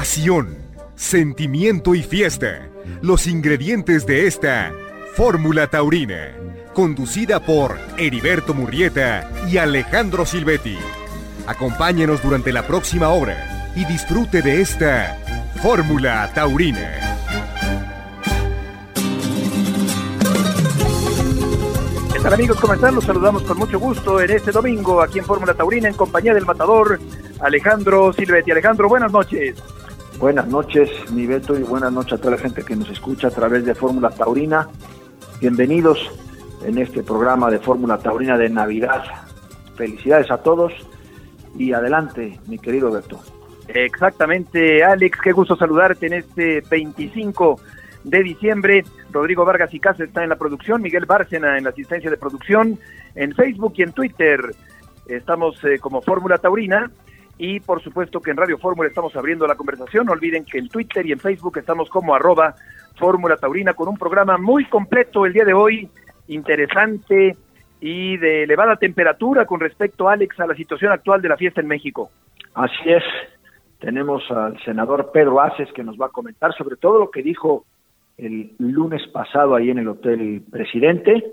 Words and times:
pasión, 0.00 0.56
sentimiento 0.96 1.94
y 1.94 2.02
fiesta. 2.02 2.70
Los 3.02 3.26
ingredientes 3.26 4.06
de 4.06 4.26
esta 4.26 4.72
Fórmula 5.14 5.66
Taurina, 5.66 6.34
conducida 6.72 7.38
por 7.38 7.76
Heriberto 7.98 8.54
Murrieta 8.54 9.30
y 9.46 9.58
Alejandro 9.58 10.24
Silvetti. 10.24 10.78
Acompáñenos 11.46 12.22
durante 12.22 12.50
la 12.50 12.66
próxima 12.66 13.10
hora 13.10 13.70
y 13.76 13.84
disfrute 13.84 14.40
de 14.40 14.62
esta 14.62 15.18
Fórmula 15.60 16.32
Taurina. 16.34 17.18
¿Qué 22.14 22.20
tal 22.20 22.32
amigos? 22.32 22.58
¿Cómo 22.58 22.72
están? 22.72 22.94
Los 22.94 23.04
saludamos 23.04 23.42
con 23.42 23.58
mucho 23.58 23.78
gusto 23.78 24.18
en 24.18 24.30
este 24.30 24.50
domingo 24.50 25.02
aquí 25.02 25.18
en 25.18 25.26
Fórmula 25.26 25.52
Taurina 25.52 25.88
en 25.88 25.94
compañía 25.94 26.32
del 26.32 26.46
matador 26.46 26.98
Alejandro 27.40 28.14
Silvetti. 28.14 28.50
Alejandro, 28.50 28.88
buenas 28.88 29.12
noches. 29.12 29.56
Buenas 30.20 30.48
noches, 30.48 30.90
mi 31.12 31.26
Beto, 31.26 31.58
y 31.58 31.62
buenas 31.62 31.90
noches 31.90 32.12
a 32.12 32.18
toda 32.18 32.32
la 32.32 32.42
gente 32.42 32.62
que 32.62 32.76
nos 32.76 32.90
escucha 32.90 33.28
a 33.28 33.30
través 33.30 33.64
de 33.64 33.74
Fórmula 33.74 34.10
Taurina. 34.10 34.68
Bienvenidos 35.40 35.98
en 36.62 36.76
este 36.76 37.02
programa 37.02 37.50
de 37.50 37.58
Fórmula 37.58 37.96
Taurina 37.96 38.36
de 38.36 38.50
Navidad. 38.50 39.02
Felicidades 39.76 40.30
a 40.30 40.36
todos 40.42 40.74
y 41.56 41.72
adelante, 41.72 42.38
mi 42.48 42.58
querido 42.58 42.90
Beto. 42.90 43.18
Exactamente, 43.68 44.84
Alex, 44.84 45.18
qué 45.24 45.32
gusto 45.32 45.56
saludarte 45.56 46.08
en 46.08 46.12
este 46.12 46.62
25 46.68 47.58
de 48.04 48.22
diciembre. 48.22 48.84
Rodrigo 49.10 49.46
Vargas 49.46 49.72
y 49.72 49.80
Casa 49.80 50.04
está 50.04 50.22
en 50.22 50.28
la 50.28 50.36
producción, 50.36 50.82
Miguel 50.82 51.06
Bárcena 51.06 51.56
en 51.56 51.64
la 51.64 51.70
asistencia 51.70 52.10
de 52.10 52.18
producción, 52.18 52.78
en 53.14 53.34
Facebook 53.34 53.72
y 53.78 53.84
en 53.84 53.92
Twitter. 53.92 54.54
Estamos 55.06 55.64
eh, 55.64 55.78
como 55.78 56.02
Fórmula 56.02 56.36
Taurina 56.36 56.90
y 57.42 57.58
por 57.58 57.82
supuesto 57.82 58.20
que 58.20 58.30
en 58.30 58.36
Radio 58.36 58.58
Fórmula 58.58 58.90
estamos 58.90 59.16
abriendo 59.16 59.46
la 59.46 59.54
conversación. 59.54 60.04
No 60.04 60.12
olviden 60.12 60.44
que 60.44 60.58
en 60.58 60.68
Twitter 60.68 61.06
y 61.06 61.12
en 61.12 61.18
Facebook 61.18 61.56
estamos 61.56 61.88
como 61.88 62.14
arroba 62.14 62.54
Fórmula 62.98 63.38
Taurina 63.38 63.72
con 63.72 63.88
un 63.88 63.96
programa 63.96 64.36
muy 64.36 64.66
completo 64.66 65.24
el 65.24 65.32
día 65.32 65.46
de 65.46 65.54
hoy, 65.54 65.88
interesante 66.28 67.38
y 67.80 68.18
de 68.18 68.42
elevada 68.42 68.76
temperatura 68.76 69.46
con 69.46 69.58
respecto, 69.58 70.10
Alex, 70.10 70.38
a 70.38 70.46
la 70.46 70.54
situación 70.54 70.92
actual 70.92 71.22
de 71.22 71.30
la 71.30 71.38
fiesta 71.38 71.62
en 71.62 71.66
México. 71.68 72.10
Así 72.52 72.90
es, 72.90 73.04
tenemos 73.78 74.22
al 74.30 74.62
senador 74.62 75.10
Pedro 75.10 75.40
Aces 75.40 75.72
que 75.72 75.82
nos 75.82 75.98
va 75.98 76.06
a 76.06 76.10
comentar 76.10 76.52
sobre 76.52 76.76
todo 76.76 76.98
lo 76.98 77.10
que 77.10 77.22
dijo 77.22 77.64
el 78.18 78.52
lunes 78.58 79.00
pasado 79.08 79.54
ahí 79.54 79.70
en 79.70 79.78
el 79.78 79.88
Hotel 79.88 80.42
Presidente 80.50 81.24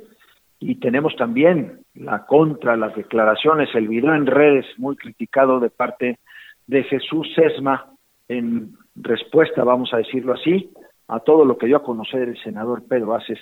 y 0.60 0.76
tenemos 0.80 1.16
también 1.16 1.82
la 1.94 2.26
contra, 2.26 2.76
las 2.76 2.96
declaraciones, 2.96 3.70
el 3.76 3.88
video 3.88 4.16
en 4.16 4.26
redes 4.26 4.66
muy 4.78 4.96
criticado 4.96 5.60
de 5.60 5.70
parte 5.70 6.20
de 6.66 6.84
Jesús 6.84 7.28
Sesma 7.36 7.92
en 8.28 8.74
respuesta, 8.96 9.64
vamos 9.64 9.94
a 9.94 9.98
decirlo 9.98 10.34
así, 10.34 10.72
a 11.08 11.20
todo 11.20 11.46
lo 11.46 11.58
que 11.58 11.68
dio 11.68 11.78
a 11.78 11.84
conocer 11.84 12.24
el 12.24 12.38
senador 12.44 12.84
Pedro 12.88 13.16
Aces 13.16 13.40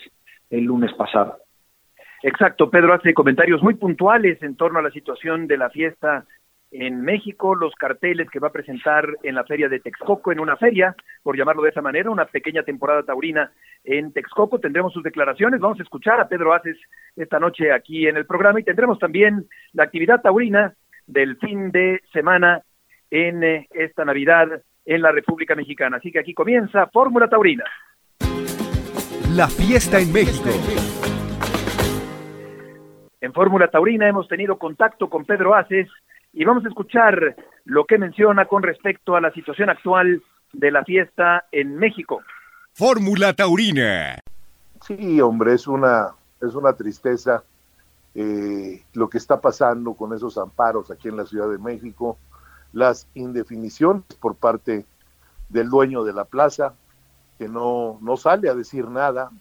el 0.49 0.65
lunes 0.65 0.93
pasado. 0.93 1.37
Exacto, 2.21 2.69
Pedro 2.69 2.93
hace 2.93 3.13
comentarios 3.13 3.61
muy 3.61 3.75
puntuales 3.75 4.41
en 4.43 4.55
torno 4.55 4.79
a 4.79 4.81
la 4.81 4.91
situación 4.91 5.47
de 5.47 5.57
la 5.57 5.69
fiesta 5.69 6.25
en 6.71 7.01
México, 7.01 7.55
los 7.55 7.73
carteles 7.75 8.29
que 8.29 8.39
va 8.39 8.49
a 8.49 8.51
presentar 8.51 9.07
en 9.23 9.35
la 9.35 9.43
feria 9.45 9.69
de 9.69 9.79
Texcoco, 9.79 10.31
en 10.31 10.39
una 10.39 10.57
feria, 10.57 10.95
por 11.23 11.37
llamarlo 11.37 11.63
de 11.63 11.69
esa 11.69 11.81
manera, 11.81 12.09
una 12.09 12.25
pequeña 12.25 12.63
temporada 12.63 13.03
taurina 13.03 13.51
en 13.83 14.11
Texcoco. 14.11 14.59
Tendremos 14.59 14.91
sus 14.91 15.03
declaraciones, 15.03 15.59
vamos 15.59 15.79
a 15.79 15.83
escuchar 15.83 16.19
a 16.19 16.27
Pedro 16.27 16.53
Aces 16.53 16.77
esta 17.15 17.39
noche 17.39 17.71
aquí 17.71 18.07
en 18.07 18.17
el 18.17 18.25
programa 18.25 18.59
y 18.59 18.63
tendremos 18.63 18.99
también 18.99 19.45
la 19.73 19.83
actividad 19.83 20.21
taurina 20.21 20.73
del 21.07 21.37
fin 21.37 21.71
de 21.71 22.01
semana 22.11 22.61
en 23.09 23.43
eh, 23.43 23.67
esta 23.71 24.03
Navidad 24.03 24.47
en 24.85 25.01
la 25.01 25.11
República 25.11 25.55
Mexicana. 25.55 25.97
Así 25.97 26.11
que 26.11 26.19
aquí 26.19 26.33
comienza 26.33 26.87
Fórmula 26.87 27.27
Taurina. 27.27 27.63
La 29.31 29.47
fiesta 29.47 29.99
en 29.99 30.11
México. 30.13 30.49
En 33.21 33.33
Fórmula 33.33 33.67
Taurina 33.69 34.07
hemos 34.07 34.27
tenido 34.27 34.57
contacto 34.57 35.09
con 35.09 35.25
Pedro 35.25 35.55
Aces 35.55 35.89
y 36.35 36.43
vamos 36.43 36.65
a 36.65 36.67
escuchar 36.67 37.35
lo 37.63 37.85
que 37.85 37.97
menciona 37.97 38.45
con 38.45 38.61
respecto 38.61 39.15
a 39.15 39.21
la 39.21 39.31
situación 39.31 39.69
actual 39.69 40.21
de 40.51 40.69
la 40.69 40.83
fiesta 40.83 41.45
en 41.51 41.77
México. 41.77 42.21
Fórmula 42.73 43.33
Taurina. 43.33 44.19
Sí, 44.85 45.21
hombre, 45.21 45.53
es 45.53 45.65
una, 45.65 46.09
es 46.41 46.53
una 46.53 46.73
tristeza 46.73 47.43
eh, 48.13 48.83
lo 48.93 49.09
que 49.09 49.17
está 49.17 49.39
pasando 49.39 49.93
con 49.93 50.13
esos 50.13 50.37
amparos 50.37 50.91
aquí 50.91 51.07
en 51.07 51.17
la 51.17 51.25
Ciudad 51.25 51.49
de 51.49 51.57
México, 51.57 52.17
las 52.73 53.07
indefiniciones 53.13 54.03
por 54.19 54.35
parte 54.35 54.85
del 55.47 55.69
dueño 55.69 56.03
de 56.03 56.13
la 56.13 56.25
plaza, 56.25 56.73
que 57.37 57.47
no, 57.47 57.97
no 58.01 58.17
sale 58.17 58.49
a 58.49 58.55
decir 58.55 58.89
nada, 58.89 59.31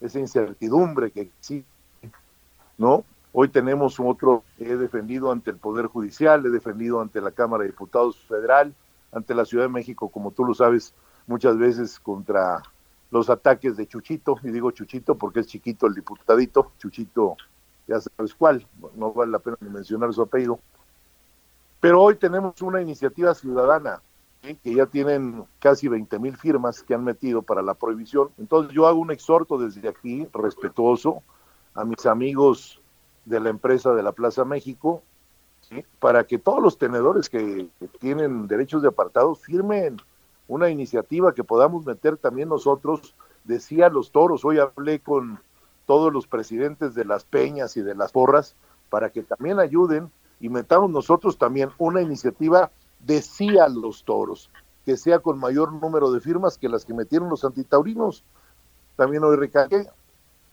esa 0.00 0.20
incertidumbre 0.20 1.10
que 1.10 1.22
existe, 1.22 1.66
¿no? 2.78 3.04
Hoy 3.36 3.48
tenemos 3.48 3.98
otro 3.98 4.44
que 4.56 4.70
he 4.70 4.76
defendido 4.76 5.32
ante 5.32 5.50
el 5.50 5.56
Poder 5.56 5.86
Judicial, 5.86 6.46
he 6.46 6.50
defendido 6.50 7.00
ante 7.00 7.20
la 7.20 7.32
Cámara 7.32 7.64
de 7.64 7.70
Diputados 7.70 8.16
Federal, 8.28 8.72
ante 9.10 9.34
la 9.34 9.44
Ciudad 9.44 9.64
de 9.64 9.70
México, 9.70 10.08
como 10.08 10.30
tú 10.30 10.44
lo 10.44 10.54
sabes, 10.54 10.94
muchas 11.26 11.58
veces 11.58 11.98
contra 11.98 12.62
los 13.10 13.28
ataques 13.28 13.76
de 13.76 13.88
Chuchito, 13.88 14.36
y 14.44 14.52
digo 14.52 14.70
Chuchito 14.70 15.16
porque 15.16 15.40
es 15.40 15.48
chiquito 15.48 15.88
el 15.88 15.94
diputadito, 15.94 16.70
Chuchito, 16.78 17.36
ya 17.88 18.00
sabes 18.00 18.36
cuál, 18.36 18.64
no 18.94 19.12
vale 19.12 19.32
la 19.32 19.40
pena 19.40 19.56
mencionar 19.62 20.12
su 20.12 20.22
apellido. 20.22 20.60
Pero 21.80 22.02
hoy 22.02 22.14
tenemos 22.14 22.62
una 22.62 22.80
iniciativa 22.80 23.34
ciudadana 23.34 24.00
que 24.42 24.74
ya 24.76 24.86
tienen 24.86 25.44
casi 25.58 25.88
20 25.88 26.20
mil 26.20 26.36
firmas 26.36 26.84
que 26.84 26.94
han 26.94 27.02
metido 27.02 27.42
para 27.42 27.62
la 27.62 27.74
prohibición. 27.74 28.28
Entonces 28.38 28.72
yo 28.72 28.86
hago 28.86 29.00
un 29.00 29.10
exhorto 29.10 29.58
desde 29.58 29.88
aquí, 29.88 30.28
respetuoso, 30.32 31.24
a 31.74 31.84
mis 31.84 32.06
amigos 32.06 32.80
de 33.24 33.40
la 33.40 33.50
empresa 33.50 33.94
de 33.94 34.02
la 34.02 34.12
Plaza 34.12 34.44
México, 34.44 35.02
para 35.98 36.24
que 36.24 36.38
todos 36.38 36.62
los 36.62 36.78
tenedores 36.78 37.28
que, 37.28 37.68
tienen 38.00 38.46
derechos 38.46 38.82
de 38.82 38.88
apartado 38.88 39.34
firmen 39.34 39.96
una 40.46 40.68
iniciativa 40.68 41.34
que 41.34 41.42
podamos 41.42 41.86
meter 41.86 42.16
también 42.18 42.50
nosotros, 42.50 43.14
decía 43.44 43.88
los 43.88 44.10
toros, 44.10 44.44
hoy 44.44 44.58
hablé 44.58 45.00
con 45.00 45.40
todos 45.86 46.12
los 46.12 46.26
presidentes 46.26 46.94
de 46.94 47.04
las 47.04 47.24
peñas 47.24 47.76
y 47.76 47.82
de 47.82 47.94
las 47.94 48.12
porras, 48.12 48.54
para 48.90 49.10
que 49.10 49.22
también 49.22 49.58
ayuden 49.58 50.10
y 50.40 50.48
metamos 50.50 50.90
nosotros 50.90 51.38
también 51.38 51.70
una 51.78 52.02
iniciativa, 52.02 52.70
decía 53.00 53.68
los 53.68 54.04
toros, 54.04 54.50
que 54.84 54.96
sea 54.96 55.20
con 55.20 55.38
mayor 55.38 55.72
número 55.72 56.10
de 56.12 56.20
firmas 56.20 56.58
que 56.58 56.68
las 56.68 56.84
que 56.84 56.92
metieron 56.92 57.30
los 57.30 57.44
antitaurinos. 57.44 58.22
También 58.96 59.24
hoy 59.24 59.36
recalqué 59.36 59.86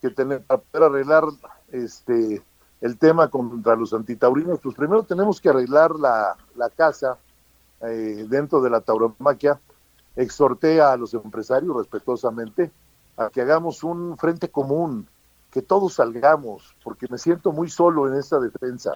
que 0.01 0.09
tener, 0.09 0.41
para 0.43 0.61
poder 0.61 0.89
arreglar 0.89 1.25
este 1.71 2.41
el 2.81 2.97
tema 2.97 3.29
contra 3.29 3.75
los 3.75 3.93
antitaurinos, 3.93 4.59
pues 4.59 4.75
primero 4.75 5.03
tenemos 5.03 5.39
que 5.39 5.49
arreglar 5.49 5.91
la, 5.95 6.35
casa 6.75 7.17
eh, 7.81 8.25
dentro 8.27 8.59
de 8.61 8.71
la 8.71 8.81
tauromaquia. 8.81 9.59
Exhorté 10.15 10.81
a 10.81 10.97
los 10.97 11.13
empresarios 11.13 11.75
respetuosamente 11.75 12.71
a 13.17 13.29
que 13.29 13.41
hagamos 13.41 13.83
un 13.83 14.17
frente 14.17 14.49
común, 14.49 15.07
que 15.51 15.61
todos 15.61 15.93
salgamos, 15.93 16.75
porque 16.83 17.07
me 17.09 17.19
siento 17.19 17.51
muy 17.51 17.69
solo 17.69 18.07
en 18.07 18.15
esta 18.15 18.39
defensa. 18.39 18.93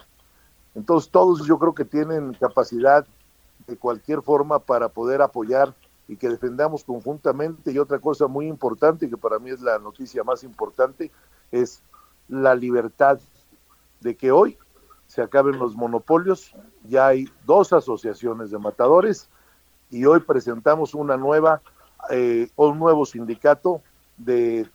Entonces 0.73 1.11
todos 1.11 1.45
yo 1.45 1.59
creo 1.59 1.75
que 1.75 1.85
tienen 1.85 2.33
capacidad 2.33 3.05
de 3.67 3.77
cualquier 3.77 4.21
forma 4.23 4.59
para 4.59 4.89
poder 4.89 5.21
apoyar 5.21 5.73
y 6.07 6.17
que 6.17 6.29
defendamos 6.29 6.83
conjuntamente. 6.83 7.71
Y 7.71 7.77
otra 7.77 7.99
cosa 7.99 8.27
muy 8.27 8.47
importante, 8.47 9.09
que 9.09 9.17
para 9.17 9.37
mí 9.37 9.51
es 9.51 9.61
la 9.61 9.77
noticia 9.77 10.23
más 10.23 10.43
importante, 10.43 11.11
es 11.51 11.81
la 12.27 12.55
libertad 12.55 13.19
de 14.01 14.15
que 14.15 14.31
hoy 14.31 14.57
se 15.07 15.21
acaben 15.21 15.59
los 15.59 15.75
monopolios. 15.75 16.53
Ya 16.83 17.07
hay 17.07 17.29
dos 17.45 17.73
asociaciones 17.73 18.51
de 18.51 18.59
matadores 18.59 19.29
y 19.89 20.05
hoy 20.05 20.19
presentamos 20.19 20.93
una 20.93 21.17
nueva, 21.17 21.61
eh, 22.09 22.49
un 22.55 22.79
nuevo 22.79 23.05
sindicato 23.05 23.81
de, 24.17 24.67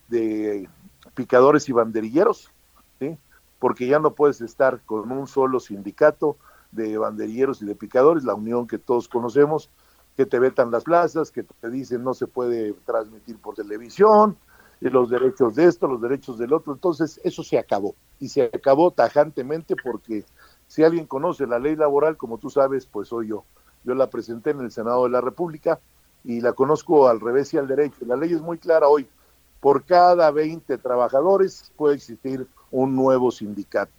picadores 1.14 1.69
y 1.69 1.72
banderilleros, 1.72 2.50
¿sí? 2.99 3.19
porque 3.58 3.87
ya 3.87 3.99
no 3.99 4.14
puedes 4.14 4.40
estar 4.40 4.81
con 4.84 5.11
un 5.11 5.26
solo 5.26 5.61
sindicato 5.61 6.37
de 6.72 6.96
banderilleros 6.96 7.62
y 7.62 7.67
de 7.67 7.75
picadores, 7.75 8.25
la 8.25 8.34
unión 8.34 8.67
que 8.67 8.78
todos 8.78 9.08
conocemos, 9.08 9.70
que 10.17 10.25
te 10.25 10.38
vetan 10.38 10.70
las 10.70 10.84
plazas, 10.84 11.31
que 11.31 11.43
te 11.43 11.70
dicen 11.70 12.05
no 12.05 12.14
se 12.14 12.26
puede 12.26 12.72
transmitir 12.84 13.38
por 13.38 13.55
televisión, 13.55 14.37
los 14.88 15.11
derechos 15.11 15.55
de 15.55 15.67
esto, 15.67 15.87
los 15.87 16.00
derechos 16.00 16.38
del 16.38 16.55
otro. 16.55 16.73
Entonces, 16.73 17.21
eso 17.23 17.43
se 17.43 17.59
acabó. 17.59 17.94
Y 18.19 18.29
se 18.29 18.44
acabó 18.44 18.91
tajantemente 18.91 19.77
porque 19.77 20.25
si 20.69 20.82
alguien 20.82 21.06
conoce 21.06 21.47
la 21.47 21.59
ley 21.59 21.77
laboral, 21.77 22.17
como 22.17 22.38
tú 22.38 22.49
sabes, 22.49 22.87
pues 22.87 23.09
soy 23.09 23.29
yo. 23.29 23.44
Yo 23.85 23.94
la 23.94 24.09
presenté 24.09 24.50
en 24.50 24.61
el 24.61 24.71
Senado 24.71 25.05
de 25.05 25.11
la 25.11 25.21
República 25.21 25.79
y 26.25 26.41
la 26.41 26.53
conozco 26.53 27.09
al 27.09 27.21
revés 27.21 27.53
y 27.53 27.59
al 27.59 27.69
derecho. 27.69 28.05
La 28.06 28.17
ley 28.17 28.32
es 28.32 28.41
muy 28.41 28.59
clara 28.59 28.88
hoy. 28.88 29.06
Por 29.61 29.85
cada 29.85 30.31
20 30.31 30.79
trabajadores 30.79 31.73
puede 31.77 31.97
existir 31.97 32.47
un 32.71 32.97
nuevo 32.97 33.31
sindicato. 33.31 33.93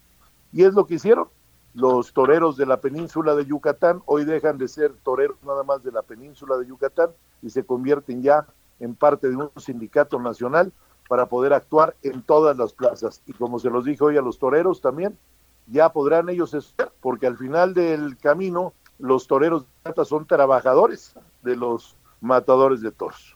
Y 0.51 0.63
es 0.63 0.74
lo 0.74 0.86
que 0.86 0.95
hicieron. 0.95 1.28
los 1.74 2.12
toreros 2.12 2.57
de 2.57 2.66
la 2.66 2.81
península 2.81 3.33
de 3.33 3.45
Yucatán 3.45 4.01
hoy 4.06 4.25
dejan 4.25 4.57
de 4.57 4.68
ser 4.68 4.92
toreros 5.04 5.38
nada 5.44 5.63
más 5.63 5.81
de 5.83 5.92
la 5.92 6.01
península 6.01 6.57
de 6.57 6.68
Yucatán 6.68 7.12
y 7.42 7.50
se 7.50 7.63
convierten 7.63 8.22
ya 8.22 8.45
en 8.81 8.95
parte 8.95 9.30
de 9.30 9.38
un 9.38 9.50
sindicato 9.56 10.19
nacional 10.19 10.74
para 11.07 11.28
poder 11.28 11.54
actuar 11.54 11.95
en 12.04 12.22
todas 12.22 12.57
las 12.57 12.74
plazas. 12.74 13.22
Y 13.25 13.33
como 13.33 13.60
se 13.60 13.69
los 13.69 13.86
dije 13.86 14.04
hoy 14.04 14.18
a 14.18 14.22
los 14.22 14.38
toreros 14.38 14.81
también, 14.81 15.18
ya 15.68 15.94
podrán 15.94 16.28
ellos 16.28 16.54
estar, 16.54 16.92
porque 17.00 17.28
al 17.28 17.38
final 17.38 17.74
del 17.74 18.18
camino 18.18 18.74
los 19.00 19.28
toreros 19.28 19.66
de 19.86 20.06
son 20.06 20.25
trabajadores 20.25 21.16
de 21.44 21.56
los 21.56 21.95
matadores 22.19 22.81
de 22.81 22.92
toros. 22.92 23.36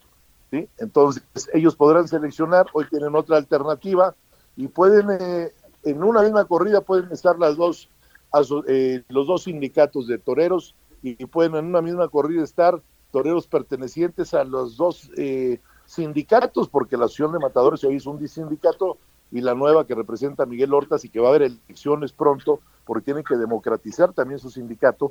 Entonces 0.78 1.24
ellos 1.54 1.76
podrán 1.76 2.08
seleccionar, 2.08 2.68
hoy 2.74 2.86
tienen 2.90 3.16
otra 3.16 3.38
alternativa 3.38 4.16
y 4.56 4.68
pueden, 4.68 5.08
eh, 5.20 5.52
en 5.84 6.04
una 6.04 6.22
misma 6.22 6.46
corrida 6.46 6.82
pueden 6.82 7.12
estar 7.12 7.38
las 7.38 7.58
dos 7.58 7.90
eh, 8.68 9.04
los 9.08 9.28
dos 9.28 9.44
sindicatos 9.44 10.08
de 10.08 10.18
toreros 10.18 10.76
y, 11.02 11.26
pueden 11.26 11.56
en 11.56 11.66
una 11.66 11.82
misma 11.82 12.10
corrida 12.10 12.44
estar 12.44 12.82
toreros 13.16 13.48
pertenecientes 13.48 14.34
a 14.34 14.44
los 14.44 14.76
dos 14.76 15.10
eh, 15.16 15.62
sindicatos, 15.86 16.68
porque 16.68 16.98
la 16.98 17.06
Asociación 17.06 17.32
de 17.32 17.40
Matadores 17.40 17.82
hoy 17.86 17.96
es 17.96 18.06
un 18.06 18.28
sindicato 18.28 18.98
y 19.32 19.40
la 19.40 19.56
nueva 19.56 19.88
que 19.88 19.96
representa 19.96 20.46
Miguel 20.46 20.74
Hortas 20.74 21.06
y 21.06 21.10
que 21.10 21.22
va 21.22 21.28
a 21.28 21.30
haber 21.30 21.44
elecciones 21.44 22.12
pronto, 22.12 22.60
porque 22.84 23.06
tienen 23.06 23.24
que 23.24 23.38
democratizar 23.38 24.12
también 24.12 24.38
su 24.38 24.50
sindicato, 24.50 25.08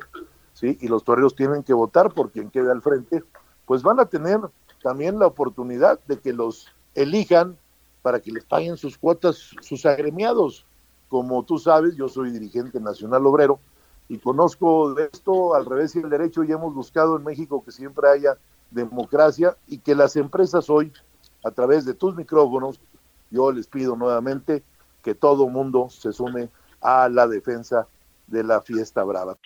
¿sí? 0.53 0.77
y 0.81 0.87
los 0.87 1.03
toreros 1.03 1.35
tienen 1.35 1.63
que 1.63 1.73
votar 1.73 2.13
por 2.13 2.29
quien 2.29 2.51
quede 2.51 2.71
al 2.71 2.83
frente, 2.83 3.23
pues 3.65 3.81
van 3.81 3.99
a 3.99 4.05
tener 4.05 4.39
también 4.83 5.17
la 5.17 5.25
oportunidad 5.25 5.99
de 6.05 6.19
que 6.19 6.31
los 6.31 6.67
elijan 6.93 7.57
para 8.03 8.19
que 8.19 8.31
les 8.31 8.45
paguen 8.45 8.77
sus 8.77 8.99
cuotas 8.99 9.49
sus 9.61 9.83
agremiados. 9.87 10.67
Como 11.09 11.41
tú 11.41 11.57
sabes, 11.57 11.95
yo 11.95 12.07
soy 12.07 12.29
dirigente 12.29 12.79
nacional 12.79 13.25
obrero 13.25 13.59
y 14.07 14.19
conozco 14.19 14.97
esto 14.99 15.55
al 15.55 15.65
revés 15.65 15.95
y 15.95 15.99
el 15.99 16.09
derecho 16.09 16.43
y 16.43 16.51
hemos 16.51 16.73
buscado 16.73 17.17
en 17.17 17.23
México 17.23 17.63
que 17.63 17.71
siempre 17.71 18.09
haya 18.09 18.37
democracia 18.71 19.55
y 19.67 19.79
que 19.79 19.95
las 19.95 20.15
empresas 20.15 20.69
hoy, 20.69 20.91
a 21.43 21.51
través 21.51 21.85
de 21.85 21.93
tus 21.93 22.15
micrófonos, 22.15 22.79
yo 23.31 23.51
les 23.51 23.67
pido 23.67 23.95
nuevamente 23.95 24.63
que 25.03 25.15
todo 25.15 25.49
mundo 25.49 25.89
se 25.89 26.11
sume 26.11 26.49
a 26.81 27.09
la 27.09 27.27
defensa 27.27 27.87
de 28.27 28.43
la 28.43 28.61
fiesta 28.61 29.03
brava. 29.03 29.37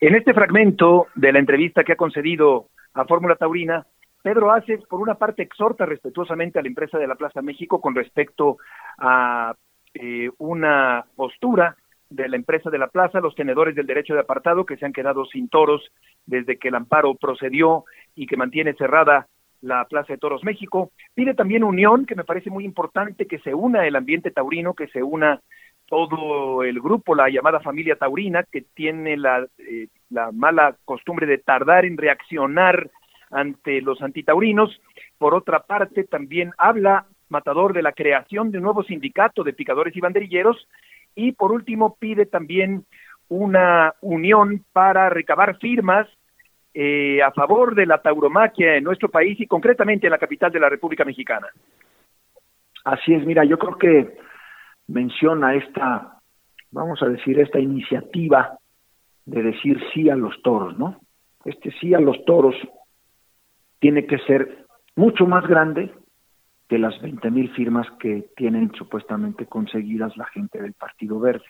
En 0.00 0.14
este 0.14 0.34
fragmento 0.34 1.06
de 1.14 1.32
la 1.32 1.38
entrevista 1.38 1.84
que 1.84 1.92
ha 1.92 1.96
concedido 1.96 2.68
a 2.94 3.04
Fórmula 3.04 3.36
Taurina, 3.36 3.86
Pedro 4.22 4.52
Aces, 4.52 4.84
por 4.86 5.00
una 5.00 5.14
parte, 5.14 5.42
exhorta 5.42 5.86
respetuosamente 5.86 6.58
a 6.58 6.62
la 6.62 6.68
empresa 6.68 6.98
de 6.98 7.06
la 7.06 7.14
Plaza 7.14 7.42
México 7.42 7.80
con 7.80 7.94
respecto 7.94 8.58
a 8.98 9.54
eh, 9.94 10.30
una 10.38 11.04
postura 11.16 11.76
de 12.14 12.28
la 12.28 12.36
empresa 12.36 12.70
de 12.70 12.78
la 12.78 12.88
plaza, 12.88 13.20
los 13.20 13.34
tenedores 13.34 13.74
del 13.74 13.86
derecho 13.86 14.14
de 14.14 14.20
apartado 14.20 14.66
que 14.66 14.76
se 14.76 14.86
han 14.86 14.92
quedado 14.92 15.24
sin 15.26 15.48
toros 15.48 15.90
desde 16.26 16.58
que 16.58 16.68
el 16.68 16.74
amparo 16.74 17.14
procedió 17.14 17.84
y 18.14 18.26
que 18.26 18.36
mantiene 18.36 18.74
cerrada 18.74 19.26
la 19.60 19.84
Plaza 19.84 20.12
de 20.12 20.18
Toros 20.18 20.44
México. 20.44 20.90
Pide 21.14 21.34
también 21.34 21.64
unión, 21.64 22.04
que 22.04 22.16
me 22.16 22.24
parece 22.24 22.50
muy 22.50 22.64
importante 22.64 23.26
que 23.26 23.38
se 23.38 23.54
una 23.54 23.86
el 23.86 23.96
ambiente 23.96 24.30
taurino, 24.30 24.74
que 24.74 24.88
se 24.88 25.02
una 25.02 25.40
todo 25.86 26.62
el 26.62 26.80
grupo, 26.80 27.14
la 27.14 27.28
llamada 27.28 27.60
familia 27.60 27.96
taurina, 27.96 28.44
que 28.50 28.62
tiene 28.74 29.16
la, 29.16 29.46
eh, 29.58 29.88
la 30.10 30.32
mala 30.32 30.76
costumbre 30.84 31.26
de 31.26 31.38
tardar 31.38 31.84
en 31.84 31.96
reaccionar 31.96 32.90
ante 33.30 33.80
los 33.80 34.02
antitaurinos. 34.02 34.80
Por 35.18 35.34
otra 35.34 35.60
parte, 35.60 36.04
también 36.04 36.52
habla 36.58 37.06
Matador 37.28 37.72
de 37.72 37.82
la 37.82 37.92
creación 37.92 38.50
de 38.50 38.58
un 38.58 38.64
nuevo 38.64 38.84
sindicato 38.84 39.42
de 39.42 39.54
picadores 39.54 39.96
y 39.96 40.00
banderilleros 40.00 40.68
y 41.14 41.32
por 41.32 41.52
último 41.52 41.96
pide 41.98 42.26
también 42.26 42.84
una 43.28 43.94
unión 44.00 44.64
para 44.72 45.08
recabar 45.08 45.58
firmas 45.58 46.06
eh, 46.74 47.22
a 47.22 47.32
favor 47.32 47.74
de 47.74 47.86
la 47.86 48.00
tauromaquia 48.00 48.76
en 48.76 48.84
nuestro 48.84 49.10
país 49.10 49.38
y 49.40 49.46
concretamente 49.46 50.06
en 50.06 50.10
la 50.10 50.18
capital 50.18 50.50
de 50.50 50.60
la 50.60 50.68
República 50.68 51.04
Mexicana. 51.04 51.48
Así 52.84 53.14
es, 53.14 53.24
mira, 53.24 53.44
yo 53.44 53.58
creo 53.58 53.76
que 53.76 54.18
menciona 54.88 55.54
esta, 55.54 56.18
vamos 56.70 57.02
a 57.02 57.08
decir, 57.08 57.38
esta 57.38 57.60
iniciativa 57.60 58.58
de 59.24 59.42
decir 59.42 59.80
sí 59.92 60.10
a 60.10 60.16
los 60.16 60.40
toros, 60.42 60.76
¿no? 60.78 60.98
Este 61.44 61.70
sí 61.80 61.94
a 61.94 62.00
los 62.00 62.24
toros 62.24 62.54
tiene 63.78 64.06
que 64.06 64.18
ser 64.18 64.64
mucho 64.96 65.26
más 65.26 65.46
grande 65.46 65.92
que 66.72 66.78
las 66.78 66.98
20 67.02 67.30
mil 67.30 67.50
firmas 67.50 67.86
que 68.00 68.30
tienen 68.34 68.72
supuestamente 68.72 69.44
conseguidas 69.44 70.16
la 70.16 70.24
gente 70.24 70.58
del 70.58 70.72
Partido 70.72 71.20
Verde. 71.20 71.44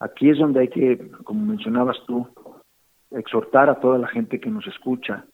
Aquí 0.00 0.30
es 0.30 0.38
donde 0.38 0.60
hay 0.60 0.68
que, 0.68 1.10
como 1.24 1.44
mencionabas 1.44 1.98
tú, 2.06 2.26
exhortar 3.10 3.68
a 3.68 3.80
toda 3.80 3.98
la 3.98 4.08
gente 4.08 4.40
que 4.40 4.48
nos 4.48 4.66
escucha. 4.66 5.26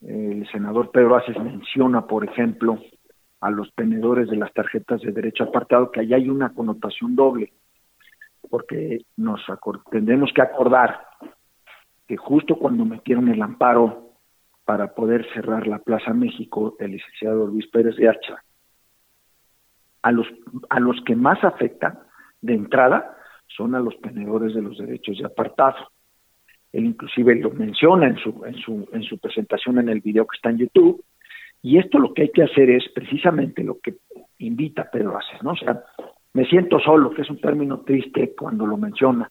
El 0.00 0.44
senador 0.50 0.90
Pedro 0.90 1.14
Aces 1.14 1.38
menciona, 1.40 2.04
por 2.04 2.24
ejemplo, 2.24 2.80
a 3.40 3.52
los 3.52 3.72
tenedores 3.76 4.28
de 4.28 4.38
las 4.38 4.52
tarjetas 4.52 5.00
de 5.00 5.12
derecho 5.12 5.44
apartado, 5.44 5.92
que 5.92 6.00
allá 6.00 6.16
hay 6.16 6.28
una 6.28 6.52
connotación 6.52 7.14
doble, 7.14 7.52
porque 8.50 9.02
nos 9.16 9.40
tendremos 9.92 10.32
que 10.34 10.42
acordar 10.42 11.06
que 12.08 12.16
justo 12.16 12.56
cuando 12.56 12.84
metieron 12.84 13.28
el 13.28 13.40
amparo 13.40 14.13
para 14.64 14.94
poder 14.94 15.26
cerrar 15.32 15.66
la 15.66 15.78
Plaza 15.78 16.12
México 16.12 16.76
el 16.78 16.92
licenciado 16.92 17.46
Luis 17.46 17.66
Pérez 17.68 17.96
de 17.96 18.08
Hacha. 18.08 18.42
A 20.02 20.12
los, 20.12 20.26
a 20.70 20.80
los 20.80 21.00
que 21.04 21.16
más 21.16 21.42
afecta 21.44 22.06
de 22.40 22.54
entrada 22.54 23.16
son 23.46 23.74
a 23.74 23.80
los 23.80 23.98
tenedores 24.00 24.54
de 24.54 24.62
los 24.62 24.78
derechos 24.78 25.18
de 25.18 25.26
apartado. 25.26 25.76
Él 26.72 26.86
inclusive 26.86 27.36
lo 27.36 27.50
menciona 27.50 28.08
en 28.08 28.16
su, 28.16 28.44
en 28.44 28.56
su, 28.56 28.88
en 28.92 29.02
su 29.02 29.18
presentación 29.18 29.78
en 29.78 29.88
el 29.88 30.00
video 30.00 30.26
que 30.26 30.36
está 30.36 30.50
en 30.50 30.58
YouTube. 30.58 31.04
Y 31.62 31.78
esto 31.78 31.98
lo 31.98 32.12
que 32.12 32.22
hay 32.22 32.30
que 32.30 32.42
hacer 32.42 32.68
es 32.68 32.84
precisamente 32.94 33.62
lo 33.62 33.78
que 33.80 33.94
invita 34.38 34.90
Pedro 34.90 35.16
a 35.16 35.20
hacer, 35.20 35.42
¿no? 35.42 35.52
O 35.52 35.56
sea, 35.56 35.82
me 36.34 36.44
siento 36.46 36.80
solo, 36.80 37.10
que 37.10 37.22
es 37.22 37.30
un 37.30 37.40
término 37.40 37.80
triste 37.80 38.34
cuando 38.36 38.66
lo 38.66 38.76
menciona, 38.76 39.30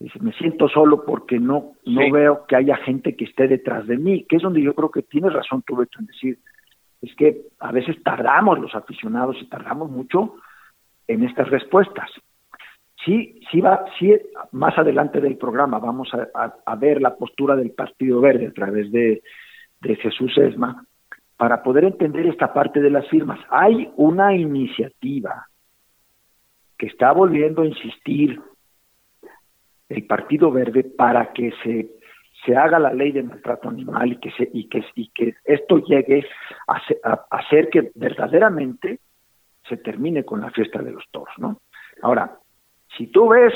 Dice, 0.00 0.18
me 0.18 0.32
siento 0.32 0.66
solo 0.66 1.04
porque 1.04 1.38
no, 1.38 1.72
no 1.84 2.10
veo 2.10 2.46
que 2.46 2.56
haya 2.56 2.76
gente 2.78 3.14
que 3.14 3.26
esté 3.26 3.46
detrás 3.46 3.86
de 3.86 3.98
mí, 3.98 4.24
que 4.24 4.36
es 4.36 4.42
donde 4.42 4.62
yo 4.62 4.74
creo 4.74 4.90
que 4.90 5.02
tienes 5.02 5.30
razón 5.30 5.62
tú, 5.66 5.76
Beto, 5.76 5.98
en 5.98 6.06
decir, 6.06 6.38
es 7.02 7.14
que 7.16 7.42
a 7.58 7.70
veces 7.70 8.02
tardamos 8.02 8.58
los 8.58 8.74
aficionados 8.74 9.36
y 9.42 9.46
tardamos 9.46 9.90
mucho 9.90 10.36
en 11.06 11.22
estas 11.24 11.50
respuestas. 11.50 12.10
Sí, 13.04 13.40
sí 13.50 13.60
va, 13.60 13.84
sí, 13.98 14.14
más 14.52 14.76
adelante 14.78 15.20
del 15.20 15.36
programa 15.36 15.78
vamos 15.78 16.10
a, 16.14 16.76
ver 16.76 17.02
la 17.02 17.14
postura 17.14 17.54
del 17.54 17.72
Partido 17.72 18.22
Verde 18.22 18.46
a 18.46 18.52
través 18.52 18.90
de, 18.90 19.22
de 19.80 19.96
Jesús 19.96 20.36
Esma 20.38 20.82
para 21.36 21.62
poder 21.62 21.84
entender 21.84 22.26
esta 22.26 22.54
parte 22.54 22.80
de 22.80 22.90
las 22.90 23.06
firmas. 23.08 23.38
Hay 23.50 23.90
una 23.96 24.34
iniciativa 24.34 25.46
que 26.78 26.86
está 26.86 27.12
volviendo 27.12 27.62
a 27.62 27.66
insistir 27.66 28.40
el 29.90 30.06
Partido 30.06 30.50
Verde 30.50 30.84
para 30.84 31.32
que 31.32 31.52
se, 31.62 31.90
se 32.46 32.56
haga 32.56 32.78
la 32.78 32.94
ley 32.94 33.12
de 33.12 33.24
maltrato 33.24 33.68
animal 33.68 34.12
y 34.12 34.16
que, 34.16 34.30
se, 34.30 34.48
y 34.52 34.68
que, 34.68 34.84
y 34.94 35.08
que 35.08 35.34
esto 35.44 35.78
llegue 35.78 36.24
a, 36.68 36.80
hacer 37.30 37.68
que 37.68 37.90
verdaderamente 37.94 39.00
se 39.68 39.76
termine 39.76 40.24
con 40.24 40.40
la 40.40 40.50
fiesta 40.50 40.80
de 40.80 40.92
los 40.92 41.04
toros, 41.10 41.34
¿no? 41.38 41.60
Ahora, 42.02 42.38
si 42.96 43.08
tú 43.08 43.28
ves 43.28 43.52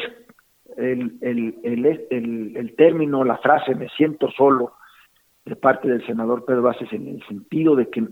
el, 0.76 1.16
el, 1.20 1.54
el, 1.62 2.56
el, 2.56 2.76
término, 2.76 3.24
la 3.24 3.38
frase 3.38 3.74
me 3.74 3.88
siento 3.90 4.30
solo 4.32 4.74
de 5.44 5.56
parte 5.56 5.88
del 5.88 6.04
senador 6.04 6.44
Pedro 6.44 6.62
Vázquez 6.62 6.92
en 6.92 7.08
el 7.08 7.26
sentido 7.26 7.76
de 7.76 7.88
que 7.90 8.06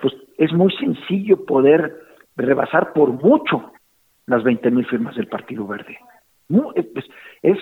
pues 0.00 0.14
es 0.38 0.52
muy 0.52 0.72
sencillo 0.76 1.44
poder 1.44 2.00
rebasar 2.36 2.92
por 2.92 3.10
mucho 3.12 3.72
las 4.26 4.42
20 4.44 4.70
mil 4.70 4.86
firmas 4.86 5.16
del 5.16 5.26
Partido 5.26 5.66
Verde. 5.66 5.98
Eh, 6.50 6.82
pues, 6.92 7.06
es, 7.42 7.58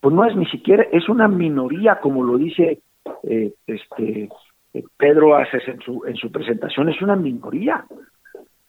pues 0.00 0.14
no 0.14 0.24
es 0.24 0.34
ni 0.36 0.46
siquiera, 0.46 0.84
es 0.92 1.08
una 1.08 1.28
minoría, 1.28 2.00
como 2.00 2.24
lo 2.24 2.38
dice 2.38 2.80
eh, 3.22 3.52
este 3.66 4.28
eh, 4.72 4.84
Pedro 4.96 5.36
Aces 5.36 5.66
en 5.68 5.80
su, 5.80 6.04
en 6.06 6.16
su 6.16 6.30
presentación, 6.32 6.88
es 6.88 7.00
una 7.02 7.16
minoría. 7.16 7.84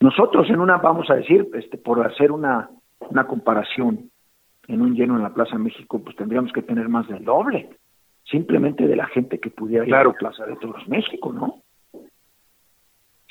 Nosotros 0.00 0.48
en 0.50 0.60
una, 0.60 0.78
vamos 0.78 1.08
a 1.10 1.14
decir, 1.14 1.48
este, 1.54 1.78
por 1.78 2.04
hacer 2.04 2.32
una, 2.32 2.68
una 3.08 3.26
comparación 3.26 4.10
en 4.68 4.82
un 4.82 4.94
lleno 4.94 5.16
en 5.16 5.22
la 5.22 5.32
Plaza 5.32 5.56
México, 5.58 6.00
pues 6.02 6.16
tendríamos 6.16 6.52
que 6.52 6.62
tener 6.62 6.88
más 6.88 7.08
del 7.08 7.24
doble, 7.24 7.70
simplemente 8.24 8.86
de 8.86 8.96
la 8.96 9.06
gente 9.06 9.38
que 9.38 9.50
pudiera 9.50 9.86
ir 9.86 9.94
a 9.94 10.04
la 10.04 10.12
Plaza 10.12 10.44
de 10.46 10.56
Toros 10.56 10.86
México, 10.88 11.32
¿no? 11.32 11.62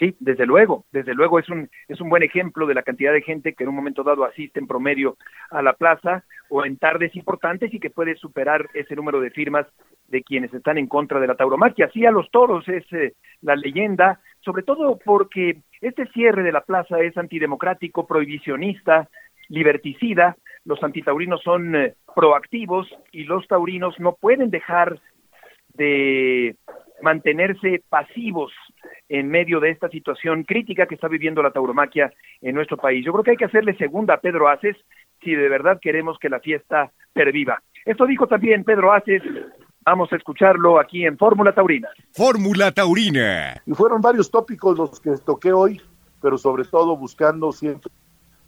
Sí, 0.01 0.15
desde 0.19 0.47
luego, 0.47 0.85
desde 0.91 1.13
luego 1.13 1.37
es 1.37 1.47
un, 1.47 1.69
es 1.87 2.01
un 2.01 2.09
buen 2.09 2.23
ejemplo 2.23 2.65
de 2.65 2.73
la 2.73 2.81
cantidad 2.81 3.13
de 3.13 3.21
gente 3.21 3.53
que 3.53 3.63
en 3.63 3.69
un 3.69 3.75
momento 3.75 4.01
dado 4.01 4.25
asiste 4.25 4.59
en 4.59 4.65
promedio 4.65 5.15
a 5.51 5.61
la 5.61 5.73
plaza 5.73 6.23
o 6.49 6.65
en 6.65 6.77
tardes 6.77 7.15
importantes 7.15 7.71
y 7.71 7.79
que 7.79 7.91
puede 7.91 8.15
superar 8.15 8.67
ese 8.73 8.95
número 8.95 9.21
de 9.21 9.29
firmas 9.29 9.67
de 10.07 10.23
quienes 10.23 10.51
están 10.55 10.79
en 10.79 10.87
contra 10.87 11.19
de 11.19 11.27
la 11.27 11.35
tauromaquia. 11.35 11.87
Sí, 11.93 12.03
a 12.03 12.09
los 12.09 12.31
toros 12.31 12.67
es 12.67 12.83
eh, 12.93 13.13
la 13.43 13.55
leyenda, 13.55 14.19
sobre 14.39 14.63
todo 14.63 14.97
porque 15.05 15.57
este 15.81 16.07
cierre 16.07 16.41
de 16.41 16.51
la 16.51 16.61
plaza 16.61 16.99
es 16.99 17.15
antidemocrático, 17.15 18.07
prohibicionista, 18.07 19.07
liberticida, 19.49 20.35
los 20.65 20.81
antitaurinos 20.81 21.43
son 21.43 21.75
eh, 21.75 21.93
proactivos 22.15 22.87
y 23.11 23.25
los 23.25 23.47
taurinos 23.47 23.99
no 23.99 24.13
pueden 24.13 24.49
dejar 24.49 24.99
de 25.75 26.55
mantenerse 27.03 27.83
pasivos 27.87 28.51
en 29.11 29.27
medio 29.27 29.59
de 29.59 29.71
esta 29.71 29.89
situación 29.89 30.45
crítica 30.45 30.85
que 30.85 30.95
está 30.95 31.09
viviendo 31.09 31.43
la 31.43 31.51
tauromaquia 31.51 32.13
en 32.41 32.55
nuestro 32.55 32.77
país. 32.77 33.05
Yo 33.05 33.11
creo 33.11 33.25
que 33.25 33.31
hay 33.31 33.37
que 33.37 33.45
hacerle 33.45 33.75
segunda 33.75 34.13
a 34.13 34.21
Pedro 34.21 34.47
Aces 34.47 34.77
si 35.21 35.35
de 35.35 35.49
verdad 35.49 35.79
queremos 35.81 36.17
que 36.17 36.29
la 36.29 36.39
fiesta 36.39 36.93
perviva. 37.11 37.61
Esto 37.85 38.05
dijo 38.05 38.27
también 38.27 38.63
Pedro 38.63 38.93
Aces. 38.93 39.21
Vamos 39.83 40.13
a 40.13 40.15
escucharlo 40.15 40.79
aquí 40.79 41.05
en 41.05 41.17
Fórmula 41.17 41.53
Taurina. 41.53 41.89
Fórmula 42.13 42.71
Taurina. 42.71 43.61
Y 43.65 43.73
fueron 43.73 43.99
varios 43.99 44.31
tópicos 44.31 44.77
los 44.77 45.01
que 45.01 45.11
toqué 45.25 45.51
hoy, 45.51 45.81
pero 46.21 46.37
sobre 46.37 46.63
todo 46.63 46.95
buscando 46.95 47.51
siempre 47.51 47.91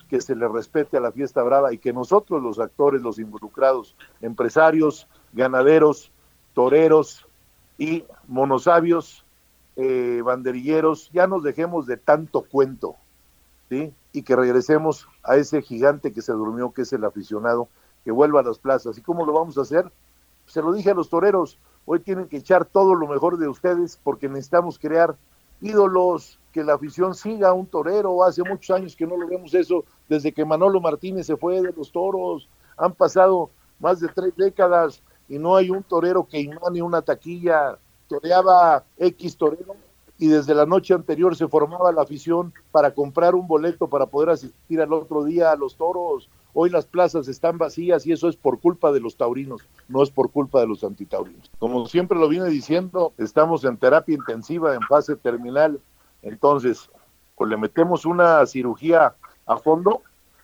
que 0.08 0.22
se 0.22 0.34
le 0.34 0.48
respete 0.48 0.96
a 0.96 1.02
la 1.02 1.12
fiesta 1.12 1.44
brava 1.44 1.74
y 1.74 1.78
que 1.78 1.92
nosotros 1.92 2.42
los 2.42 2.58
actores, 2.60 3.02
los 3.02 3.20
involucrados, 3.20 3.98
empresarios, 4.22 5.10
ganaderos, 5.34 6.10
toreros 6.54 7.28
y 7.78 8.06
monosabios, 8.28 9.23
eh, 9.76 10.22
banderilleros, 10.24 11.10
ya 11.12 11.28
nos 11.28 11.44
dejemos 11.44 11.86
de 11.88 11.98
tanto 11.98 12.42
cuento, 12.42 12.96
¿sí? 13.70 13.94
Y 14.12 14.24
que 14.24 14.36
regresemos 14.36 15.08
a 15.24 15.36
ese 15.38 15.62
gigante 15.62 16.12
que 16.12 16.22
se 16.22 16.34
durmió, 16.34 16.72
que 16.72 16.84
es 16.84 16.94
el 16.94 17.04
aficionado, 17.06 17.70
que 18.04 18.12
vuelva 18.12 18.42
a 18.42 18.44
las 18.44 18.60
plazas. 18.60 18.98
¿Y 18.98 19.02
cómo 19.02 19.26
lo 19.26 19.34
vamos 19.34 19.58
a 19.58 19.62
hacer? 19.62 19.92
Se 20.46 20.62
lo 20.62 20.74
dije 20.74 20.92
a 20.92 20.94
los 20.94 21.10
toreros, 21.10 21.58
hoy 21.86 22.00
tienen 22.00 22.28
que 22.28 22.38
echar 22.38 22.66
todo 22.66 22.96
lo 22.96 23.08
mejor 23.08 23.38
de 23.38 23.48
ustedes 23.48 24.00
porque 24.04 24.30
necesitamos 24.30 24.78
crear 24.78 25.16
ídolos, 25.62 26.40
que 26.52 26.64
la 26.64 26.76
afición 26.76 27.16
siga 27.16 27.50
a 27.50 27.54
un 27.54 27.66
torero. 27.66 28.24
Hace 28.24 28.44
muchos 28.44 28.76
años 28.76 28.96
que 28.96 29.08
no 29.08 29.18
lo 29.18 29.28
vemos 29.28 29.54
eso, 29.54 29.86
desde 30.08 30.32
que 30.32 30.46
Manolo 30.46 30.80
Martínez 30.80 31.26
se 31.26 31.38
fue 31.38 31.62
de 31.62 31.74
los 31.74 31.92
toros. 31.92 32.50
Han 32.78 32.94
pasado 32.94 33.50
más 33.80 34.00
de 34.00 34.08
tres 34.10 34.36
décadas 34.36 35.02
y 35.28 35.40
no 35.40 35.56
hay 35.56 35.70
un 35.70 35.84
torero 35.84 36.26
que 36.26 36.40
imane 36.40 36.82
una 36.82 37.02
taquilla. 37.02 37.78
Toreaba 38.14 38.84
X 39.00 39.38
torero 39.38 39.76
y 40.20 40.28
desde 40.28 40.54
la 40.54 40.68
noche 40.68 40.94
anterior 40.94 41.36
se 41.36 41.48
formaba 41.48 41.92
la 41.92 42.04
afición 42.04 42.54
para 42.72 42.94
comprar 42.94 43.34
un 43.34 43.48
boleto 43.48 43.88
para 43.88 44.06
poder 44.06 44.30
asistir 44.30 44.80
al 44.82 44.94
otro 44.94 45.24
día 45.24 45.52
a 45.52 45.56
los 45.56 45.78
toros. 45.78 46.30
Hoy 46.54 46.70
las 46.70 46.86
plazas 46.86 47.28
están 47.28 47.58
vacías 47.58 48.06
y 48.06 48.12
eso 48.12 48.30
es 48.30 48.36
por 48.36 48.60
culpa 48.60 48.92
de 48.92 49.00
los 49.00 49.18
taurinos, 49.18 49.68
no 49.88 50.04
es 50.04 50.12
por 50.12 50.30
culpa 50.30 50.60
de 50.60 50.68
los 50.68 50.84
antitaurinos. 50.84 51.50
Como 51.58 51.88
siempre 51.88 52.20
lo 52.20 52.30
viene 52.30 52.50
diciendo, 52.50 53.14
estamos 53.18 53.64
en 53.64 53.78
terapia 53.78 54.14
intensiva, 54.14 54.76
en 54.76 54.82
fase 54.84 55.16
terminal 55.16 55.82
entonces, 56.22 56.92
pues 57.36 57.50
le 57.50 57.58
metemos 57.58 58.06
una 58.06 58.46
cirugía 58.46 59.16
a 59.48 59.58
fondo, 59.58 60.04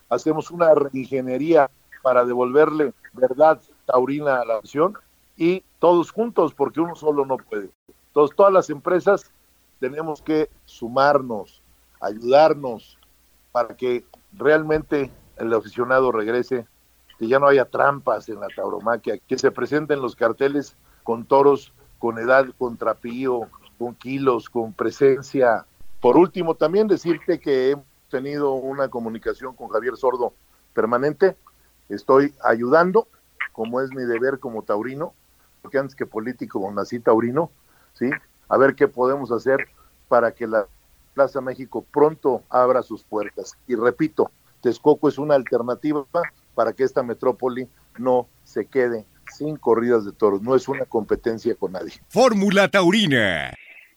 hacemos 0.09 0.49
una 0.49 0.73
reingeniería 0.73 1.69
para 2.01 2.25
devolverle 2.25 2.93
verdad 3.13 3.61
taurina 3.85 4.41
a 4.41 4.45
la 4.45 4.55
acción 4.55 4.97
y 5.39 5.63
todos 5.79 6.11
juntos, 6.11 6.53
porque 6.53 6.81
uno 6.81 6.95
solo 6.95 7.25
no 7.25 7.37
puede. 7.37 7.71
Entonces, 8.07 8.35
todas 8.35 8.53
las 8.53 8.69
empresas 8.69 9.31
tenemos 9.79 10.21
que 10.21 10.49
sumarnos, 10.65 11.63
ayudarnos 11.99 12.99
para 13.51 13.75
que 13.75 14.05
realmente 14.33 15.11
el 15.37 15.51
aficionado 15.53 16.11
regrese, 16.11 16.67
que 17.17 17.27
ya 17.27 17.39
no 17.39 17.47
haya 17.47 17.65
trampas 17.65 18.29
en 18.29 18.39
la 18.39 18.47
tauromaquia, 18.55 19.17
que 19.17 19.39
se 19.39 19.49
presenten 19.49 20.01
los 20.01 20.15
carteles 20.15 20.75
con 21.03 21.25
toros 21.25 21.73
con 21.97 22.17
edad, 22.17 22.45
con 22.57 22.77
trapío, 22.77 23.49
con 23.77 23.95
kilos, 23.95 24.49
con 24.49 24.73
presencia, 24.73 25.65
por 26.01 26.15
último, 26.15 26.55
también 26.55 26.87
decirte 26.87 27.39
que 27.39 27.71
he 27.71 27.77
tenido 28.09 28.53
una 28.53 28.87
comunicación 28.87 29.53
con 29.53 29.67
Javier 29.67 29.97
Sordo 29.97 30.33
permanente. 30.73 31.35
Estoy 31.89 32.33
ayudando, 32.41 33.07
como 33.51 33.81
es 33.81 33.89
mi 33.91 34.03
deber 34.03 34.39
como 34.39 34.63
taurino, 34.63 35.13
porque 35.61 35.77
antes 35.77 35.95
que 35.95 36.05
político 36.05 36.71
nací 36.71 36.99
taurino, 36.99 37.51
¿sí? 37.93 38.09
A 38.47 38.57
ver 38.57 38.75
qué 38.75 38.87
podemos 38.87 39.31
hacer 39.31 39.67
para 40.07 40.31
que 40.31 40.47
la 40.47 40.65
Plaza 41.13 41.41
México 41.41 41.85
pronto 41.91 42.43
abra 42.49 42.81
sus 42.81 43.03
puertas. 43.03 43.57
Y 43.67 43.75
repito, 43.75 44.31
Texcoco 44.61 45.09
es 45.09 45.17
una 45.17 45.35
alternativa 45.35 46.05
para 46.55 46.73
que 46.73 46.83
esta 46.83 47.03
metrópoli 47.03 47.67
no 47.97 48.27
se 48.43 48.65
quede 48.65 49.05
sin 49.27 49.57
corridas 49.57 50.05
de 50.05 50.11
toros. 50.11 50.41
No 50.41 50.55
es 50.55 50.67
una 50.67 50.85
competencia 50.85 51.55
con 51.55 51.73
nadie. 51.73 51.93
Fórmula 52.07 52.67
Taurina. 52.67 53.53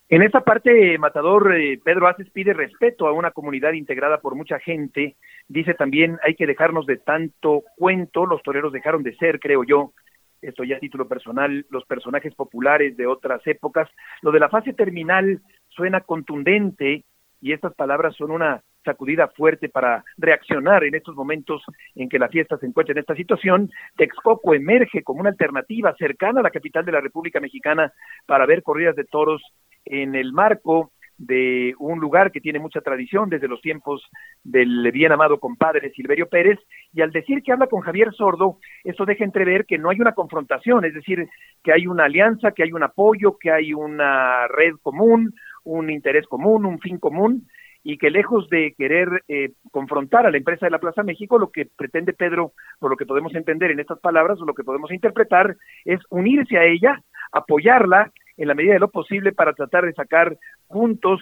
En 0.08 0.20
esta 0.20 0.42
parte, 0.42 0.98
Matador, 0.98 1.56
eh, 1.56 1.80
Pedro 1.82 2.06
Aces 2.06 2.28
pide 2.30 2.52
respeto 2.52 3.06
a 3.06 3.12
una 3.12 3.30
comunidad 3.30 3.72
integrada 3.72 4.20
por 4.20 4.34
mucha 4.34 4.58
gente. 4.58 5.16
Dice 5.48 5.72
también, 5.72 6.18
hay 6.22 6.34
que 6.34 6.46
dejarnos 6.46 6.84
de 6.84 6.98
tanto 6.98 7.62
cuento, 7.78 8.26
los 8.26 8.42
toreros 8.42 8.74
dejaron 8.74 9.02
de 9.02 9.16
ser, 9.16 9.40
creo 9.40 9.64
yo, 9.64 9.94
esto 10.42 10.64
ya 10.64 10.76
a 10.76 10.80
título 10.80 11.08
personal, 11.08 11.64
los 11.70 11.84
personajes 11.86 12.34
populares 12.34 12.96
de 12.96 13.06
otras 13.06 13.40
épocas. 13.46 13.88
Lo 14.20 14.32
de 14.32 14.40
la 14.40 14.48
fase 14.48 14.72
terminal 14.72 15.40
suena 15.68 16.00
contundente 16.00 17.04
y 17.40 17.52
estas 17.52 17.74
palabras 17.74 18.14
son 18.16 18.30
una 18.32 18.62
sacudida 18.84 19.28
fuerte 19.28 19.68
para 19.68 20.04
reaccionar 20.16 20.84
en 20.84 20.94
estos 20.94 21.14
momentos 21.14 21.62
en 21.94 22.08
que 22.08 22.18
la 22.18 22.28
fiesta 22.28 22.58
se 22.58 22.66
encuentra 22.66 22.92
en 22.92 22.98
esta 22.98 23.14
situación. 23.14 23.70
Texcoco 23.96 24.54
emerge 24.54 25.02
como 25.02 25.20
una 25.20 25.30
alternativa 25.30 25.94
cercana 25.96 26.40
a 26.40 26.42
la 26.42 26.50
capital 26.50 26.84
de 26.84 26.92
la 26.92 27.00
República 27.00 27.40
Mexicana 27.40 27.92
para 28.26 28.46
ver 28.46 28.62
corridas 28.62 28.96
de 28.96 29.04
toros 29.04 29.42
en 29.84 30.14
el 30.14 30.32
marco 30.32 30.92
de 31.22 31.74
un 31.78 32.00
lugar 32.00 32.32
que 32.32 32.40
tiene 32.40 32.58
mucha 32.58 32.80
tradición 32.80 33.30
desde 33.30 33.46
los 33.46 33.60
tiempos 33.60 34.02
del 34.42 34.90
bien 34.90 35.12
amado 35.12 35.38
compadre 35.38 35.92
Silverio 35.92 36.28
Pérez, 36.28 36.58
y 36.92 37.00
al 37.00 37.12
decir 37.12 37.42
que 37.42 37.52
habla 37.52 37.68
con 37.68 37.80
Javier 37.80 38.12
Sordo, 38.12 38.58
eso 38.82 39.04
deja 39.04 39.22
entrever 39.22 39.64
que 39.64 39.78
no 39.78 39.90
hay 39.90 40.00
una 40.00 40.14
confrontación, 40.14 40.84
es 40.84 40.94
decir, 40.94 41.28
que 41.62 41.72
hay 41.72 41.86
una 41.86 42.06
alianza, 42.06 42.50
que 42.50 42.64
hay 42.64 42.72
un 42.72 42.82
apoyo, 42.82 43.38
que 43.38 43.52
hay 43.52 43.72
una 43.72 44.48
red 44.48 44.74
común, 44.82 45.32
un 45.62 45.90
interés 45.90 46.26
común, 46.26 46.66
un 46.66 46.80
fin 46.80 46.98
común, 46.98 47.46
y 47.84 47.98
que 47.98 48.10
lejos 48.10 48.48
de 48.48 48.74
querer 48.76 49.22
eh, 49.28 49.52
confrontar 49.70 50.26
a 50.26 50.30
la 50.30 50.38
empresa 50.38 50.66
de 50.66 50.70
la 50.70 50.80
Plaza 50.80 51.04
México, 51.04 51.38
lo 51.38 51.52
que 51.52 51.66
pretende 51.66 52.12
Pedro, 52.12 52.52
por 52.80 52.90
lo 52.90 52.96
que 52.96 53.06
podemos 53.06 53.32
entender 53.36 53.70
en 53.70 53.78
estas 53.78 54.00
palabras, 54.00 54.40
o 54.40 54.44
lo 54.44 54.54
que 54.54 54.64
podemos 54.64 54.90
interpretar, 54.90 55.56
es 55.84 56.00
unirse 56.10 56.58
a 56.58 56.64
ella, 56.64 57.00
apoyarla 57.30 58.10
en 58.36 58.48
la 58.48 58.54
medida 58.54 58.74
de 58.74 58.80
lo 58.80 58.90
posible 58.90 59.32
para 59.32 59.52
tratar 59.52 59.84
de 59.84 59.92
sacar 59.92 60.36
juntos 60.66 61.20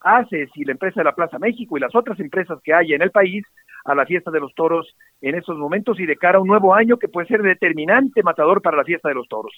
ACES 0.00 0.50
y 0.54 0.64
la 0.64 0.72
empresa 0.72 1.00
de 1.00 1.04
la 1.04 1.14
Plaza 1.14 1.38
México 1.38 1.76
y 1.76 1.80
las 1.80 1.94
otras 1.94 2.18
empresas 2.20 2.58
que 2.62 2.72
hay 2.72 2.92
en 2.92 3.02
el 3.02 3.10
país 3.10 3.44
a 3.84 3.94
la 3.94 4.06
fiesta 4.06 4.30
de 4.30 4.40
los 4.40 4.54
toros 4.54 4.94
en 5.20 5.34
estos 5.34 5.56
momentos 5.56 5.98
y 6.00 6.06
de 6.06 6.16
cara 6.16 6.38
a 6.38 6.40
un 6.40 6.48
nuevo 6.48 6.74
año 6.74 6.96
que 6.96 7.08
puede 7.08 7.28
ser 7.28 7.42
determinante 7.42 8.22
matador 8.22 8.60
para 8.62 8.76
la 8.76 8.84
fiesta 8.84 9.08
de 9.08 9.14
los 9.14 9.28
toros. 9.28 9.52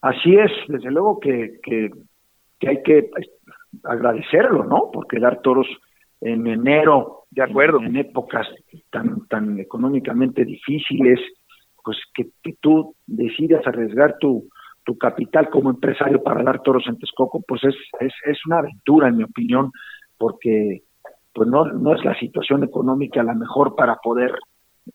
Así 0.00 0.34
es, 0.34 0.50
desde 0.68 0.90
luego 0.90 1.20
que, 1.20 1.58
que, 1.62 1.90
que 2.58 2.68
hay 2.68 2.82
que 2.82 3.10
agradecerlo, 3.84 4.64
¿no? 4.64 4.90
Porque 4.92 5.20
dar 5.20 5.40
toros 5.42 5.66
en 6.20 6.46
enero, 6.46 7.24
de 7.30 7.42
acuerdo, 7.42 7.80
en 7.80 7.96
épocas 7.96 8.46
tan 8.90 9.26
tan 9.26 9.58
económicamente 9.58 10.44
difíciles, 10.44 11.20
pues 11.82 11.98
que, 12.14 12.28
que 12.42 12.54
tú 12.60 12.94
decidas 13.06 13.66
arriesgar 13.66 14.16
tu 14.18 14.48
tu 14.84 14.96
capital 14.98 15.50
como 15.50 15.70
empresario 15.70 16.22
para 16.22 16.42
dar 16.42 16.62
toros 16.62 16.84
en 16.86 16.98
Texcoco, 16.98 17.42
pues 17.46 17.62
es, 17.64 17.74
es, 18.00 18.12
es 18.24 18.46
una 18.46 18.58
aventura, 18.58 19.08
en 19.08 19.18
mi 19.18 19.24
opinión, 19.24 19.70
porque 20.18 20.82
pues 21.32 21.48
no, 21.48 21.66
no 21.66 21.94
es 21.94 22.04
la 22.04 22.18
situación 22.18 22.64
económica 22.64 23.22
la 23.22 23.34
mejor 23.34 23.76
para 23.76 23.96
poder 23.96 24.34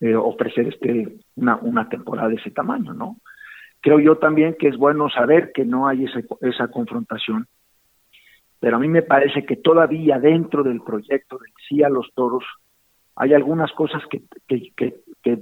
eh, 0.02 0.16
ofrecer 0.16 0.68
este 0.68 1.18
una, 1.36 1.56
una 1.58 1.88
temporada 1.88 2.30
de 2.30 2.36
ese 2.36 2.52
tamaño, 2.52 2.94
¿no? 2.94 3.18
Creo 3.82 4.00
yo 4.00 4.18
también 4.18 4.56
que 4.60 4.68
es 4.68 4.78
bueno 4.78 5.10
saber 5.10 5.52
que 5.54 5.64
no 5.64 5.88
hay 5.88 6.06
esa, 6.06 6.20
esa 6.42 6.68
confrontación, 6.70 7.48
pero 8.60 8.78
a 8.78 8.80
mí 8.80 8.88
me 8.88 9.04
parece 9.04 9.46
que 9.46 9.58
todavía 9.58 10.20
dentro 10.20 10.64
del 10.64 10.82
proyecto 10.82 11.38
del 11.38 11.52
sí 11.70 11.84
a 11.84 11.90
los 11.90 12.12
toros 12.16 12.44
hay 13.16 13.34
algunas 13.34 13.72
cosas 13.74 14.04
que, 14.10 14.24
que, 14.48 14.72
que, 14.76 14.96
que 15.24 15.40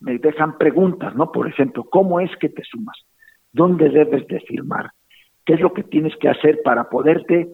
me 0.00 0.18
dejan 0.18 0.56
preguntas, 0.56 1.14
¿no? 1.14 1.30
Por 1.30 1.46
ejemplo, 1.48 1.84
¿cómo 1.84 2.20
es 2.20 2.30
que 2.38 2.48
te 2.48 2.64
sumas? 2.64 2.96
Dónde 3.52 3.88
debes 3.88 4.26
de 4.28 4.40
firmar, 4.40 4.90
qué 5.44 5.54
es 5.54 5.60
lo 5.60 5.72
que 5.72 5.82
tienes 5.82 6.16
que 6.16 6.28
hacer 6.28 6.60
para 6.62 6.88
poderte 6.88 7.48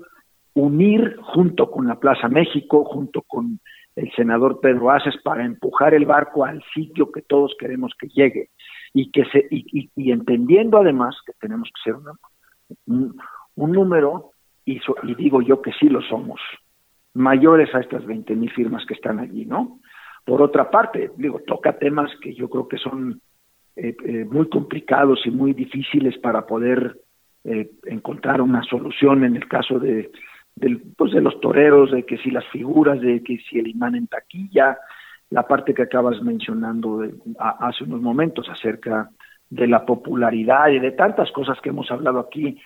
unir 0.54 1.16
junto 1.22 1.70
con 1.70 1.86
la 1.86 2.00
Plaza 2.00 2.28
México, 2.28 2.84
junto 2.84 3.22
con 3.22 3.60
el 3.94 4.12
senador 4.12 4.60
Pedro 4.60 4.90
Aces 4.90 5.14
para 5.22 5.44
empujar 5.44 5.94
el 5.94 6.04
barco 6.04 6.44
al 6.44 6.62
sitio 6.74 7.10
que 7.10 7.22
todos 7.22 7.54
queremos 7.58 7.92
que 7.98 8.08
llegue 8.08 8.50
y 8.92 9.10
que 9.10 9.24
se 9.26 9.46
y, 9.50 9.90
y, 9.94 10.12
entendiendo 10.12 10.78
además 10.78 11.16
que 11.26 11.32
tenemos 11.40 11.68
que 11.68 11.90
ser 11.90 12.00
un, 12.86 13.16
un, 13.54 13.72
número 13.72 14.30
y, 14.64 14.80
y, 15.02 15.14
digo 15.14 15.40
yo 15.40 15.62
que 15.62 15.72
sí 15.72 15.88
lo 15.88 16.02
somos 16.02 16.40
mayores 17.14 17.74
a 17.74 17.80
estas 17.80 18.04
20 18.04 18.34
mil 18.34 18.50
firmas 18.52 18.84
que 18.86 18.94
están 18.94 19.18
allí, 19.18 19.46
¿no? 19.46 19.80
Por 20.24 20.42
otra 20.42 20.70
parte, 20.70 21.10
digo, 21.16 21.40
toca 21.46 21.78
temas 21.78 22.10
que 22.20 22.34
yo 22.34 22.50
creo 22.50 22.68
que 22.68 22.78
son 22.78 23.22
muy 24.30 24.48
complicados 24.48 25.20
y 25.26 25.30
muy 25.30 25.52
difíciles 25.52 26.16
para 26.18 26.46
poder 26.46 26.96
eh, 27.48 27.70
encontrar 27.84 28.40
una 28.40 28.62
solución 28.64 29.22
en 29.22 29.36
el 29.36 29.46
caso 29.46 29.78
de, 29.78 30.10
pues 30.96 31.12
de 31.12 31.20
los 31.20 31.38
toreros, 31.40 31.92
de 31.92 32.04
que 32.04 32.18
si 32.18 32.32
las 32.32 32.44
figuras, 32.46 33.00
de 33.00 33.22
que 33.22 33.38
si 33.38 33.60
el 33.60 33.68
imán 33.68 33.94
en 33.94 34.08
taquilla, 34.08 34.78
la 35.30 35.46
parte 35.46 35.72
que 35.72 35.82
acabas 35.82 36.20
mencionando 36.22 37.04
hace 37.38 37.84
unos 37.84 38.00
momentos 38.00 38.48
acerca 38.48 39.10
de 39.48 39.68
la 39.68 39.86
popularidad 39.86 40.70
y 40.70 40.80
de 40.80 40.90
tantas 40.90 41.30
cosas 41.30 41.60
que 41.60 41.68
hemos 41.68 41.88
hablado 41.92 42.18
aquí 42.18 42.60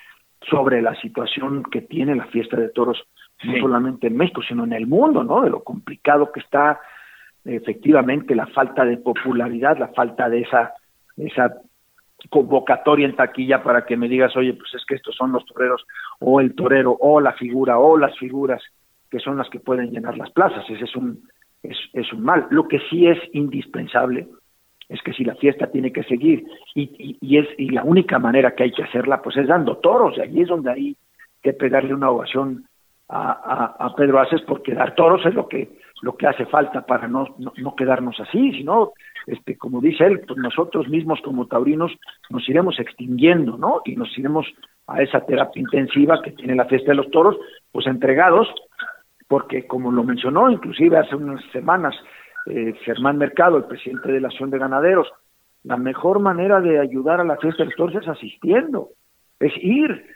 sobre 0.49 0.81
la 0.81 0.95
situación 0.95 1.63
que 1.65 1.83
tiene 1.83 2.15
la 2.15 2.27
fiesta 2.29 2.57
de 2.57 2.71
toros, 2.71 3.05
no 3.45 3.61
solamente 3.61 4.07
en 4.07 4.17
México, 4.17 4.41
sino 4.43 4.65
en 4.65 4.73
el 4.73 4.87
mundo, 4.87 5.23
¿no? 5.25 5.43
De 5.43 5.51
lo 5.51 5.63
complicado 5.63 6.33
que 6.33 6.41
está 6.41 6.81
efectivamente 7.45 8.35
la 8.35 8.47
falta 8.47 8.85
de 8.87 8.97
popularidad, 8.97 9.79
la 9.79 9.89
falta 9.89 10.31
de 10.31 10.41
esa, 10.41 10.73
esa 11.27 11.55
convocatoria 12.29 13.07
en 13.07 13.17
taquilla 13.17 13.63
para 13.63 13.87
que 13.87 13.97
me 13.97 14.09
digas, 14.09 14.37
oye, 14.37 14.53
pues 14.55 14.75
es 14.75 14.85
que 14.87 14.95
estos 14.95 15.15
son 15.15 15.33
los 15.33 15.45
toreros, 15.47 15.87
o 16.19 16.41
el 16.41 16.55
torero, 16.55 16.97
o 17.01 17.21
la 17.21 17.33
figura, 17.33 17.79
o 17.79 17.97
las 17.97 18.17
figuras 18.19 18.63
que 19.11 19.19
son 19.19 19.37
las 19.37 19.49
que 19.49 19.59
pueden 19.59 19.91
llenar 19.91 20.17
las 20.17 20.31
plazas. 20.31 20.65
Ese 20.69 20.85
es 20.85 20.95
un, 20.95 21.29
es, 21.63 21.77
es 21.93 22.13
un 22.13 22.23
mal. 22.23 22.47
Lo 22.51 22.69
que 22.69 22.79
sí 22.91 23.07
es 23.07 23.19
indispensable 23.33 24.29
es 24.91 25.01
que 25.03 25.13
si 25.13 25.25
la 25.25 25.37
fiesta 25.37 25.69
tiene 25.69 25.93
que 25.93 26.03
seguir 26.03 26.45
y, 26.75 27.17
y, 27.21 27.39
es 27.39 27.47
y 27.59 27.71
la 27.71 27.85
única 27.85 28.19
manera 28.19 28.55
que 28.55 28.65
hay 28.65 28.73
que 28.73 28.83
hacerla 28.83 29.23
pues 29.23 29.37
es 29.37 29.47
dando 29.47 29.77
toros 29.77 30.17
y 30.17 30.21
allí 30.21 30.43
es 30.43 30.49
donde 30.49 30.71
hay 30.71 30.97
que 31.43 31.53
pegarle 31.53 31.95
una 31.95 32.11
ovación 32.11 32.65
a, 33.09 33.77
a, 33.79 33.95
Pedro 33.95 34.21
Aces 34.21 34.43
porque 34.43 34.75
dar 34.75 34.95
toros 34.95 35.25
es 35.27 35.35
lo 35.35 35.49
que 35.49 35.69
lo 36.03 36.17
que 36.17 36.27
hace 36.27 36.47
falta 36.47 36.87
para 36.87 37.09
no, 37.09 37.37
no, 37.39 37.77
quedarnos 37.77 38.19
así, 38.21 38.53
sino 38.53 38.93
este 39.27 39.57
como 39.57 39.81
dice 39.81 40.05
él, 40.05 40.21
pues 40.27 40.39
nosotros 40.39 40.89
mismos 40.89 41.21
como 41.23 41.47
taurinos 41.47 41.93
nos 42.31 42.49
iremos 42.49 42.79
extinguiendo, 42.79 43.57
¿no? 43.57 43.83
Y 43.85 43.97
nos 43.97 44.17
iremos 44.19 44.47
a 44.87 45.03
esa 45.03 45.21
terapia 45.21 45.61
intensiva 45.61 46.21
que 46.23 46.33
tiene 46.33 46.55
la 46.55 46.65
fiesta 46.65 46.93
de 46.93 46.97
los 46.97 47.11
toros, 47.11 47.37
pues 47.73 47.87
entregados 47.87 48.49
porque 49.29 49.67
como 49.67 49.93
lo 49.93 50.03
mencionó 50.03 50.51
inclusive 50.51 50.99
hace 50.99 51.15
unas 51.15 51.41
semanas 51.53 51.95
eh, 52.47 52.75
Germán 52.85 53.19
Mercado, 53.19 53.59
el 53.59 53.65
presidente 53.65 54.11
de 54.11 54.21
la 54.21 54.29
Asociación 54.29 54.51
de 54.51 54.59
Ganaderos, 54.59 55.09
la 55.63 55.77
mejor 55.77 56.21
manera 56.21 56.61
de 56.61 56.81
ayudar 56.81 57.21
a 57.21 57.25
la 57.25 57.37
fiesta 57.37 57.65
de 57.65 57.71
los 57.77 57.95
es 57.95 58.09
asistiendo, 58.09 58.89
es 59.39 59.53
ir. 59.59 60.07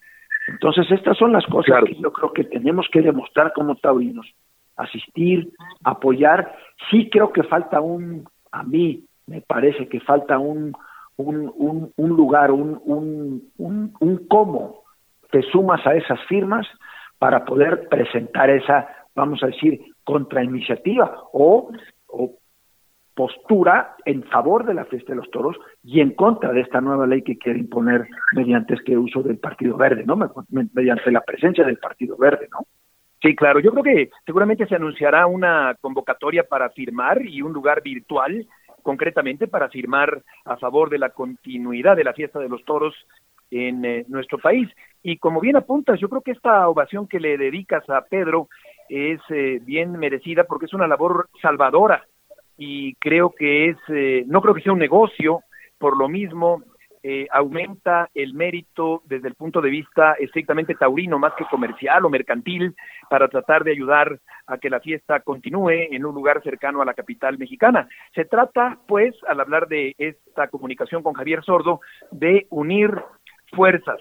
Entonces 0.48 0.90
estas 0.90 1.16
son 1.16 1.32
las 1.32 1.46
cosas 1.46 1.84
que 1.84 1.94
yo 1.94 2.12
creo 2.12 2.32
que 2.32 2.44
tenemos 2.44 2.86
que 2.90 3.02
demostrar 3.02 3.52
como 3.52 3.76
taurinos, 3.76 4.26
asistir, 4.76 5.50
apoyar. 5.84 6.56
Sí 6.90 7.08
creo 7.10 7.32
que 7.32 7.42
falta 7.44 7.80
un, 7.80 8.24
a 8.58 8.62
mí 8.62 9.04
me 9.26 9.40
parece 9.40 9.88
que 9.88 10.00
falta 10.00 10.38
un, 10.38 10.74
un, 11.16 11.92
un, 11.96 12.08
lugar, 12.10 12.50
un, 12.50 13.50
un 13.56 14.26
cómo 14.28 14.82
te 15.30 15.42
sumas 15.42 15.86
a 15.86 15.94
esas 15.94 16.20
firmas 16.28 16.66
para 17.18 17.44
poder 17.44 17.88
presentar 17.88 18.50
esa 18.50 18.88
vamos 19.14 19.42
a 19.42 19.46
decir, 19.46 19.80
contrainiciativa 20.04 21.22
o, 21.32 21.70
o 22.08 22.38
postura 23.14 23.94
en 24.04 24.24
favor 24.24 24.66
de 24.66 24.74
la 24.74 24.84
fiesta 24.86 25.12
de 25.12 25.16
los 25.16 25.30
toros 25.30 25.56
y 25.82 26.00
en 26.00 26.14
contra 26.14 26.52
de 26.52 26.62
esta 26.62 26.80
nueva 26.80 27.06
ley 27.06 27.22
que 27.22 27.38
quiere 27.38 27.60
imponer 27.60 28.08
mediante 28.34 28.74
este 28.74 28.98
uso 28.98 29.22
del 29.22 29.38
Partido 29.38 29.76
Verde, 29.76 30.04
¿no? 30.04 30.18
Mediante 30.72 31.12
la 31.12 31.20
presencia 31.20 31.64
del 31.64 31.78
Partido 31.78 32.16
Verde, 32.16 32.48
¿no? 32.50 32.66
Sí, 33.24 33.34
claro. 33.34 33.58
Yo 33.58 33.70
creo 33.70 33.82
que 33.82 34.10
seguramente 34.26 34.66
se 34.66 34.74
anunciará 34.74 35.26
una 35.26 35.74
convocatoria 35.80 36.44
para 36.46 36.68
firmar 36.68 37.24
y 37.24 37.40
un 37.40 37.54
lugar 37.54 37.82
virtual, 37.82 38.46
concretamente 38.82 39.48
para 39.48 39.70
firmar 39.70 40.22
a 40.44 40.58
favor 40.58 40.90
de 40.90 40.98
la 40.98 41.08
continuidad 41.08 41.96
de 41.96 42.04
la 42.04 42.12
fiesta 42.12 42.38
de 42.38 42.50
los 42.50 42.62
toros 42.66 42.94
en 43.50 43.82
eh, 43.86 44.04
nuestro 44.08 44.36
país. 44.36 44.68
Y 45.02 45.16
como 45.16 45.40
bien 45.40 45.56
apuntas, 45.56 45.98
yo 46.00 46.10
creo 46.10 46.20
que 46.20 46.32
esta 46.32 46.68
ovación 46.68 47.08
que 47.08 47.18
le 47.18 47.38
dedicas 47.38 47.88
a 47.88 48.02
Pedro 48.02 48.48
es 48.90 49.20
eh, 49.30 49.58
bien 49.62 49.92
merecida 49.92 50.44
porque 50.44 50.66
es 50.66 50.74
una 50.74 50.86
labor 50.86 51.30
salvadora 51.40 52.04
y 52.58 52.94
creo 52.96 53.30
que 53.30 53.70
es, 53.70 53.78
eh, 53.88 54.24
no 54.26 54.42
creo 54.42 54.54
que 54.54 54.60
sea 54.60 54.74
un 54.74 54.78
negocio, 54.78 55.40
por 55.78 55.96
lo 55.96 56.10
mismo 56.10 56.62
eh, 57.06 57.26
aumenta 57.30 58.08
el 58.14 58.32
mérito 58.32 59.02
desde 59.04 59.28
el 59.28 59.34
punto 59.34 59.60
de 59.60 59.68
vista 59.68 60.14
estrictamente 60.14 60.74
taurino 60.74 61.18
más 61.18 61.34
que 61.34 61.44
comercial 61.44 62.02
o 62.06 62.08
mercantil 62.08 62.74
para 63.10 63.28
tratar 63.28 63.62
de 63.62 63.72
ayudar 63.72 64.18
a 64.46 64.56
que 64.56 64.70
la 64.70 64.80
fiesta 64.80 65.20
continúe 65.20 65.92
en 65.92 66.06
un 66.06 66.14
lugar 66.14 66.42
cercano 66.42 66.80
a 66.80 66.86
la 66.86 66.94
capital 66.94 67.36
mexicana. 67.36 67.86
Se 68.14 68.24
trata, 68.24 68.78
pues, 68.88 69.14
al 69.28 69.40
hablar 69.40 69.68
de 69.68 69.94
esta 69.98 70.48
comunicación 70.48 71.02
con 71.02 71.12
Javier 71.12 71.44
Sordo, 71.44 71.80
de 72.10 72.46
unir 72.48 72.90
fuerzas, 73.54 74.00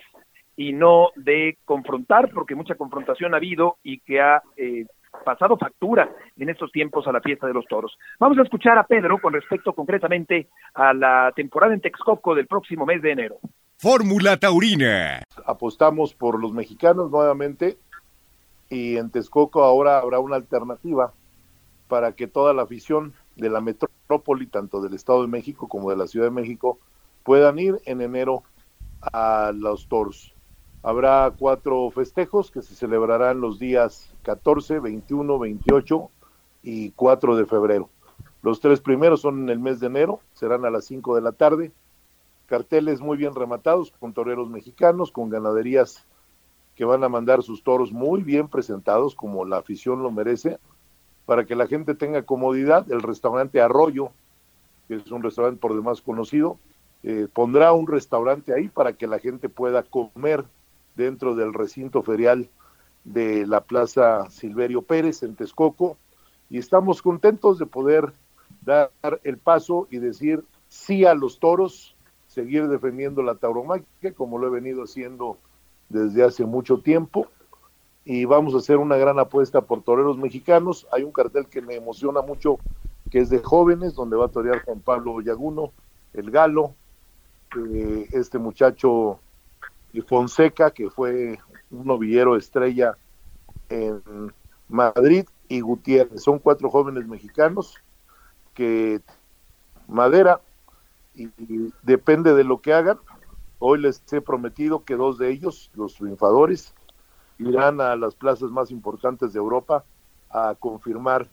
y 0.56 0.72
no 0.72 1.10
de 1.18 1.58
confrontar, 1.66 2.30
porque 2.30 2.56
mucha 2.56 2.76
confrontación 2.76 3.34
ha 3.34 3.38
habido 3.38 3.80
y 3.84 4.00
que 4.00 4.22
ha 4.22 4.42
eh, 4.56 4.86
pasado 5.24 5.58
factura 5.58 6.10
en 6.38 6.50
estos 6.50 6.72
tiempos 6.72 7.08
a 7.08 7.12
la 7.12 7.22
fiesta 7.22 7.48
de 7.48 7.54
los 7.54 7.66
toros. 7.66 7.98
Vamos 8.20 8.38
a 8.38 8.44
escuchar 8.44 8.78
a 8.78 8.86
Pedro 8.86 9.20
con 9.20 9.34
respecto 9.34 9.74
concretamente 9.74 10.50
a 10.74 10.94
la 10.94 11.32
temporada 11.36 11.74
en 11.74 11.82
Texcoco 11.82 12.36
del 12.36 12.48
próximo 12.48 12.86
mes 12.86 13.02
de 13.02 13.12
enero. 13.12 13.38
Fórmula 13.78 14.38
Taurina. 14.38 15.24
Apostamos 15.46 16.14
por 16.14 16.40
los 16.40 16.54
mexicanos 16.54 17.12
nuevamente 17.12 17.78
y 18.70 18.98
en 18.98 19.12
Texcoco 19.12 19.64
ahora 19.64 20.00
habrá 20.00 20.20
una 20.20 20.36
alternativa 20.36 21.14
para 21.88 22.14
que 22.14 22.28
toda 22.28 22.54
la 22.54 22.64
afición 22.64 23.14
de 23.36 23.50
la 23.50 23.62
metrópoli, 23.62 24.48
tanto 24.48 24.82
del 24.82 24.94
Estado 24.94 25.22
de 25.22 25.28
México 25.28 25.68
como 25.68 25.90
de 25.90 25.98
la 25.98 26.08
Ciudad 26.08 26.28
de 26.28 26.32
México, 26.32 26.80
puedan 27.24 27.60
ir 27.60 27.80
en 27.86 28.02
enero 28.02 28.44
a 29.02 29.52
los 29.54 29.88
toros. 29.88 30.34
Habrá 30.86 31.32
cuatro 31.40 31.90
festejos 31.92 32.52
que 32.52 32.62
se 32.62 32.76
celebrarán 32.76 33.40
los 33.40 33.58
días 33.58 34.14
14, 34.24 34.80
21, 34.80 35.40
28 35.40 36.10
y 36.62 36.92
4 36.92 37.38
de 37.38 37.46
febrero. 37.46 37.90
Los 38.42 38.60
tres 38.60 38.82
primeros 38.82 39.22
son 39.22 39.44
en 39.44 39.50
el 39.50 39.60
mes 39.60 39.80
de 39.80 39.88
enero, 39.88 40.20
serán 40.34 40.66
a 40.66 40.70
las 40.70 40.84
5 40.84 41.16
de 41.16 41.22
la 41.22 41.32
tarde. 41.32 41.72
Carteles 42.48 43.00
muy 43.00 43.16
bien 43.16 43.34
rematados 43.34 43.94
con 43.98 44.12
toreros 44.12 44.50
mexicanos, 44.50 45.14
con 45.14 45.30
ganaderías 45.30 46.06
que 46.76 46.84
van 46.84 47.06
a 47.06 47.10
mandar 47.10 47.44
sus 47.44 47.64
toros 47.64 47.94
muy 47.94 48.22
bien 48.22 48.50
presentados, 48.50 49.16
como 49.16 49.46
la 49.46 49.60
afición 49.60 50.04
lo 50.04 50.12
merece, 50.12 50.60
para 51.26 51.46
que 51.46 51.56
la 51.56 51.68
gente 51.68 51.96
tenga 51.96 52.24
comodidad. 52.24 52.92
El 52.92 53.02
restaurante 53.02 53.62
Arroyo, 53.62 54.10
que 54.90 54.96
es 54.96 55.10
un 55.10 55.24
restaurante 55.24 55.62
por 55.62 55.74
demás 55.74 56.02
conocido, 56.02 56.58
eh, 57.04 57.30
pondrá 57.32 57.72
un 57.72 57.88
restaurante 57.88 58.54
ahí 58.54 58.68
para 58.68 58.92
que 58.92 59.08
la 59.08 59.20
gente 59.20 59.48
pueda 59.48 59.84
comer 59.84 60.44
dentro 60.96 61.36
del 61.36 61.54
recinto 61.54 62.04
ferial 62.04 62.50
de 63.04 63.46
la 63.48 63.62
Plaza 63.62 64.30
Silverio 64.30 64.82
Pérez 64.82 65.24
en 65.24 65.36
Texcoco 65.36 65.98
y 66.50 66.58
estamos 66.58 67.02
contentos 67.02 67.60
de 67.60 67.66
poder 67.66 68.14
dar 68.62 68.92
el 69.24 69.38
paso 69.38 69.88
y 69.92 69.98
decir 69.98 70.44
sí 70.70 71.06
a 71.06 71.14
los 71.14 71.40
toros, 71.40 71.96
seguir 72.28 72.68
defendiendo 72.68 73.22
la 73.24 73.36
tauromaquia 73.36 74.14
como 74.16 74.38
lo 74.38 74.48
he 74.48 74.52
venido 74.52 74.84
haciendo 74.84 75.38
desde 75.90 76.24
hace 76.24 76.46
mucho 76.46 76.80
tiempo 76.80 77.28
y 78.06 78.26
vamos 78.26 78.54
a 78.54 78.58
hacer 78.58 78.78
una 78.78 78.98
gran 78.98 79.20
apuesta 79.20 79.62
por 79.62 79.82
toreros 79.82 80.18
mexicanos. 80.18 80.88
Hay 80.92 81.04
un 81.04 81.12
cartel 81.12 81.48
que 81.48 81.62
me 81.62 81.76
emociona 81.76 82.22
mucho 82.22 82.58
que 83.10 83.20
es 83.20 83.30
de 83.30 83.40
jóvenes, 83.40 83.94
donde 83.94 84.18
va 84.18 84.26
a 84.26 84.30
torear 84.30 84.64
Juan 84.64 84.80
Pablo 84.80 85.22
Yaguno, 85.22 85.72
el 86.14 86.32
Galo, 86.32 86.74
eh, 87.56 88.08
este 88.12 88.40
muchacho 88.40 89.20
y 89.94 90.02
Fonseca, 90.02 90.72
que 90.72 90.90
fue 90.90 91.40
un 91.72 91.86
novillero 91.86 92.36
estrella 92.36 92.98
en 93.70 94.02
Madrid, 94.68 95.26
y 95.48 95.62
Gutiérrez. 95.62 96.24
Son 96.24 96.40
cuatro 96.40 96.70
jóvenes 96.70 97.08
mexicanos 97.08 97.78
que 98.54 99.02
madera 99.88 100.42
y, 101.14 101.30
depende 101.84 102.34
de 102.34 102.44
lo 102.44 102.60
que 102.62 102.74
hagan. 102.74 103.00
Hoy 103.60 103.80
les 103.80 104.02
he 104.12 104.22
prometido 104.22 104.84
que 104.84 104.96
dos 104.96 105.18
de 105.18 105.30
ellos, 105.30 105.70
los 105.76 105.96
triunfadores, 105.96 106.74
irán 107.38 107.82
a 107.82 107.96
las 107.96 108.16
plazas 108.16 108.50
más 108.52 108.72
importantes 108.72 109.34
de 109.34 109.40
Europa 109.40 109.86
a 110.30 110.56
confirmar 110.60 111.28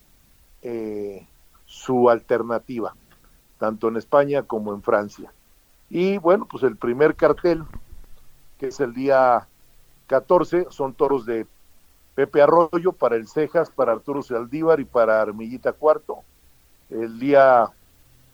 eh, 0.62 1.27
su 1.64 2.11
alternativa, 2.11 2.94
tanto 3.59 3.88
en 3.88 3.96
España 3.96 4.42
como 4.42 4.75
en 4.75 4.83
Francia. 4.83 5.33
Y 5.88 6.18
bueno, 6.18 6.46
pues 6.46 6.62
el 6.62 6.77
primer 6.77 7.16
cartel 7.16 7.64
que 8.61 8.66
es 8.66 8.79
el 8.79 8.92
día 8.92 9.49
14, 10.07 10.66
son 10.68 10.92
toros 10.92 11.25
de 11.25 11.46
Pepe 12.14 12.42
Arroyo 12.42 12.92
para 12.92 13.16
el 13.16 13.27
Cejas, 13.27 13.70
para 13.70 13.92
Arturo 13.92 14.23
Saldívar 14.23 14.81
y 14.81 14.85
para 14.85 15.23
Armillita 15.23 15.73
Cuarto. 15.73 16.18
El 16.90 17.18
día 17.18 17.70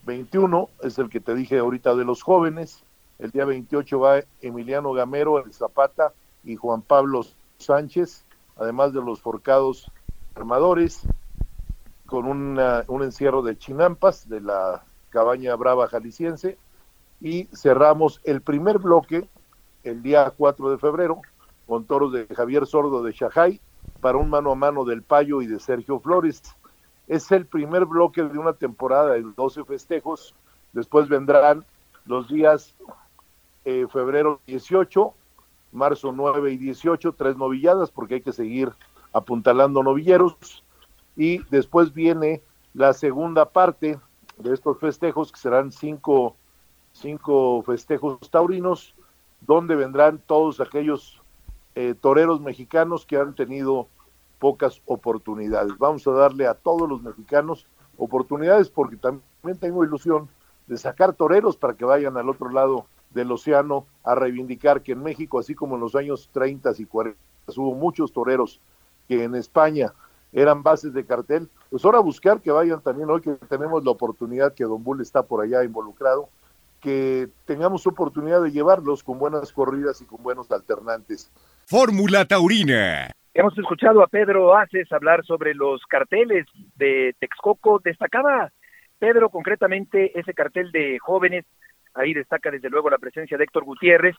21 0.05 0.67
es 0.83 0.99
el 0.99 1.09
que 1.09 1.21
te 1.21 1.33
dije 1.33 1.59
ahorita 1.59 1.95
de 1.95 2.03
los 2.03 2.23
jóvenes. 2.23 2.83
El 3.19 3.31
día 3.31 3.45
28 3.45 3.99
va 4.01 4.19
Emiliano 4.41 4.91
Gamero, 4.91 5.39
el 5.39 5.53
Zapata 5.53 6.11
y 6.43 6.57
Juan 6.57 6.81
Pablo 6.81 7.21
Sánchez, 7.57 8.25
además 8.57 8.91
de 8.91 9.01
los 9.01 9.21
forcados 9.21 9.89
armadores, 10.35 11.03
con 12.05 12.27
un 12.27 13.03
encierro 13.03 13.43
de 13.43 13.57
chinampas 13.57 14.27
de 14.27 14.41
la 14.41 14.83
cabaña 15.09 15.55
brava 15.55 15.87
jalisciense. 15.87 16.57
Y 17.21 17.45
cerramos 17.55 18.19
el 18.25 18.41
primer 18.41 18.77
bloque 18.77 19.29
el 19.87 20.03
día 20.03 20.31
4 20.35 20.71
de 20.71 20.77
febrero 20.77 21.21
con 21.65 21.85
toros 21.85 22.11
de 22.13 22.27
Javier 22.27 22.65
Sordo 22.65 23.03
de 23.03 23.11
Shajay 23.11 23.59
para 24.01 24.17
un 24.17 24.29
mano 24.29 24.51
a 24.51 24.55
mano 24.55 24.85
del 24.85 25.01
Payo 25.01 25.41
y 25.41 25.47
de 25.47 25.59
Sergio 25.59 25.99
Flores. 25.99 26.41
Es 27.07 27.31
el 27.31 27.45
primer 27.45 27.85
bloque 27.85 28.23
de 28.23 28.37
una 28.37 28.53
temporada 28.53 29.13
de 29.13 29.23
12 29.35 29.63
festejos. 29.65 30.35
Después 30.73 31.07
vendrán 31.07 31.65
los 32.05 32.27
días 32.27 32.75
eh, 33.65 33.85
febrero 33.91 34.39
18, 34.47 35.13
marzo 35.71 36.11
9 36.11 36.51
y 36.51 36.57
18, 36.57 37.13
tres 37.13 37.37
novilladas 37.37 37.91
porque 37.91 38.15
hay 38.15 38.21
que 38.21 38.33
seguir 38.33 38.71
apuntalando 39.13 39.83
novilleros. 39.83 40.63
Y 41.15 41.39
después 41.49 41.93
viene 41.93 42.41
la 42.73 42.93
segunda 42.93 43.49
parte 43.49 43.99
de 44.37 44.53
estos 44.53 44.77
festejos, 44.79 45.31
que 45.31 45.39
serán 45.39 45.71
cinco, 45.71 46.35
cinco 46.93 47.63
festejos 47.63 48.29
taurinos, 48.29 48.93
donde 49.41 49.75
vendrán 49.75 50.21
todos 50.25 50.59
aquellos 50.59 51.21
eh, 51.75 51.93
toreros 51.99 52.41
mexicanos 52.41 53.05
que 53.05 53.17
han 53.17 53.35
tenido 53.35 53.87
pocas 54.39 54.81
oportunidades. 54.85 55.77
Vamos 55.77 56.07
a 56.07 56.11
darle 56.11 56.47
a 56.47 56.53
todos 56.53 56.87
los 56.87 57.01
mexicanos 57.01 57.67
oportunidades 57.97 58.69
porque 58.69 58.97
también 58.97 59.57
tengo 59.59 59.83
ilusión 59.83 60.29
de 60.67 60.77
sacar 60.77 61.13
toreros 61.13 61.57
para 61.57 61.75
que 61.75 61.85
vayan 61.85 62.17
al 62.17 62.29
otro 62.29 62.49
lado 62.49 62.85
del 63.11 63.31
océano 63.31 63.85
a 64.03 64.15
reivindicar 64.15 64.81
que 64.81 64.91
en 64.91 65.01
México, 65.01 65.39
así 65.39 65.55
como 65.55 65.75
en 65.75 65.81
los 65.81 65.95
años 65.95 66.29
30 66.33 66.71
y 66.77 66.85
40, 66.85 67.19
hubo 67.55 67.73
muchos 67.73 68.11
toreros 68.11 68.59
que 69.07 69.23
en 69.23 69.35
España 69.35 69.93
eran 70.33 70.61
bases 70.61 70.93
de 70.93 71.05
cartel, 71.05 71.49
pues 71.69 71.83
ahora 71.85 71.99
buscar 71.99 72.41
que 72.41 72.51
vayan 72.51 72.81
también 72.81 73.09
hoy 73.09 73.21
que 73.21 73.33
tenemos 73.47 73.83
la 73.83 73.91
oportunidad 73.91 74.53
que 74.53 74.65
Don 74.65 74.83
Bull 74.83 75.01
está 75.01 75.23
por 75.23 75.41
allá 75.41 75.63
involucrado, 75.63 76.29
que 76.87 77.27
tengamos 77.43 77.85
oportunidad 77.85 78.41
de 78.41 78.51
llevarlos 78.51 79.03
con 79.03 79.19
buenas 79.19 79.51
corridas 79.51 80.01
y 80.01 80.05
con 80.05 80.23
buenos 80.23 80.49
alternantes. 80.51 81.29
Fórmula 81.65 82.23
Taurina. 82.23 83.09
Hemos 83.33 83.57
escuchado 83.57 84.01
a 84.01 84.07
Pedro 84.07 84.55
Aces 84.55 84.89
hablar 84.93 85.25
sobre 85.25 85.53
los 85.53 85.81
carteles 85.87 86.45
de 86.77 87.13
Texcoco. 87.19 87.81
Destacaba 87.83 88.53
Pedro 88.99 89.29
concretamente 89.29 90.17
ese 90.17 90.33
cartel 90.33 90.71
de 90.71 90.97
jóvenes. 90.99 91.43
Ahí 91.93 92.13
destaca 92.13 92.51
desde 92.51 92.69
luego 92.69 92.89
la 92.89 92.99
presencia 92.99 93.37
de 93.37 93.43
Héctor 93.43 93.65
Gutiérrez 93.65 94.15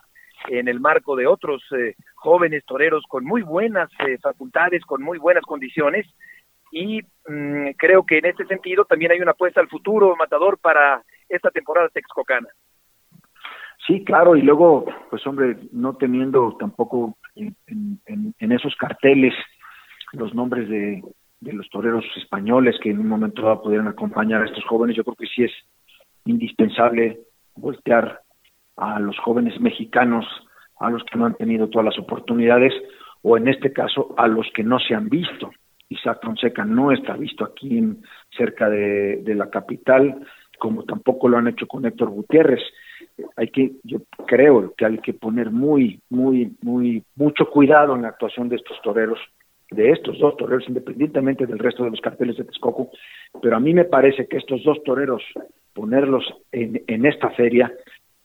en 0.51 0.69
el 0.69 0.79
marco 0.79 1.17
de 1.17 1.27
otros 1.27 1.63
eh, 1.73 1.95
jóvenes 2.17 2.67
toreros 2.67 3.05
con 3.09 3.25
muy 3.25 3.41
buenas 3.41 3.89
eh, 4.07 4.19
facultades, 4.19 4.85
con 4.85 5.03
muy 5.03 5.17
buenas 5.17 5.45
condiciones. 5.45 6.07
Y 6.71 7.01
mm, 7.27 7.71
creo 7.79 8.05
que 8.05 8.19
en 8.19 8.27
este 8.27 8.45
sentido 8.45 8.85
también 8.85 9.13
hay 9.13 9.23
una 9.23 9.31
apuesta 9.31 9.59
al 9.63 9.69
futuro, 9.69 10.15
Matador, 10.17 10.59
para 10.59 11.03
esta 11.29 11.51
temporada 11.51 11.89
texcocana. 11.89 12.49
Sí, 13.89 14.05
claro, 14.05 14.37
y 14.37 14.43
luego, 14.43 14.85
pues 15.09 15.27
hombre, 15.27 15.57
no 15.73 15.97
teniendo 15.97 16.57
tampoco 16.59 17.17
en, 17.35 18.53
esos 18.53 18.77
carteles 18.77 19.33
los 20.13 20.35
nombres 20.35 20.69
de, 20.69 21.03
los 21.41 21.71
toreros 21.71 22.05
españoles 22.17 22.77
que 22.83 22.91
en 22.91 22.99
un 22.99 23.09
momento 23.09 23.41
dado 23.41 23.63
pudieran 23.63 23.89
acompañar 23.89 24.43
a 24.43 24.45
estos 24.45 24.65
jóvenes, 24.65 24.95
yo 24.95 25.05
creo 25.05 25.17
que 25.17 25.27
sí 25.27 25.45
es 25.45 25.53
indispensable 26.27 27.21
voltear 27.55 28.21
a 28.77 29.01
los 29.01 29.19
jóvenes 29.21 29.59
mexicanos, 29.59 30.27
a 30.81 30.91
los 30.91 31.03
que 31.05 31.17
no 31.17 31.25
han 31.25 31.35
tenido 31.35 31.69
todas 31.69 31.87
las 31.87 31.99
oportunidades, 31.99 32.75
o 33.23 33.39
en 33.39 33.49
este 33.49 33.73
caso 33.73 34.15
a 34.19 34.29
los 34.29 34.47
que 34.55 34.65
no 34.65 34.79
se 34.79 34.95
han 34.95 35.09
visto. 35.09 35.51
Isaac 35.89 36.21
Fonseca 36.23 36.65
no 36.67 36.93
está 36.93 37.17
visto 37.17 37.45
aquí 37.45 37.79
en, 37.79 38.03
cerca 38.37 38.69
de, 38.69 39.23
de 39.23 39.35
la 39.35 39.49
capital, 39.49 40.27
como 40.59 40.85
tampoco 40.85 41.29
lo 41.29 41.39
han 41.39 41.49
hecho 41.49 41.67
con 41.67 41.87
Héctor 41.87 42.11
Gutiérrez. 42.11 42.61
Hay 43.37 43.49
que, 43.49 43.73
yo 43.85 43.99
creo 44.27 44.75
que 44.77 44.85
hay 44.85 44.99
que 44.99 45.15
poner 45.15 45.51
muy, 45.51 46.01
muy, 46.11 46.57
muy, 46.63 47.03
mucho 47.17 47.47
cuidado 47.51 47.95
en 47.95 48.03
la 48.03 48.09
actuación 48.09 48.49
de 48.49 48.57
estos 48.57 48.81
toreros, 48.83 49.19
de 49.71 49.91
estos 49.91 50.19
dos 50.19 50.37
toreros, 50.37 50.65
independientemente 50.69 51.47
del 51.47 51.59
resto 51.59 51.85
de 51.85 51.91
los 51.91 52.01
carteles 52.01 52.37
de 52.37 52.45
Texcoco, 52.45 52.91
pero 53.43 53.57
a 53.57 53.61
mí 53.61 53.75
me 53.75 53.85
parece 53.85 54.27
que 54.27 54.39
estos 54.39 54.63
dos 54.65 54.83
toreros, 54.85 55.23
ponerlos 55.75 56.25
en, 56.53 56.83
en 56.87 57.07
esta 57.07 57.31
feria, 57.31 57.73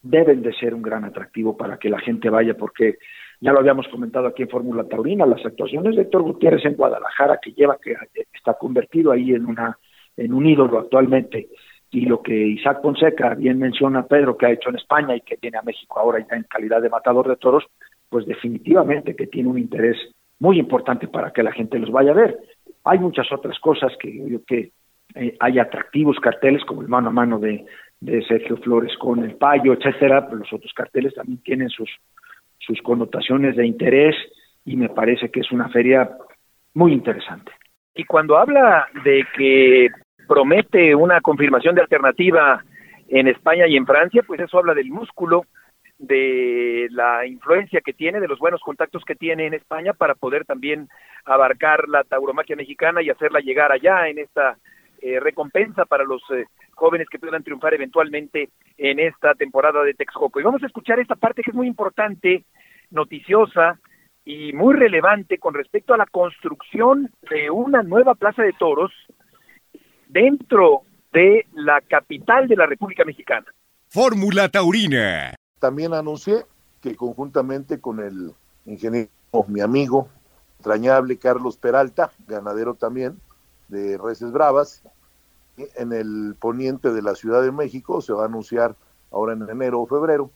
deben 0.02 0.42
de 0.42 0.54
ser 0.54 0.74
un 0.74 0.82
gran 0.82 1.06
atractivo 1.06 1.56
para 1.56 1.78
que 1.78 1.90
la 1.90 2.00
gente 2.00 2.30
vaya, 2.30 2.56
porque 2.56 2.98
ya 3.40 3.52
lo 3.52 3.60
habíamos 3.60 3.88
comentado 3.88 4.28
aquí 4.28 4.44
en 4.44 4.50
Fórmula 4.50 4.84
Taurina, 4.86 5.26
las 5.26 5.46
actuaciones 5.46 5.96
de 5.96 6.04
Héctor 6.04 6.24
Gutiérrez 6.24 6.66
en 6.66 6.76
Guadalajara, 6.76 7.40
que 7.42 7.52
lleva, 7.52 7.78
que 7.82 7.96
está 8.34 8.54
convertido 8.54 9.12
ahí 9.12 9.32
en 9.32 9.46
una, 9.46 9.78
en 10.16 10.34
un 10.34 10.46
ídolo 10.46 10.80
actualmente, 10.80 11.50
y 11.94 12.02
lo 12.08 12.24
que 12.24 12.36
Isaac 12.36 12.82
Fonseca 12.82 13.36
bien 13.36 13.60
menciona 13.60 14.08
Pedro 14.08 14.36
que 14.36 14.48
ha 14.48 14.52
hecho 14.52 14.70
en 14.70 14.78
España 14.78 15.16
y 15.16 15.22
que 15.22 15.38
viene 15.40 15.60
a 15.60 15.62
México 15.62 16.00
ahora 16.00 16.26
ya 16.28 16.36
en 16.36 16.44
calidad 16.44 16.82
de 16.82 16.90
matador 16.90 17.28
de 17.28 17.36
toros, 17.36 17.64
pues 18.10 18.26
definitivamente 18.26 19.16
que 19.16 19.28
tiene 19.28 19.50
un 19.50 19.60
interés 19.60 19.96
muy 20.40 20.58
importante 20.58 21.08
para 21.08 21.30
que 21.32 21.44
la 21.44 21.52
gente 21.52 21.78
los 21.78 21.92
vaya 21.92 22.10
a 22.10 22.16
ver. 22.16 22.36
Hay 22.84 22.98
muchas 22.98 23.32
otras 23.32 23.60
cosas 23.60 23.94
que 24.00 24.40
que 24.48 24.72
eh, 25.14 25.38
hay 25.40 25.60
atractivos 25.60 26.20
carteles 26.20 26.66
como 26.66 26.82
el 26.82 26.88
mano 26.88 27.10
a 27.10 27.14
mano 27.14 27.38
de, 27.38 27.64
de 28.00 28.26
Sergio 28.26 28.58
Flores 28.58 28.98
con 28.98 29.24
el 29.24 29.36
Payo, 29.36 29.74
etcétera, 29.74 30.26
pero 30.26 30.40
los 30.40 30.52
otros 30.52 30.74
carteles 30.74 31.14
también 31.14 31.44
tienen 31.44 31.70
sus 31.70 31.92
sus 32.58 32.82
connotaciones 32.82 33.56
de 33.56 33.68
interés 33.68 34.16
y 34.66 34.78
me 34.78 34.90
parece 34.90 35.30
que 35.30 35.42
es 35.42 35.52
una 35.52 35.70
feria 35.70 36.10
muy 36.74 36.92
interesante. 36.92 37.52
Y 37.94 38.06
cuando 38.06 38.36
habla 38.36 38.88
de 39.04 39.24
que 39.38 39.90
promete 40.28 40.96
una 40.96 41.22
confirmación 41.22 41.76
de 41.76 41.82
alternativa 41.82 42.64
en 43.10 43.28
España 43.28 43.68
y 43.68 43.76
en 43.76 43.86
Francia, 43.86 44.24
pues 44.26 44.40
eso 44.40 44.58
habla 44.58 44.74
del 44.74 44.90
músculo, 44.90 45.46
de 46.00 46.88
la 46.92 47.26
influencia 47.26 47.82
que 47.82 47.94
tiene, 47.94 48.20
de 48.20 48.28
los 48.28 48.40
buenos 48.40 48.62
contactos 48.62 49.04
que 49.06 49.16
tiene 49.16 49.46
en 49.46 49.54
España 49.54 49.94
para 49.94 50.16
poder 50.16 50.46
también 50.46 50.90
abarcar 51.26 51.88
la 51.88 52.04
tauromaquia 52.04 52.56
mexicana 52.56 53.02
y 53.02 53.10
hacerla 53.10 53.40
llegar 53.40 53.72
allá 53.72 54.08
en 54.10 54.20
esta 54.20 54.58
eh, 55.02 55.20
recompensa 55.20 55.86
para 55.86 56.04
los 56.04 56.22
eh, 56.32 56.46
jóvenes 56.76 57.08
que 57.10 57.20
puedan 57.20 57.44
triunfar 57.44 57.74
eventualmente 57.74 58.50
en 58.78 59.00
esta 59.00 59.34
temporada 59.36 59.84
de 59.84 59.94
Texcoco. 59.94 60.40
Y 60.40 60.44
vamos 60.44 60.64
a 60.64 60.68
escuchar 60.68 61.00
esta 61.00 61.16
parte 61.16 61.44
que 61.44 61.52
es 61.52 61.56
muy 61.56 61.68
importante, 61.68 62.44
noticiosa 62.90 63.80
y 64.26 64.54
muy 64.54 64.76
relevante 64.76 65.38
con 65.38 65.54
respecto 65.54 65.94
a 65.94 65.98
la 65.98 66.06
construcción 66.06 67.12
de 67.30 67.50
una 67.50 67.84
nueva 67.84 68.16
plaza 68.16 68.44
de 68.44 68.54
toros 68.54 68.92
dentro 70.14 70.84
de 71.12 71.46
la 71.54 71.82
capital 71.82 72.48
de 72.48 72.56
la 72.56 72.66
República 72.66 73.04
Mexicana. 73.04 73.46
Fórmula 73.90 74.48
Taurina. 74.50 75.36
También 75.60 75.94
anuncié 75.94 76.46
que 76.82 76.96
conjuntamente 76.96 77.80
con 77.80 78.00
el 78.00 78.34
ingeniero, 78.66 79.10
mi 79.48 79.62
amigo, 79.62 80.08
entrañable 80.60 81.18
Carlos 81.18 81.58
Peralta, 81.58 82.12
ganadero 82.28 82.76
también 82.76 83.20
de 83.68 83.98
Reces 83.98 84.32
Bravas, 84.32 84.84
en 85.58 85.94
el 85.94 86.36
poniente 86.40 86.92
de 86.92 87.02
la 87.02 87.16
Ciudad 87.16 87.42
de 87.42 87.52
México 87.52 88.02
se 88.02 88.14
va 88.14 88.24
a 88.24 88.26
anunciar 88.26 88.76
ahora 89.12 89.34
en 89.34 89.48
enero 89.48 89.82
o 89.82 89.88
febrero 89.88 90.32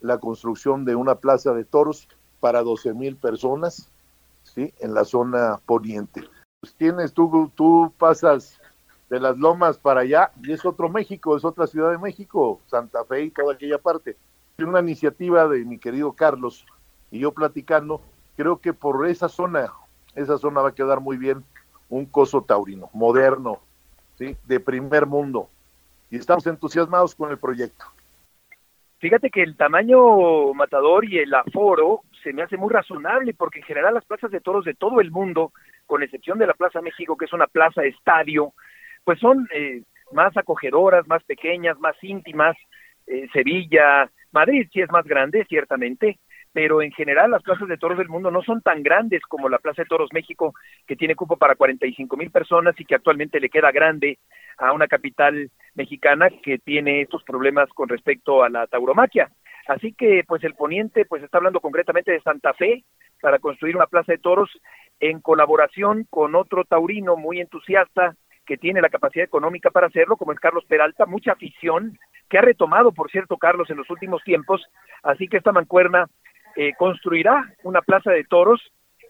la 0.00 0.18
construcción 0.18 0.84
de 0.84 0.94
una 0.94 1.14
plaza 1.14 1.52
de 1.54 1.64
toros 1.64 2.08
para 2.40 2.62
12 2.62 2.94
mil 2.94 3.16
personas 3.16 3.90
¿sí? 4.42 4.72
en 4.80 4.94
la 4.94 5.04
zona 5.04 5.58
poniente. 5.64 6.28
Pues 6.60 6.74
tienes, 6.74 7.14
tú, 7.14 7.50
tú 7.54 7.92
pasas 7.98 8.60
de 9.10 9.20
las 9.20 9.36
lomas 9.36 9.76
para 9.76 10.02
allá, 10.02 10.30
y 10.42 10.52
es 10.52 10.64
otro 10.64 10.88
México, 10.88 11.36
es 11.36 11.44
otra 11.44 11.66
ciudad 11.66 11.90
de 11.90 11.98
México, 11.98 12.60
Santa 12.68 13.04
Fe 13.04 13.24
y 13.24 13.30
toda 13.30 13.54
aquella 13.54 13.78
parte. 13.78 14.16
Una 14.58 14.80
iniciativa 14.80 15.48
de 15.48 15.64
mi 15.64 15.78
querido 15.78 16.12
Carlos 16.12 16.64
y 17.10 17.18
yo 17.18 17.32
platicando, 17.32 18.00
creo 18.36 18.60
que 18.60 18.72
por 18.72 19.06
esa 19.08 19.28
zona, 19.28 19.72
esa 20.14 20.38
zona 20.38 20.60
va 20.60 20.68
a 20.68 20.74
quedar 20.74 21.00
muy 21.00 21.16
bien 21.16 21.44
un 21.88 22.06
coso 22.06 22.42
taurino, 22.42 22.88
moderno, 22.92 23.58
¿sí? 24.16 24.36
de 24.46 24.60
primer 24.60 25.06
mundo. 25.06 25.48
Y 26.08 26.16
estamos 26.16 26.46
entusiasmados 26.46 27.16
con 27.16 27.32
el 27.32 27.38
proyecto. 27.38 27.84
Fíjate 28.98 29.30
que 29.30 29.42
el 29.42 29.56
tamaño 29.56 30.52
matador 30.54 31.04
y 31.04 31.18
el 31.18 31.34
aforo 31.34 32.02
se 32.22 32.32
me 32.32 32.42
hace 32.42 32.56
muy 32.56 32.70
razonable 32.72 33.34
porque 33.34 33.58
en 33.58 33.64
general 33.64 33.94
las 33.94 34.04
plazas 34.04 34.30
de 34.30 34.40
toros 34.40 34.64
de 34.64 34.74
todo 34.74 35.00
el 35.00 35.10
mundo, 35.10 35.52
con 35.86 36.02
excepción 36.02 36.38
de 36.38 36.46
la 36.46 36.54
Plaza 36.54 36.80
México, 36.80 37.16
que 37.16 37.24
es 37.24 37.32
una 37.32 37.46
plaza 37.46 37.82
estadio, 37.82 38.52
pues 39.04 39.18
son 39.18 39.46
eh, 39.54 39.82
más 40.12 40.36
acogedoras, 40.36 41.06
más 41.06 41.22
pequeñas, 41.24 41.78
más 41.78 41.96
íntimas. 42.02 42.56
Eh, 43.06 43.28
Sevilla, 43.32 44.10
Madrid 44.32 44.68
sí 44.72 44.80
es 44.80 44.90
más 44.90 45.04
grande, 45.04 45.44
ciertamente, 45.48 46.18
pero 46.52 46.82
en 46.82 46.92
general 46.92 47.30
las 47.30 47.42
plazas 47.42 47.68
de 47.68 47.78
toros 47.78 47.98
del 47.98 48.08
mundo 48.08 48.30
no 48.30 48.42
son 48.42 48.60
tan 48.60 48.82
grandes 48.82 49.22
como 49.22 49.48
la 49.48 49.58
Plaza 49.58 49.82
de 49.82 49.88
Toros 49.88 50.10
México, 50.12 50.54
que 50.86 50.96
tiene 50.96 51.14
cupo 51.14 51.36
para 51.36 51.54
45 51.54 52.16
mil 52.16 52.30
personas 52.30 52.78
y 52.78 52.84
que 52.84 52.94
actualmente 52.94 53.40
le 53.40 53.50
queda 53.50 53.70
grande 53.70 54.18
a 54.58 54.72
una 54.72 54.88
capital 54.88 55.50
mexicana 55.74 56.28
que 56.42 56.58
tiene 56.58 57.02
estos 57.02 57.22
problemas 57.24 57.68
con 57.70 57.88
respecto 57.88 58.42
a 58.42 58.48
la 58.48 58.66
tauromaquia. 58.66 59.30
Así 59.68 59.92
que, 59.92 60.24
pues 60.26 60.42
el 60.42 60.54
poniente, 60.54 61.04
pues 61.04 61.22
está 61.22 61.38
hablando 61.38 61.60
concretamente 61.60 62.10
de 62.10 62.20
Santa 62.22 62.52
Fe 62.54 62.84
para 63.20 63.38
construir 63.38 63.76
una 63.76 63.86
plaza 63.86 64.12
de 64.12 64.18
toros 64.18 64.50
en 64.98 65.20
colaboración 65.20 66.06
con 66.10 66.34
otro 66.34 66.64
taurino 66.64 67.16
muy 67.16 67.40
entusiasta 67.40 68.16
que 68.50 68.58
tiene 68.58 68.80
la 68.80 68.88
capacidad 68.88 69.24
económica 69.24 69.70
para 69.70 69.86
hacerlo, 69.86 70.16
como 70.16 70.32
es 70.32 70.40
Carlos 70.40 70.64
Peralta, 70.64 71.06
mucha 71.06 71.30
afición, 71.30 71.96
que 72.28 72.36
ha 72.36 72.40
retomado, 72.40 72.90
por 72.90 73.08
cierto, 73.08 73.36
Carlos, 73.36 73.70
en 73.70 73.76
los 73.76 73.88
últimos 73.90 74.24
tiempos, 74.24 74.60
así 75.04 75.28
que 75.28 75.36
esta 75.36 75.52
mancuerna 75.52 76.08
eh, 76.56 76.72
construirá 76.76 77.44
una 77.62 77.80
plaza 77.80 78.10
de 78.10 78.24
toros, 78.24 78.60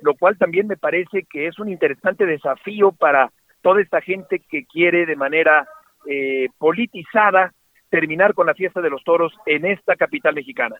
lo 0.03 0.14
cual 0.14 0.37
también 0.37 0.66
me 0.66 0.76
parece 0.76 1.22
que 1.22 1.46
es 1.46 1.59
un 1.59 1.70
interesante 1.70 2.26
desafío 2.26 2.92
para 2.92 3.33
toda 3.62 3.81
esta 3.81 4.03
gente 4.03 4.42
que 4.46 4.66
quiere 4.66 5.07
de 5.07 5.16
manera 5.16 5.66
eh, 6.07 6.48
politizada 6.59 7.55
terminar 7.88 8.35
con 8.35 8.46
la 8.46 8.53
fiesta 8.53 8.83
de 8.83 8.90
los 8.90 9.03
toros 9.05 9.33
en 9.46 9.64
esta 9.64 9.96
capital 9.96 10.35
mexicana. 10.35 10.76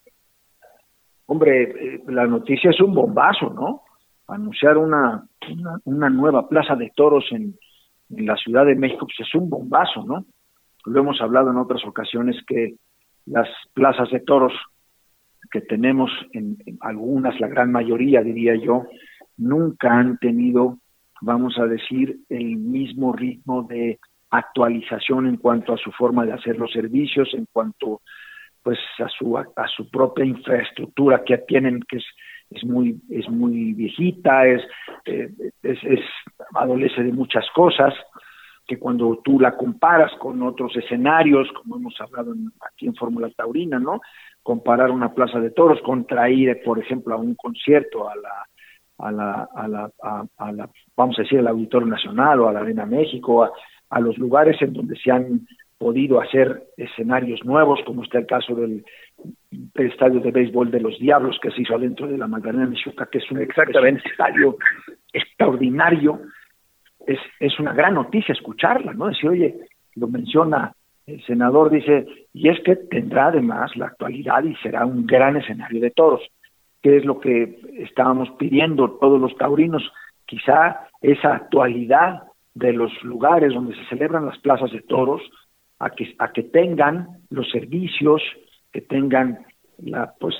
Hombre, 1.25 1.63
eh, 1.63 2.03
la 2.09 2.27
noticia 2.27 2.69
es 2.69 2.81
un 2.83 2.93
bombazo, 2.93 3.49
¿no? 3.55 3.85
Anunciar 4.29 4.77
una, 4.77 5.27
una, 5.85 6.11
nueva 6.11 6.47
plaza 6.47 6.77
de 6.77 6.93
toros 6.95 7.25
en, 7.31 7.55
la 8.11 8.37
Ciudad 8.37 8.67
de 8.67 8.75
México 8.75 9.07
pues 9.07 9.29
es 9.29 9.35
un 9.35 9.49
bombazo, 9.49 10.05
¿no? 10.05 10.25
Lo 10.85 11.01
hemos 11.01 11.21
hablado 11.21 11.51
en 11.51 11.57
otras 11.57 11.85
ocasiones 11.85 12.37
que 12.47 12.75
las 13.27 13.49
plazas 13.75 14.11
de 14.11 14.21
toros 14.21 14.53
que 15.51 15.61
tenemos, 15.61 16.11
en, 16.33 16.59
algunas, 16.81 17.39
la 17.41 17.49
gran 17.49 17.73
mayoría 17.73 18.23
diría 18.23 18.55
yo, 18.57 18.87
nunca 19.37 19.99
han 19.99 20.19
tenido, 20.19 20.79
vamos 21.21 21.59
a 21.59 21.67
decir, 21.67 22.21
el 22.29 22.57
mismo 22.57 23.13
ritmo 23.13 23.63
de 23.65 23.99
actualización 24.31 25.27
en 25.27 25.37
cuanto 25.37 25.73
a 25.73 25.79
su 25.79 25.91
forma 25.93 26.25
de 26.25 26.33
hacer 26.33 26.57
los 26.59 26.73
servicios, 26.73 27.29
en 27.35 27.47
cuanto 27.53 28.01
pues 28.63 28.79
a 28.99 29.09
su 29.09 29.37
a, 29.39 29.47
su 29.75 29.91
propia 29.91 30.25
infraestructura 30.25 31.25
que 31.25 31.39
tienen 31.39 31.81
que 31.89 31.97
es 31.97 32.05
es 32.51 32.65
muy 32.65 33.01
es 33.11 33.29
muy 33.29 33.73
viejita 33.75 34.47
es, 34.47 34.63
eh, 35.07 35.31
es, 35.63 35.79
es 35.85 36.01
adolece 36.55 37.03
de 37.03 37.13
muchas 37.13 37.45
cosas 37.55 37.95
que 38.67 38.79
cuando 38.79 39.21
tú 39.25 39.41
la 39.41 39.57
comparas 39.57 40.13
con 40.19 40.43
otros 40.43 40.77
escenarios 40.77 41.49
como 41.53 41.77
hemos 41.77 42.01
hablado 42.01 42.35
aquí 42.61 42.87
en 42.87 42.95
Fórmula 42.95 43.31
Taurina 43.37 43.79
no 43.79 44.01
comparar 44.43 44.91
una 44.91 45.15
plaza 45.15 45.39
de 45.41 45.51
toros 45.51 45.81
contra 45.83 46.29
ir 46.31 46.61
por 46.65 46.79
ejemplo 46.79 47.15
a 47.15 47.19
un 47.19 47.35
concierto 47.35 48.09
a 48.09 48.17
la 48.17 48.47
a 48.99 49.11
la, 49.11 49.49
a 49.55 49.67
la, 49.67 49.91
a, 50.37 50.53
la 50.53 50.69
vamos 50.95 51.19
a 51.19 51.23
decir 51.23 51.39
al 51.39 51.49
Auditorio 51.49 51.89
Nacional 51.89 52.41
o 52.41 52.49
a 52.49 52.53
la 52.53 52.61
Arena 52.61 52.85
México 52.85 53.45
a, 53.45 53.51
a 53.89 54.01
los 54.01 54.19
lugares 54.19 54.61
en 54.61 54.73
donde 54.73 54.97
se 54.97 55.11
han 55.11 55.47
podido 55.81 56.21
hacer 56.21 56.65
escenarios 56.77 57.43
nuevos, 57.43 57.81
como 57.87 58.05
está 58.05 58.19
el 58.19 58.27
caso 58.27 58.55
del, 58.55 58.85
estadio 59.75 60.21
de 60.21 60.31
béisbol 60.31 60.71
de 60.71 60.81
los 60.81 60.99
Diablos 60.99 61.39
que 61.43 61.51
se 61.51 61.63
hizo 61.63 61.75
adentro 61.75 62.07
de 62.07 62.19
la 62.19 62.29
Magdalena 62.29 62.67
Michuca, 62.67 63.09
que 63.11 63.17
es 63.17 63.31
un 63.31 63.39
exactamente 63.39 64.07
estadio 64.11 64.59
extraordinario. 65.11 66.21
Es, 67.07 67.19
es 67.41 67.59
una 67.59 67.73
gran 67.73 67.95
noticia 67.95 68.35
escucharla, 68.35 68.93
¿no? 68.93 69.07
Decir, 69.07 69.31
oye, 69.31 69.55
lo 69.95 70.07
menciona 70.07 70.75
el 71.07 71.25
senador, 71.25 71.71
dice, 71.71 72.07
y 72.35 72.51
es 72.51 72.61
que 72.61 72.77
tendrá 72.77 73.29
además 73.29 73.75
la 73.75 73.87
actualidad 73.87 74.45
y 74.45 74.55
será 74.57 74.85
un 74.85 75.07
gran 75.07 75.39
escenario 75.39 75.81
de 75.81 75.93
toros, 75.93 76.21
que 76.83 76.99
es 76.99 77.07
lo 77.07 77.21
que 77.21 77.59
estábamos 77.79 78.29
pidiendo 78.39 78.99
todos 79.01 79.19
los 79.19 79.35
taurinos, 79.39 79.91
quizá 80.27 80.89
esa 81.01 81.37
actualidad 81.37 82.25
de 82.53 82.75
los 82.75 82.93
lugares 83.03 83.55
donde 83.55 83.75
se 83.77 83.87
celebran 83.87 84.27
las 84.27 84.39
plazas 84.41 84.71
de 84.73 84.83
toros 84.83 85.23
a 85.81 85.91
que, 85.91 86.15
a 86.19 86.33
que 86.33 86.45
tengan 86.45 87.09
los 87.31 87.51
servicios, 87.51 88.23
que 88.73 88.83
tengan 88.83 89.41
la, 89.79 90.15
pues, 90.21 90.37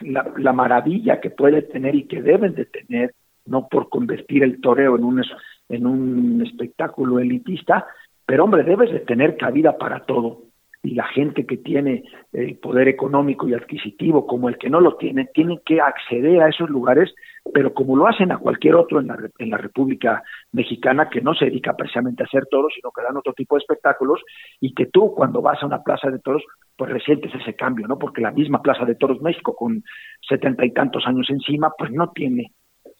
la, 0.00 0.32
la 0.38 0.52
maravilla 0.52 1.20
que 1.20 1.30
puede 1.30 1.62
tener 1.62 1.94
y 1.94 2.04
que 2.04 2.22
deben 2.22 2.54
de 2.54 2.64
tener, 2.66 3.12
no 3.44 3.68
por 3.68 3.88
convertir 3.88 4.42
el 4.42 4.60
toreo 4.60 4.96
en 4.96 5.04
un, 5.04 5.22
en 5.68 5.86
un 5.86 6.42
espectáculo 6.46 7.18
elitista, 7.18 7.86
pero 8.24 8.44
hombre, 8.44 8.62
debes 8.64 8.90
de 8.92 9.00
tener 9.00 9.36
cabida 9.36 9.76
para 9.76 10.00
todo. 10.00 10.42
Y 10.82 10.94
la 10.94 11.06
gente 11.08 11.46
que 11.46 11.56
tiene 11.56 12.04
el 12.32 12.56
poder 12.58 12.86
económico 12.86 13.48
y 13.48 13.54
adquisitivo 13.54 14.26
como 14.26 14.48
el 14.48 14.56
que 14.56 14.70
no 14.70 14.80
lo 14.80 14.96
tiene, 14.96 15.26
tiene 15.34 15.60
que 15.64 15.80
acceder 15.80 16.42
a 16.42 16.48
esos 16.48 16.70
lugares, 16.70 17.12
pero 17.52 17.72
como 17.72 17.96
lo 17.96 18.06
hacen 18.06 18.32
a 18.32 18.38
cualquier 18.38 18.74
otro 18.74 19.00
en 19.00 19.08
la, 19.08 19.18
en 19.38 19.50
la 19.50 19.56
República 19.56 20.22
Mexicana, 20.52 21.08
que 21.08 21.20
no 21.20 21.34
se 21.34 21.46
dedica 21.46 21.74
precisamente 21.76 22.22
a 22.22 22.26
hacer 22.26 22.46
toros, 22.50 22.72
sino 22.74 22.90
que 22.90 23.02
dan 23.02 23.16
otro 23.16 23.32
tipo 23.32 23.56
de 23.56 23.60
espectáculos, 23.60 24.20
y 24.60 24.74
que 24.74 24.86
tú 24.86 25.14
cuando 25.14 25.42
vas 25.42 25.62
a 25.62 25.66
una 25.66 25.82
plaza 25.82 26.10
de 26.10 26.18
toros, 26.18 26.42
pues 26.76 26.90
resientes 26.90 27.32
ese 27.34 27.54
cambio, 27.54 27.86
¿no? 27.86 27.98
Porque 27.98 28.20
la 28.20 28.32
misma 28.32 28.60
Plaza 28.60 28.84
de 28.84 28.96
Toros 28.96 29.22
México, 29.22 29.54
con 29.56 29.82
setenta 30.28 30.64
y 30.64 30.72
tantos 30.72 31.06
años 31.06 31.28
encima, 31.30 31.72
pues 31.76 31.90
no 31.90 32.10
tiene 32.10 32.52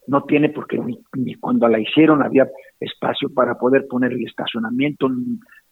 no 0.06 0.22
tiene 0.22 0.50
porque 0.50 0.78
ni, 0.78 1.34
cuando 1.34 1.68
la 1.68 1.80
hicieron 1.80 2.22
había 2.22 2.48
espacio 2.78 3.28
para 3.28 3.58
poder 3.58 3.86
poner 3.88 4.12
el 4.12 4.24
estacionamiento, 4.24 5.08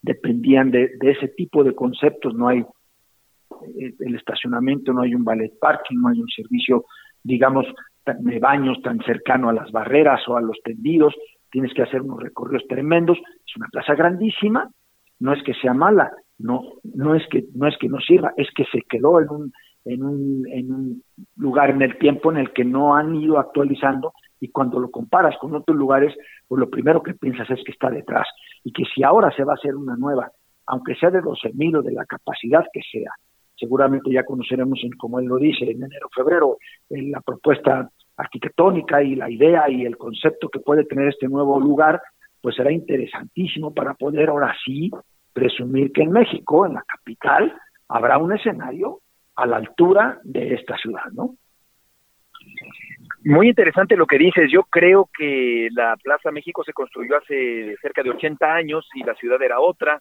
dependían 0.03 0.71
de, 0.71 0.91
ese 1.03 1.29
tipo 1.29 1.63
de 1.63 1.75
conceptos, 1.75 2.35
no 2.35 2.49
hay 2.49 2.59
eh, 2.61 3.95
el 4.01 4.17
estacionamiento, 4.17 4.93
no 4.93 5.03
hay 5.03 5.15
un 5.15 5.25
ballet 5.25 5.53
parking, 5.61 5.99
no 6.01 6.09
hay 6.09 6.21
un 6.21 6.29
servicio, 6.29 6.85
digamos, 7.23 7.65
de 8.07 8.39
baños 8.39 8.81
tan 8.83 9.01
cercano 9.01 9.49
a 9.49 9.53
las 9.53 9.71
barreras 9.73 10.21
o 10.29 10.37
a 10.37 10.41
los 10.41 10.61
tendidos, 10.63 11.15
tienes 11.51 11.73
que 11.73 11.83
hacer 11.83 12.03
unos 12.03 12.21
recorridos 12.21 12.67
tremendos, 12.69 13.19
es 13.19 13.57
una 13.57 13.69
plaza 13.69 13.95
grandísima, 13.95 14.71
no 15.21 15.33
es 15.33 15.43
que 15.43 15.55
sea 15.55 15.73
mala, 15.73 16.13
no, 16.39 16.63
no 16.83 17.15
es 17.15 17.23
que, 17.31 17.45
no 17.55 17.69
es 17.69 17.77
que 17.79 17.89
no 17.89 18.01
sirva, 18.01 18.33
es 18.37 18.49
que 18.55 18.65
se 18.65 18.83
quedó 18.89 19.21
en 19.21 19.31
un, 19.31 19.53
en 19.85 20.03
un, 20.03 20.47
en 20.51 20.73
un 20.73 21.03
lugar 21.37 21.71
en 21.71 21.83
el 21.83 21.99
tiempo 21.99 22.33
en 22.33 22.39
el 22.39 22.53
que 22.53 22.65
no 22.65 22.95
han 22.95 23.15
ido 23.15 23.39
actualizando 23.39 24.13
y 24.41 24.49
cuando 24.49 24.79
lo 24.79 24.91
comparas 24.91 25.37
con 25.39 25.55
otros 25.55 25.77
lugares, 25.77 26.15
pues 26.49 26.59
lo 26.59 26.69
primero 26.69 27.03
que 27.03 27.15
piensas 27.15 27.49
es 27.51 27.63
que 27.65 27.73
está 27.73 27.91
detrás 27.91 28.27
y 28.63 28.73
que 28.73 28.85
si 28.95 29.03
ahora 29.03 29.31
se 29.35 29.45
va 29.45 29.53
a 29.53 29.57
hacer 29.57 29.75
una 29.75 29.97
nueva, 29.97 30.31
aunque 30.67 30.95
sea 30.97 31.11
de 31.11 31.23
12.000 31.23 31.79
o 31.79 31.83
de 31.83 31.93
la 31.93 32.05
capacidad 32.05 32.65
que 32.73 32.81
sea, 32.91 33.13
seguramente 33.57 34.11
ya 34.11 34.25
conoceremos, 34.25 34.81
en, 34.83 34.93
como 34.93 35.19
él 35.19 35.27
lo 35.27 35.37
dice, 35.37 35.65
en 35.65 35.83
enero, 35.83 36.09
febrero, 36.15 36.59
en 36.91 37.11
la 37.11 37.21
propuesta 37.21 37.89
arquitectónica 38.17 39.03
y 39.03 39.15
la 39.17 39.31
idea 39.31 39.69
y 39.69 39.85
el 39.85 39.97
concepto 39.97 40.49
que 40.49 40.61
puede 40.61 40.85
tener 40.85 41.09
este 41.09 41.29
nuevo 41.29 41.59
lugar, 41.61 42.01
pues 42.41 42.57
será 42.57 42.71
interesantísimo 42.71 43.75
para 43.75 43.95
poder 43.95 44.29
ahora 44.29 44.55
sí 44.65 44.91
presumir 45.33 45.93
que 45.93 46.03
en 46.03 46.13
México, 46.13 46.67
en 46.67 46.75
la 46.75 46.83
capital, 46.83 47.55
habrá 47.89 48.19
un 48.19 48.33
escenario 48.33 49.01
a 49.37 49.47
la 49.47 49.57
altura 49.57 50.21
de 50.23 50.55
esta 50.55 50.77
ciudad, 50.77 51.11
¿no? 51.13 51.37
Muy 53.25 53.49
interesante 53.49 53.97
lo 53.97 54.07
que 54.07 54.19
dices. 54.19 54.51
Yo 54.53 54.65
creo 54.65 55.09
que 55.17 55.69
la 55.73 55.97
Plaza 55.97 56.31
México 56.31 56.63
se 56.63 56.75
construyó 56.75 57.17
hace 57.17 57.75
cerca 57.81 58.03
de 58.03 58.11
80 58.11 58.55
años 58.55 58.87
y 58.95 59.03
la 59.03 59.15
ciudad 59.15 59.41
era 59.43 59.61
otra. 59.61 60.01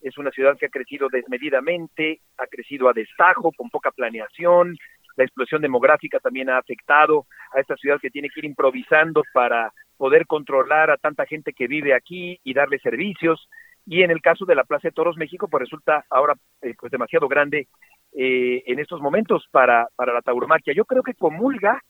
Es 0.00 0.18
una 0.18 0.30
ciudad 0.30 0.58
que 0.58 0.66
ha 0.66 0.70
crecido 0.70 1.08
desmedidamente, 1.08 2.20
ha 2.36 2.46
crecido 2.46 2.88
a 2.88 2.92
destajo, 2.92 3.52
con 3.52 3.70
poca 3.70 3.92
planeación. 3.92 4.76
La 5.16 5.24
explosión 5.24 5.62
demográfica 5.62 6.18
también 6.18 6.50
ha 6.50 6.58
afectado 6.58 7.26
a 7.52 7.60
esta 7.60 7.76
ciudad 7.76 8.00
que 8.00 8.10
tiene 8.10 8.28
que 8.28 8.40
ir 8.40 8.46
improvisando 8.46 9.22
para 9.32 9.72
poder 9.96 10.26
controlar 10.26 10.90
a 10.90 10.96
tanta 10.96 11.26
gente 11.26 11.52
que 11.52 11.68
vive 11.68 11.94
aquí 11.94 12.40
y 12.42 12.54
darle 12.54 12.78
servicios. 12.78 13.48
Y 13.86 14.02
en 14.02 14.10
el 14.10 14.20
caso 14.20 14.44
de 14.44 14.54
la 14.54 14.64
Plaza 14.64 14.88
de 14.88 14.92
Toros 14.92 15.16
México, 15.16 15.48
pues 15.48 15.62
resulta 15.62 16.04
ahora 16.10 16.34
eh, 16.62 16.74
pues 16.78 16.90
demasiado 16.90 17.28
grande 17.28 17.68
eh, 18.12 18.62
en 18.66 18.78
estos 18.78 19.00
momentos 19.00 19.46
para, 19.50 19.88
para 19.94 20.12
la 20.12 20.22
tauromaquia. 20.22 20.74
Yo 20.74 20.84
creo 20.84 21.02
que 21.02 21.14
comulga 21.14 21.80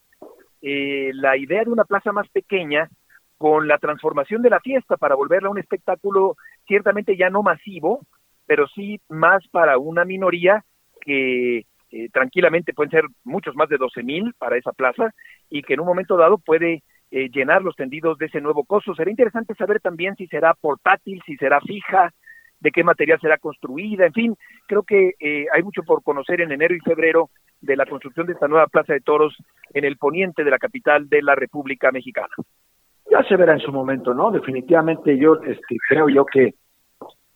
eh, 0.61 1.11
la 1.13 1.37
idea 1.37 1.63
de 1.63 1.69
una 1.69 1.83
plaza 1.83 2.11
más 2.11 2.27
pequeña 2.29 2.89
con 3.37 3.67
la 3.67 3.77
transformación 3.77 4.41
de 4.41 4.49
la 4.49 4.59
fiesta 4.59 4.97
para 4.97 5.15
volverla 5.15 5.49
un 5.49 5.59
espectáculo 5.59 6.35
ciertamente 6.65 7.17
ya 7.17 7.29
no 7.29 7.43
masivo, 7.43 8.01
pero 8.45 8.67
sí 8.67 8.99
más 9.09 9.47
para 9.49 9.77
una 9.77 10.05
minoría 10.05 10.63
que 11.01 11.65
eh, 11.95 12.09
tranquilamente 12.11 12.73
pueden 12.73 12.91
ser 12.91 13.05
muchos 13.23 13.55
más 13.55 13.69
de 13.69 13.77
12 13.77 14.03
mil 14.03 14.33
para 14.37 14.57
esa 14.57 14.73
plaza 14.73 15.13
y 15.49 15.61
que 15.61 15.75
en 15.75 15.79
un 15.79 15.85
momento 15.85 16.17
dado 16.17 16.37
puede 16.37 16.83
eh, 17.09 17.29
llenar 17.29 17.61
los 17.61 17.75
tendidos 17.77 18.17
de 18.17 18.25
ese 18.25 18.41
nuevo 18.41 18.65
costo. 18.65 18.93
Será 18.93 19.09
interesante 19.09 19.55
saber 19.55 19.79
también 19.79 20.13
si 20.17 20.27
será 20.27 20.53
portátil, 20.55 21.21
si 21.25 21.37
será 21.37 21.61
fija, 21.61 22.11
de 22.59 22.71
qué 22.71 22.83
material 22.83 23.19
será 23.21 23.37
construida, 23.37 24.05
en 24.05 24.13
fin, 24.13 24.35
creo 24.67 24.83
que 24.83 25.13
eh, 25.19 25.45
hay 25.53 25.63
mucho 25.63 25.83
por 25.83 26.03
conocer 26.03 26.41
en 26.41 26.51
enero 26.51 26.75
y 26.75 26.79
febrero 26.79 27.29
de 27.61 27.75
la 27.75 27.85
construcción 27.85 28.27
de 28.27 28.33
esta 28.33 28.47
nueva 28.47 28.67
Plaza 28.67 28.93
de 28.93 29.01
Toros 29.01 29.35
en 29.73 29.85
el 29.85 29.97
poniente 29.97 30.43
de 30.43 30.51
la 30.51 30.57
capital 30.57 31.07
de 31.07 31.21
la 31.21 31.35
República 31.35 31.91
Mexicana. 31.91 32.33
Ya 33.09 33.23
se 33.23 33.35
verá 33.35 33.53
en 33.53 33.59
su 33.59 33.71
momento, 33.71 34.13
¿no? 34.13 34.31
Definitivamente 34.31 35.17
yo 35.17 35.35
este, 35.43 35.77
creo 35.87 36.09
yo 36.09 36.25
que 36.25 36.55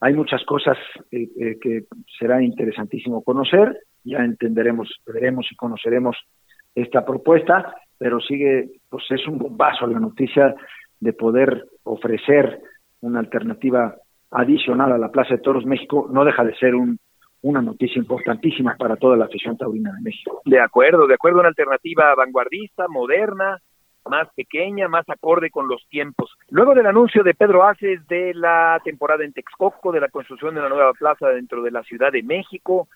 hay 0.01 0.13
muchas 0.13 0.43
cosas 0.45 0.77
eh, 1.11 1.29
eh, 1.39 1.57
que 1.61 1.83
será 2.17 2.41
interesantísimo 2.41 3.23
conocer, 3.23 3.77
ya 4.03 4.19
entenderemos, 4.19 4.89
veremos 5.05 5.47
y 5.51 5.55
conoceremos 5.55 6.17
esta 6.75 7.05
propuesta, 7.05 7.75
pero 7.97 8.19
sigue, 8.19 8.69
pues 8.89 9.03
es 9.09 9.27
un 9.27 9.37
bombazo 9.37 9.87
la 9.87 9.99
noticia 9.99 10.55
de 10.99 11.13
poder 11.13 11.65
ofrecer 11.83 12.61
una 13.01 13.19
alternativa 13.19 13.95
adicional 14.31 14.91
a 14.91 14.97
la 14.97 15.09
Plaza 15.09 15.35
de 15.35 15.41
Toros 15.41 15.65
México, 15.65 16.07
no 16.11 16.23
deja 16.23 16.43
de 16.43 16.55
ser 16.55 16.75
un, 16.75 16.99
una 17.41 17.61
noticia 17.61 17.99
importantísima 17.99 18.75
para 18.77 18.95
toda 18.95 19.17
la 19.17 19.25
afición 19.25 19.57
taurina 19.57 19.91
de 19.93 20.01
México. 20.01 20.41
De 20.45 20.59
acuerdo, 20.59 21.07
de 21.07 21.15
acuerdo, 21.15 21.39
una 21.39 21.49
alternativa 21.49 22.13
vanguardista, 22.15 22.87
moderna, 22.87 23.57
más 24.05 24.27
pequeña, 24.35 24.87
más 24.87 25.07
acorde 25.09 25.49
con 25.49 25.67
los 25.67 25.85
tiempos. 25.89 26.31
Luego 26.49 26.73
del 26.73 26.87
anuncio 26.87 27.23
de 27.23 27.33
Pedro 27.33 27.63
Aces 27.63 28.05
de 28.07 28.33
la 28.33 28.81
temporada 28.83 29.23
en 29.23 29.33
Texcoco, 29.33 29.91
de 29.91 30.01
la 30.01 30.09
construcción 30.09 30.55
de 30.55 30.61
la 30.61 30.69
nueva 30.69 30.93
plaza 30.93 31.29
dentro 31.29 31.61
de 31.61 31.71
la 31.71 31.83
Ciudad 31.83 32.11
de 32.11 32.23
México 32.23 32.87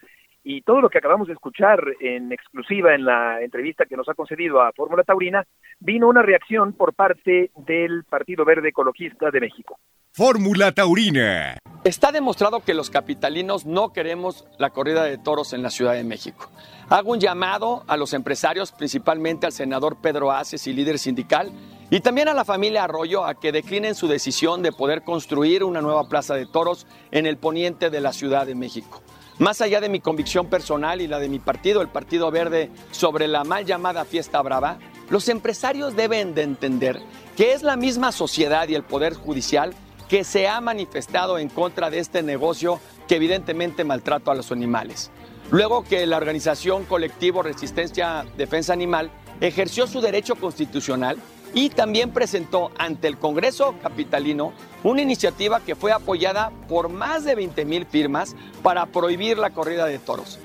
y 0.44 0.62
todo 0.62 0.82
lo 0.82 0.90
que 0.90 0.98
acabamos 0.98 1.28
de 1.28 1.34
escuchar 1.34 1.82
en 2.00 2.32
exclusiva 2.32 2.94
en 2.94 3.06
la 3.06 3.42
entrevista 3.42 3.86
que 3.86 3.96
nos 3.96 4.10
ha 4.10 4.14
concedido 4.14 4.62
a 4.62 4.74
Fórmula 4.74 5.04
Taurina, 5.04 5.46
vino 5.80 6.10
una 6.10 6.22
reacción 6.22 6.74
por 6.74 6.94
parte 6.94 7.52
del 7.66 8.04
Partido 8.04 8.44
Verde 8.44 8.70
Ecologista 8.70 9.32
de 9.32 9.40
México. 9.40 9.80
Fórmula 10.12 10.72
Taurina. 10.74 11.58
Está 11.84 12.12
demostrado 12.12 12.60
que 12.62 12.74
los 12.74 12.90
capitalinos 12.90 13.66
no 13.66 13.92
queremos 13.94 14.48
la 14.60 14.70
corrida 14.70 15.04
de 15.04 15.18
toros 15.18 15.54
en 15.54 15.64
la 15.64 15.70
Ciudad 15.70 15.94
de 15.94 16.04
México. 16.04 16.52
Hago 16.90 17.12
un 17.12 17.20
llamado 17.20 17.84
a 17.88 17.98
los 17.98 18.14
empresarios, 18.14 18.72
principalmente 18.72 19.46
al 19.46 19.54
senador 19.54 19.98
Pedro 20.02 20.32
Aces 20.32 20.68
y 20.68 20.74
líder 20.74 21.00
sindical, 21.00 21.52
y 21.90 22.02
también 22.02 22.28
a 22.28 22.34
la 22.34 22.46
familia 22.46 22.84
Arroyo 22.84 23.26
a 23.26 23.40
que 23.40 23.52
declinen 23.52 23.96
su 23.96 24.08
decisión 24.08 24.62
de 24.62 24.72
poder 24.72 25.04
construir 25.04 25.64
una 25.64 25.82
nueva 25.82 26.08
plaza 26.08 26.36
de 26.36 26.46
toros 26.46 26.86
en 27.12 27.26
el 27.26 27.38
poniente 27.38 27.90
de 27.90 28.02
la 28.02 28.14
Ciudad 28.14 28.46
de 28.46 28.56
México. 28.56 29.02
Más 29.40 29.62
allá 29.62 29.82
de 29.82 29.90
mi 29.90 30.00
convicción 30.00 30.48
personal 30.48 31.02
y 31.02 31.08
la 31.08 31.18
de 31.18 31.28
mi 31.28 31.40
partido, 31.40 31.82
el 31.82 31.88
Partido 31.88 32.30
Verde, 32.30 32.70
sobre 32.92 33.28
la 33.28 33.44
mal 33.44 33.66
llamada 33.66 34.06
fiesta 34.06 34.40
brava, 34.42 34.78
los 35.10 35.28
empresarios 35.28 35.96
deben 35.96 36.36
de 36.36 36.44
entender 36.44 37.02
que 37.36 37.54
es 37.54 37.64
la 37.64 37.76
misma 37.76 38.12
sociedad 38.12 38.68
y 38.68 38.76
el 38.76 38.84
Poder 38.84 39.16
Judicial 39.16 39.74
que 40.08 40.24
se 40.24 40.48
ha 40.48 40.62
manifestado 40.62 41.40
en 41.40 41.50
contra 41.50 41.90
de 41.90 41.98
este 41.98 42.22
negocio 42.22 42.80
que 43.08 43.16
evidentemente 43.16 43.84
maltrata 43.84 44.32
a 44.32 44.36
los 44.36 44.52
animales. 44.52 45.10
Luego 45.50 45.84
que 45.84 46.06
la 46.06 46.18
organización 46.18 46.86
colectivo 46.86 47.42
Resistencia 47.42 48.26
Defensa 48.38 48.74
Animal 48.74 49.10
ejerció 49.42 49.88
su 49.88 50.00
derecho 50.00 50.36
constitucional 50.36 51.18
y 51.54 51.70
también 51.70 52.12
presentó 52.12 52.72
ante 52.78 53.08
el 53.08 53.18
Congreso 53.18 53.76
Capitalino 53.82 54.54
una 54.84 55.02
iniciativa 55.02 55.60
que 55.60 55.76
fue 55.76 55.92
apoyada 55.92 56.52
por 56.68 56.90
más 56.90 57.24
de 57.24 57.36
20 57.36 57.66
mil 57.66 57.86
firmas 57.86 58.36
para 58.62 58.86
prohibir 58.88 59.38
la 59.38 59.52
corrida 59.52 59.86
de 59.86 60.00
toros. 60.00 60.40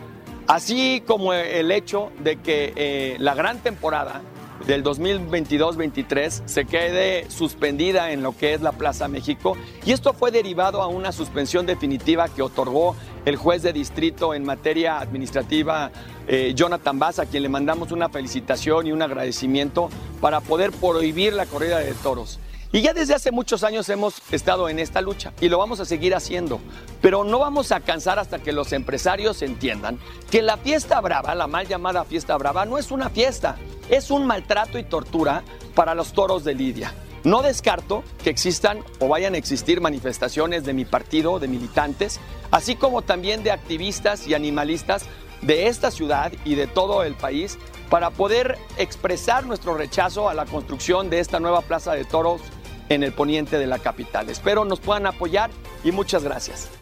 Así 0.46 1.02
como 1.06 1.34
el 1.34 1.70
hecho 1.70 2.10
de 2.20 2.36
que 2.36 2.72
eh, 2.76 3.16
la 3.18 3.34
gran 3.34 3.58
temporada 3.58 4.22
del 4.66 4.82
2022-23 4.82 6.42
se 6.46 6.64
quede 6.64 7.30
suspendida 7.30 8.12
en 8.12 8.22
lo 8.22 8.36
que 8.36 8.54
es 8.54 8.60
la 8.60 8.72
Plaza 8.72 9.08
México 9.08 9.56
y 9.84 9.92
esto 9.92 10.12
fue 10.14 10.30
derivado 10.30 10.82
a 10.82 10.88
una 10.88 11.12
suspensión 11.12 11.66
definitiva 11.66 12.28
que 12.28 12.42
otorgó 12.42 12.96
el 13.28 13.36
juez 13.36 13.62
de 13.62 13.74
distrito 13.74 14.32
en 14.32 14.44
materia 14.44 14.98
administrativa 15.00 15.90
eh, 16.26 16.52
Jonathan 16.54 16.98
Bass, 16.98 17.18
a 17.18 17.26
quien 17.26 17.42
le 17.42 17.50
mandamos 17.50 17.92
una 17.92 18.08
felicitación 18.08 18.86
y 18.86 18.92
un 18.92 19.02
agradecimiento 19.02 19.90
para 20.20 20.40
poder 20.40 20.72
prohibir 20.72 21.34
la 21.34 21.44
corrida 21.44 21.78
de 21.78 21.92
toros. 21.92 22.40
Y 22.72 22.80
ya 22.80 22.94
desde 22.94 23.14
hace 23.14 23.30
muchos 23.30 23.64
años 23.64 23.88
hemos 23.90 24.20
estado 24.30 24.68
en 24.68 24.78
esta 24.78 25.00
lucha 25.02 25.32
y 25.40 25.48
lo 25.48 25.58
vamos 25.58 25.80
a 25.80 25.84
seguir 25.84 26.14
haciendo. 26.14 26.60
Pero 27.02 27.22
no 27.24 27.38
vamos 27.38 27.70
a 27.72 27.80
cansar 27.80 28.18
hasta 28.18 28.38
que 28.38 28.52
los 28.52 28.72
empresarios 28.72 29.42
entiendan 29.42 29.98
que 30.30 30.42
la 30.42 30.56
fiesta 30.56 31.00
brava, 31.00 31.34
la 31.34 31.46
mal 31.46 31.66
llamada 31.66 32.04
fiesta 32.04 32.36
brava, 32.36 32.64
no 32.64 32.78
es 32.78 32.90
una 32.90 33.10
fiesta, 33.10 33.56
es 33.90 34.10
un 34.10 34.26
maltrato 34.26 34.78
y 34.78 34.84
tortura 34.84 35.42
para 35.74 35.94
los 35.94 36.12
toros 36.12 36.44
de 36.44 36.54
Lidia. 36.54 36.94
No 37.24 37.42
descarto 37.42 38.04
que 38.22 38.30
existan 38.30 38.78
o 39.00 39.08
vayan 39.08 39.34
a 39.34 39.38
existir 39.38 39.80
manifestaciones 39.80 40.64
de 40.64 40.72
mi 40.72 40.84
partido, 40.84 41.38
de 41.38 41.48
militantes, 41.48 42.20
así 42.50 42.76
como 42.76 43.02
también 43.02 43.42
de 43.42 43.50
activistas 43.50 44.26
y 44.28 44.34
animalistas 44.34 45.08
de 45.42 45.66
esta 45.68 45.90
ciudad 45.90 46.32
y 46.44 46.54
de 46.54 46.66
todo 46.66 47.02
el 47.04 47.14
país 47.14 47.58
para 47.90 48.10
poder 48.10 48.56
expresar 48.78 49.46
nuestro 49.46 49.76
rechazo 49.76 50.28
a 50.28 50.34
la 50.34 50.44
construcción 50.46 51.10
de 51.10 51.20
esta 51.20 51.40
nueva 51.40 51.62
plaza 51.62 51.94
de 51.94 52.04
toros 52.04 52.42
en 52.88 53.02
el 53.02 53.12
poniente 53.12 53.58
de 53.58 53.66
la 53.66 53.78
capital. 53.78 54.28
Espero 54.28 54.64
nos 54.64 54.80
puedan 54.80 55.06
apoyar 55.06 55.50
y 55.84 55.92
muchas 55.92 56.24
gracias. 56.24 56.74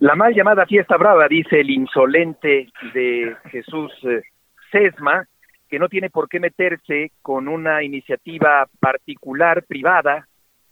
La 0.00 0.14
mal 0.14 0.32
llamada 0.32 0.64
fiesta 0.66 0.96
brava, 0.96 1.26
dice 1.28 1.60
el 1.60 1.70
insolente 1.70 2.68
de 2.94 3.36
Jesús 3.50 3.90
eh, 4.04 4.22
Sesma, 4.70 5.26
que 5.68 5.78
no 5.78 5.88
tiene 5.88 6.10
por 6.10 6.28
qué 6.28 6.40
meterse 6.40 7.12
con 7.22 7.48
una 7.48 7.82
iniciativa 7.82 8.68
particular, 8.80 9.64
privada, 9.64 10.26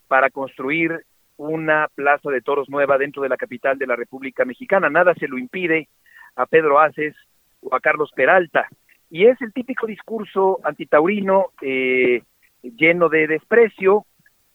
para 0.08 0.30
construir 0.30 1.04
una 1.36 1.88
plaza 1.94 2.30
de 2.30 2.40
toros 2.40 2.68
nueva 2.68 2.96
dentro 2.96 3.22
de 3.22 3.28
la 3.28 3.36
capital 3.36 3.78
de 3.78 3.86
la 3.86 3.96
República 3.96 4.44
Mexicana. 4.44 4.88
Nada 4.88 5.14
se 5.14 5.28
lo 5.28 5.36
impide 5.38 5.88
a 6.34 6.46
Pedro 6.46 6.80
Aces 6.80 7.14
o 7.60 7.74
a 7.74 7.80
Carlos 7.80 8.10
Peralta. 8.14 8.68
Y 9.10 9.26
es 9.26 9.40
el 9.42 9.52
típico 9.52 9.86
discurso 9.86 10.60
antitaurino 10.64 11.46
eh, 11.60 12.22
lleno 12.62 13.08
de 13.08 13.26
desprecio, 13.26 14.06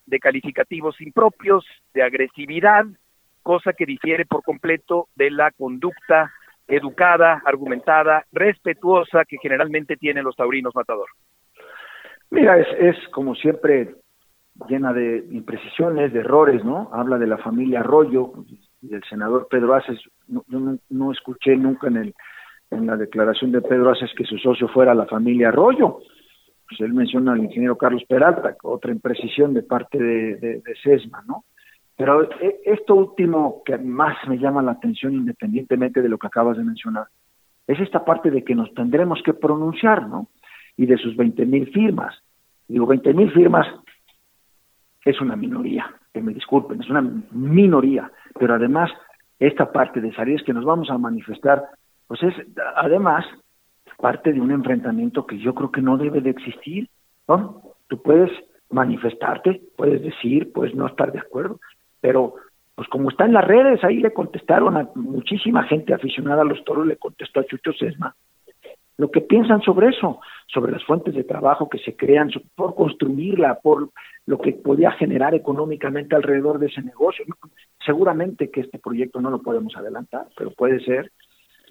de 0.05 0.19
calificativos 0.19 0.99
impropios, 0.99 1.65
de 1.93 2.03
agresividad, 2.03 2.85
cosa 3.43 3.73
que 3.73 3.85
difiere 3.85 4.25
por 4.25 4.43
completo 4.43 5.07
de 5.15 5.31
la 5.31 5.51
conducta 5.51 6.31
educada, 6.75 7.41
argumentada, 7.45 8.25
respetuosa 8.31 9.25
que 9.25 9.37
generalmente 9.41 9.97
tienen 9.97 10.23
los 10.23 10.35
taurinos 10.35 10.75
matador. 10.75 11.07
Mira, 12.29 12.57
es, 12.57 12.67
es 12.79 13.07
como 13.09 13.35
siempre 13.35 13.95
llena 14.69 14.93
de 14.93 15.25
imprecisiones, 15.31 16.13
de 16.13 16.19
errores, 16.19 16.63
¿no? 16.63 16.89
Habla 16.93 17.17
de 17.17 17.27
la 17.27 17.37
familia 17.37 17.79
Arroyo, 17.81 18.33
del 18.81 19.03
senador 19.09 19.47
Pedro 19.49 19.75
Aces. 19.75 19.99
No, 20.27 20.43
no, 20.89 21.11
escuché 21.11 21.55
nunca 21.55 21.87
en, 21.87 21.97
el, 21.97 22.15
en 22.69 22.87
la 22.87 22.95
declaración 22.95 23.51
de 23.51 23.61
Pedro 23.61 23.91
Aces 23.91 24.11
que 24.15 24.25
su 24.25 24.37
socio 24.37 24.67
fuera 24.67 24.93
la 24.93 25.05
familia 25.05 25.49
Arroyo 25.49 25.99
pues 26.71 26.79
él 26.87 26.93
menciona 26.93 27.33
al 27.33 27.43
ingeniero 27.43 27.77
Carlos 27.77 28.03
Peralta, 28.07 28.55
otra 28.63 28.93
imprecisión 28.93 29.53
de 29.53 29.61
parte 29.61 29.97
de, 29.97 30.35
de, 30.37 30.75
SESMA, 30.81 31.21
¿no? 31.27 31.43
Pero 31.97 32.23
eh, 32.23 32.61
esto 32.65 32.95
último 32.95 33.61
que 33.65 33.77
más 33.77 34.17
me 34.27 34.37
llama 34.37 34.61
la 34.61 34.71
atención, 34.71 35.13
independientemente 35.13 36.01
de 36.01 36.09
lo 36.09 36.17
que 36.17 36.27
acabas 36.27 36.57
de 36.57 36.63
mencionar, 36.63 37.07
es 37.67 37.79
esta 37.79 38.03
parte 38.03 38.31
de 38.31 38.43
que 38.43 38.55
nos 38.55 38.73
tendremos 38.73 39.21
que 39.23 39.33
pronunciar, 39.33 40.07
¿no? 40.07 40.27
Y 40.77 40.85
de 40.85 40.97
sus 40.97 41.15
20 41.15 41.45
mil 41.45 41.71
firmas. 41.71 42.15
Digo, 42.67 42.87
20 42.87 43.13
mil 43.13 43.31
firmas 43.31 43.67
es 45.05 45.19
una 45.21 45.35
minoría, 45.35 45.93
que 46.13 46.21
me 46.21 46.33
disculpen, 46.33 46.81
es 46.81 46.89
una 46.89 47.01
minoría, 47.01 48.11
pero 48.37 48.55
además 48.55 48.91
esta 49.39 49.71
parte 49.71 50.01
de 50.01 50.13
salir 50.13 50.35
es 50.35 50.43
que 50.43 50.53
nos 50.53 50.65
vamos 50.65 50.89
a 50.89 50.97
manifestar, 50.97 51.63
pues 52.07 52.21
es 52.23 52.33
además 52.75 53.25
parte 53.97 54.33
de 54.33 54.41
un 54.41 54.51
enfrentamiento 54.51 55.25
que 55.25 55.37
yo 55.39 55.53
creo 55.53 55.71
que 55.71 55.81
no 55.81 55.97
debe 55.97 56.21
de 56.21 56.31
existir, 56.31 56.89
¿no? 57.27 57.61
Tú 57.87 58.01
puedes 58.01 58.31
manifestarte, 58.69 59.61
puedes 59.75 60.01
decir, 60.01 60.51
puedes 60.53 60.75
no 60.75 60.87
estar 60.87 61.11
de 61.11 61.19
acuerdo, 61.19 61.59
pero 62.01 62.35
pues 62.75 62.87
como 62.89 63.09
está 63.09 63.25
en 63.25 63.33
las 63.33 63.45
redes, 63.45 63.83
ahí 63.83 63.97
le 63.97 64.11
contestaron 64.11 64.75
a 64.75 64.89
muchísima 64.95 65.63
gente 65.63 65.93
aficionada 65.93 66.41
a 66.41 66.45
los 66.45 66.63
toros, 66.63 66.87
le 66.87 66.97
contestó 66.97 67.39
a 67.39 67.45
Chucho 67.45 67.73
Sesma, 67.73 68.15
lo 68.97 69.09
que 69.09 69.21
piensan 69.21 69.61
sobre 69.61 69.89
eso, 69.89 70.19
sobre 70.47 70.71
las 70.71 70.83
fuentes 70.83 71.15
de 71.15 71.23
trabajo 71.23 71.69
que 71.69 71.79
se 71.79 71.95
crean, 71.95 72.29
por 72.55 72.75
construirla, 72.75 73.55
por 73.55 73.89
lo 74.27 74.39
que 74.39 74.53
podía 74.53 74.91
generar 74.91 75.33
económicamente 75.33 76.15
alrededor 76.15 76.59
de 76.59 76.67
ese 76.67 76.81
negocio. 76.83 77.25
Seguramente 77.83 78.51
que 78.51 78.61
este 78.61 78.77
proyecto 78.77 79.19
no 79.19 79.31
lo 79.31 79.41
podemos 79.41 79.75
adelantar, 79.75 80.27
pero 80.37 80.51
puede 80.51 80.79
ser 80.81 81.11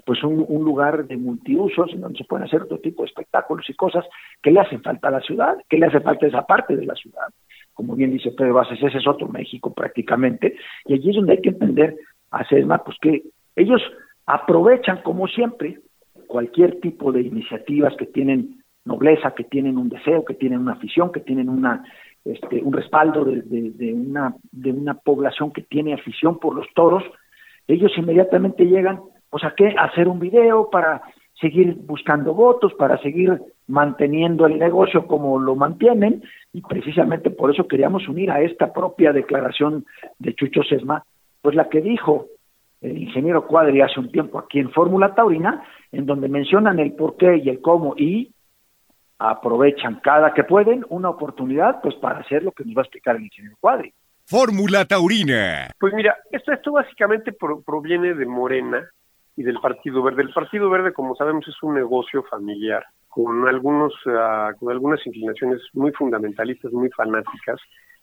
pues 0.05 0.25
un, 0.25 0.65
lugar 0.65 1.07
de 1.07 1.17
multiusos 1.17 1.91
donde 1.95 2.19
se 2.19 2.25
pueden 2.25 2.47
hacer 2.47 2.63
otro 2.63 2.79
tipo 2.79 3.03
de 3.03 3.09
espectáculos 3.09 3.69
y 3.69 3.75
cosas 3.75 4.05
que 4.43 4.51
le 4.51 4.61
hacen 4.61 4.83
falta 4.83 5.09
a 5.09 5.13
la 5.13 5.21
ciudad, 5.21 5.57
que 5.69 5.79
le 5.79 5.87
hace 5.87 6.01
falta 6.01 6.27
esa 6.27 6.43
parte 6.43 6.77
de 6.77 6.87
la 6.87 6.95
ciudad. 6.95 7.29
Como 7.75 7.97
bien 7.97 8.13
dice 8.13 8.33
Pedro 8.33 8.55
Bases, 8.55 8.83
ese 8.83 8.99
es 8.99 9.07
otro 9.07 9.29
México 9.29 9.73
prácticamente, 9.73 10.57
y 10.87 10.95
allí 10.95 11.11
es 11.11 11.17
donde 11.17 11.33
hay 11.33 11.41
que 11.41 11.51
entender 11.51 11.97
a 12.31 12.45
CESMA, 12.45 12.85
pues 12.85 12.97
que 13.01 13.23
ellos 13.57 13.83
aprovechan 14.27 15.03
como 15.03 15.27
siempre 15.27 15.81
cualquier 16.27 16.81
tipo 16.81 17.11
de 17.11 17.23
iniciativas 17.23 17.95
que 17.97 18.07
tienen 18.07 18.63
nobleza, 18.85 19.35
que 19.35 19.45
tienen 19.45 19.79
un 19.79 19.89
deseo, 19.89 20.25
que 20.25 20.35
tienen 20.35 20.61
una 20.61 20.73
afición, 20.73 21.11
que 21.13 21.21
tienen 21.21 21.49
una 21.49 21.85
este, 22.25 22.63
un 22.63 22.75
respaldo 22.75 23.25
de, 23.25 23.43
de, 23.43 23.95
una 23.95 24.35
de 24.53 24.73
una 24.73 24.95
población 24.95 25.53
que 25.53 25.63
tiene 25.63 25.95
afición 25.95 26.39
por 26.39 26.55
los 26.55 26.67
toros, 26.75 27.03
ellos 27.67 27.93
inmediatamente 27.97 28.67
llegan 28.67 29.01
pues 29.31 29.43
a 29.45 29.55
qué 29.55 29.75
hacer 29.79 30.07
un 30.07 30.21
video 30.21 30.69
para 30.71 31.01
seguir 31.41 31.75
buscando 31.75 32.35
votos, 32.35 32.75
para 32.75 32.99
seguir 32.99 33.41
manteniendo 33.71 34.47
el 34.47 34.59
negocio 34.59 35.07
como 35.07 35.39
lo 35.39 35.55
mantienen, 35.55 36.23
y 36.53 36.61
precisamente 36.61 37.31
por 37.31 37.53
eso 37.53 37.67
queríamos 37.67 38.09
unir 38.09 38.31
a 38.31 38.41
esta 38.41 38.73
propia 38.73 39.13
declaración 39.13 39.87
de 40.19 40.35
Chucho 40.35 40.63
Sesma, 40.63 41.05
pues 41.41 41.55
la 41.55 41.69
que 41.69 41.81
dijo 41.81 42.27
el 42.81 42.99
ingeniero 42.99 43.47
Cuadri 43.47 43.81
hace 43.81 44.01
un 44.01 44.11
tiempo 44.11 44.39
aquí 44.39 44.59
en 44.59 44.71
Fórmula 44.71 45.15
Taurina, 45.15 45.65
en 45.93 46.07
donde 46.07 46.29
mencionan 46.29 46.79
el 46.79 46.93
por 46.93 47.17
qué 47.17 47.37
y 47.37 47.49
el 47.49 47.61
cómo 47.61 47.95
y 47.97 48.33
aprovechan 49.19 50.01
cada 50.03 50.33
que 50.33 50.45
pueden 50.45 50.85
una 50.89 51.11
oportunidad 51.11 51.81
pues 51.83 51.95
para 51.97 52.21
hacer 52.21 52.43
lo 52.43 52.53
que 52.53 52.65
nos 52.65 52.77
va 52.77 52.81
a 52.81 52.85
explicar 52.85 53.17
el 53.17 53.25
ingeniero 53.25 53.57
Cuadri. 53.61 53.93
Fórmula 54.27 54.85
Taurina. 54.85 55.69
Pues 55.79 55.93
mira, 55.93 56.17
esto, 56.31 56.53
esto 56.53 56.73
básicamente 56.73 57.33
proviene 57.33 58.15
de 58.15 58.27
Morena, 58.27 58.89
y 59.41 59.43
del 59.43 59.59
Partido 59.59 60.03
Verde. 60.03 60.23
El 60.23 60.33
Partido 60.35 60.69
Verde, 60.69 60.93
como 60.93 61.15
sabemos, 61.17 61.49
es 61.49 61.63
un 61.63 61.75
negocio 61.75 62.23
familiar 62.25 62.85
con 63.11 63.47
algunos 63.47 63.93
uh, 64.07 64.57
con 64.59 64.71
algunas 64.71 65.05
inclinaciones 65.07 65.61
muy 65.75 65.93
fundamentalistas, 65.93 66.73
muy 66.73 66.89
fanáticas. 66.91 67.61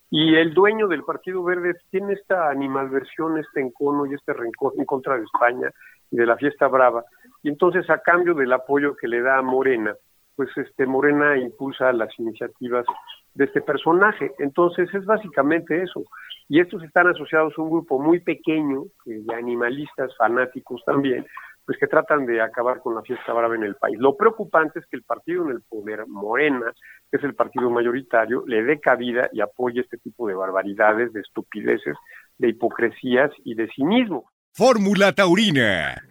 Y 0.10 0.36
el 0.36 0.53
dueño 0.53 0.88
del 0.88 1.03
Partido 1.03 1.43
Verde 1.43 1.74
tiene 1.89 2.14
esta 2.14 2.49
animalversión, 2.49 3.38
este 3.38 3.62
encono 3.62 4.05
y 4.05 4.14
este 4.14 4.34
rencor 4.34 4.74
en 4.78 4.86
contra 4.86 5.18
de 5.18 5.24
España 5.24 5.72
y 6.12 6.18
de 6.18 6.26
la 6.26 6.38
fiesta 6.38 6.68
brava. 6.68 7.03
Y 7.43 7.49
entonces, 7.49 7.89
a 7.89 7.99
cambio 7.99 8.34
del 8.34 8.53
apoyo 8.53 8.95
que 8.95 9.08
le 9.08 9.22
da 9.22 9.39
a 9.39 9.41
Morena, 9.41 9.95
pues 10.36 10.49
este 10.55 10.86
Morena 10.86 11.38
impulsa 11.38 11.91
las 11.91 12.18
iniciativas 12.20 12.86
de 13.34 13.45
este 13.45 13.62
personaje. 13.62 14.32
Entonces, 14.39 14.93
es 14.93 15.05
básicamente 15.05 15.82
eso. 15.82 16.03
y 16.49 16.62
estos 16.62 16.82
están 16.84 17.08
asociados 17.08 17.53
a 17.58 17.62
un 17.62 17.70
grupo 17.70 17.99
muy 17.99 18.22
pequeño 18.22 18.84
de 19.05 19.36
animalistas 19.36 20.16
fanáticos 20.16 20.82
también, 20.86 21.26
pues 21.68 21.78
que 21.78 21.88
tratan 21.88 22.26
de 22.26 22.41
acabar 22.41 22.80
con 22.80 22.95
la 22.95 23.01
fiesta 23.01 23.34
brava 23.34 23.53
en 23.53 23.63
el 23.63 23.76
país. 23.76 23.99
Lo 23.99 24.15
preocupante 24.15 24.80
es 24.80 24.86
que 24.86 24.95
el 24.95 25.03
partido 25.03 25.43
en 25.43 25.51
el 25.51 25.61
poder, 25.68 26.07
Morena, 26.07 26.72
que 27.11 27.18
es 27.18 27.24
el 27.26 27.36
partido 27.36 27.70
mayoritario, 27.70 28.45
le 28.47 28.63
dé 28.63 28.80
cabida 28.80 29.30
y 29.34 29.41
apoye 29.41 29.82
este 29.82 29.97
tipo 29.97 30.30
de 30.30 30.34
barbaridades, 30.34 31.11
de 31.11 31.20
estupideces, 31.20 31.97
de 32.38 32.47
hipocresías 32.47 33.32
y 33.43 33.55
de 33.55 33.68
cinismo. 33.76 34.32
Fórmula 34.53 35.11
Taurina. 35.11 36.01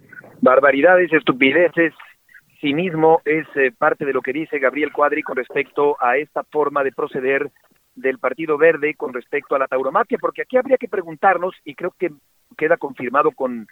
Barbaridades, 0.43 1.11
estupideces, 1.11 1.95
cinismo 2.61 3.23
es 3.25 3.47
eh, 3.55 3.73
parte 3.77 4.05
de 4.05 4.13
lo 4.13 4.21
que 4.21 4.35
dice 4.35 4.59
Gabriel 4.59 4.93
Cuadri 4.93 5.23
con 5.23 5.37
respecto 5.37 5.97
a 6.01 6.19
esta 6.19 6.45
forma 6.45 6.85
de 6.85 6.93
proceder 6.93 7.51
del 7.95 8.19
Partido 8.19 8.59
Verde 8.59 8.95
con 8.95 9.15
respecto 9.15 9.55
a 9.55 9.59
la 9.59 9.69
tauromaquia, 9.69 10.19
porque 10.21 10.43
aquí 10.43 10.59
habría 10.59 10.77
que 10.77 10.89
preguntarnos, 10.89 11.55
y 11.65 11.75
creo 11.75 11.95
que 11.99 12.11
queda 12.59 12.77
confirmado 12.77 13.31
con 13.31 13.67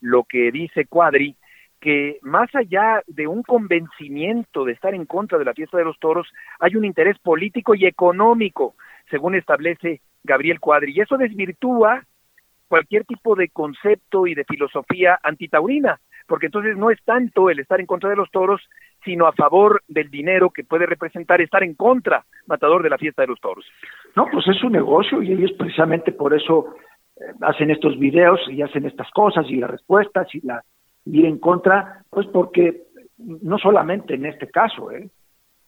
lo 0.00 0.24
que 0.24 0.50
dice 0.50 0.86
Cuadri, 0.86 1.36
que 1.80 2.18
más 2.22 2.52
allá 2.54 3.02
de 3.06 3.26
un 3.26 3.42
convencimiento 3.42 4.64
de 4.64 4.72
estar 4.72 4.94
en 4.94 5.06
contra 5.06 5.38
de 5.38 5.44
la 5.44 5.54
fiesta 5.54 5.78
de 5.78 5.84
los 5.84 5.98
toros, 5.98 6.28
hay 6.58 6.76
un 6.76 6.84
interés 6.84 7.18
político 7.18 7.74
y 7.74 7.86
económico, 7.86 8.74
según 9.10 9.34
establece 9.34 10.00
Gabriel 10.24 10.60
Cuadri, 10.60 10.92
y 10.92 11.00
eso 11.00 11.16
desvirtúa 11.16 12.02
cualquier 12.66 13.04
tipo 13.04 13.34
de 13.34 13.48
concepto 13.48 14.26
y 14.26 14.34
de 14.34 14.44
filosofía 14.44 15.18
antitaurina, 15.22 16.00
porque 16.26 16.46
entonces 16.46 16.76
no 16.76 16.90
es 16.90 17.02
tanto 17.04 17.48
el 17.48 17.60
estar 17.60 17.80
en 17.80 17.86
contra 17.86 18.10
de 18.10 18.16
los 18.16 18.30
toros, 18.30 18.60
sino 19.04 19.26
a 19.26 19.32
favor 19.32 19.82
del 19.88 20.10
dinero 20.10 20.50
que 20.50 20.64
puede 20.64 20.84
representar 20.84 21.40
estar 21.40 21.62
en 21.62 21.74
contra, 21.74 22.24
matador 22.46 22.82
de 22.82 22.90
la 22.90 22.98
fiesta 22.98 23.22
de 23.22 23.28
los 23.28 23.40
toros. 23.40 23.64
No, 24.14 24.26
pues 24.30 24.46
es 24.48 24.62
un 24.62 24.72
negocio 24.72 25.22
y 25.22 25.32
ellos 25.32 25.52
precisamente 25.52 26.12
por 26.12 26.34
eso 26.34 26.74
hacen 27.40 27.70
estos 27.70 27.98
videos 27.98 28.40
y 28.48 28.62
hacen 28.62 28.86
estas 28.86 29.10
cosas 29.10 29.46
y 29.48 29.56
las 29.56 29.70
respuestas 29.70 30.32
y 30.34 30.40
la 30.46 30.62
ir 31.04 31.24
en 31.26 31.38
contra, 31.38 32.04
pues 32.10 32.26
porque 32.28 32.82
no 33.18 33.58
solamente 33.58 34.14
en 34.14 34.26
este 34.26 34.48
caso, 34.48 34.90
¿eh? 34.92 35.08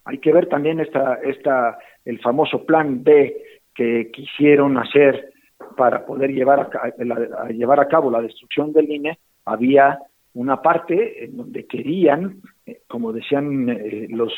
hay 0.04 0.18
que 0.18 0.32
ver 0.32 0.48
también 0.48 0.80
esta, 0.80 1.14
esta, 1.22 1.78
el 2.04 2.20
famoso 2.20 2.64
plan 2.64 3.02
B 3.02 3.36
que 3.74 4.10
quisieron 4.10 4.76
hacer 4.78 5.32
para 5.76 6.04
poder 6.04 6.32
llevar 6.32 6.70
a, 6.72 7.48
llevar 7.48 7.80
a 7.80 7.88
cabo 7.88 8.10
la 8.10 8.20
destrucción 8.20 8.72
del 8.72 8.90
INE, 8.90 9.18
había 9.44 9.98
una 10.34 10.60
parte 10.62 11.24
en 11.24 11.36
donde 11.36 11.66
querían, 11.66 12.40
eh, 12.66 12.80
como 12.86 13.12
decían 13.12 13.68
eh, 13.68 14.06
los 14.10 14.32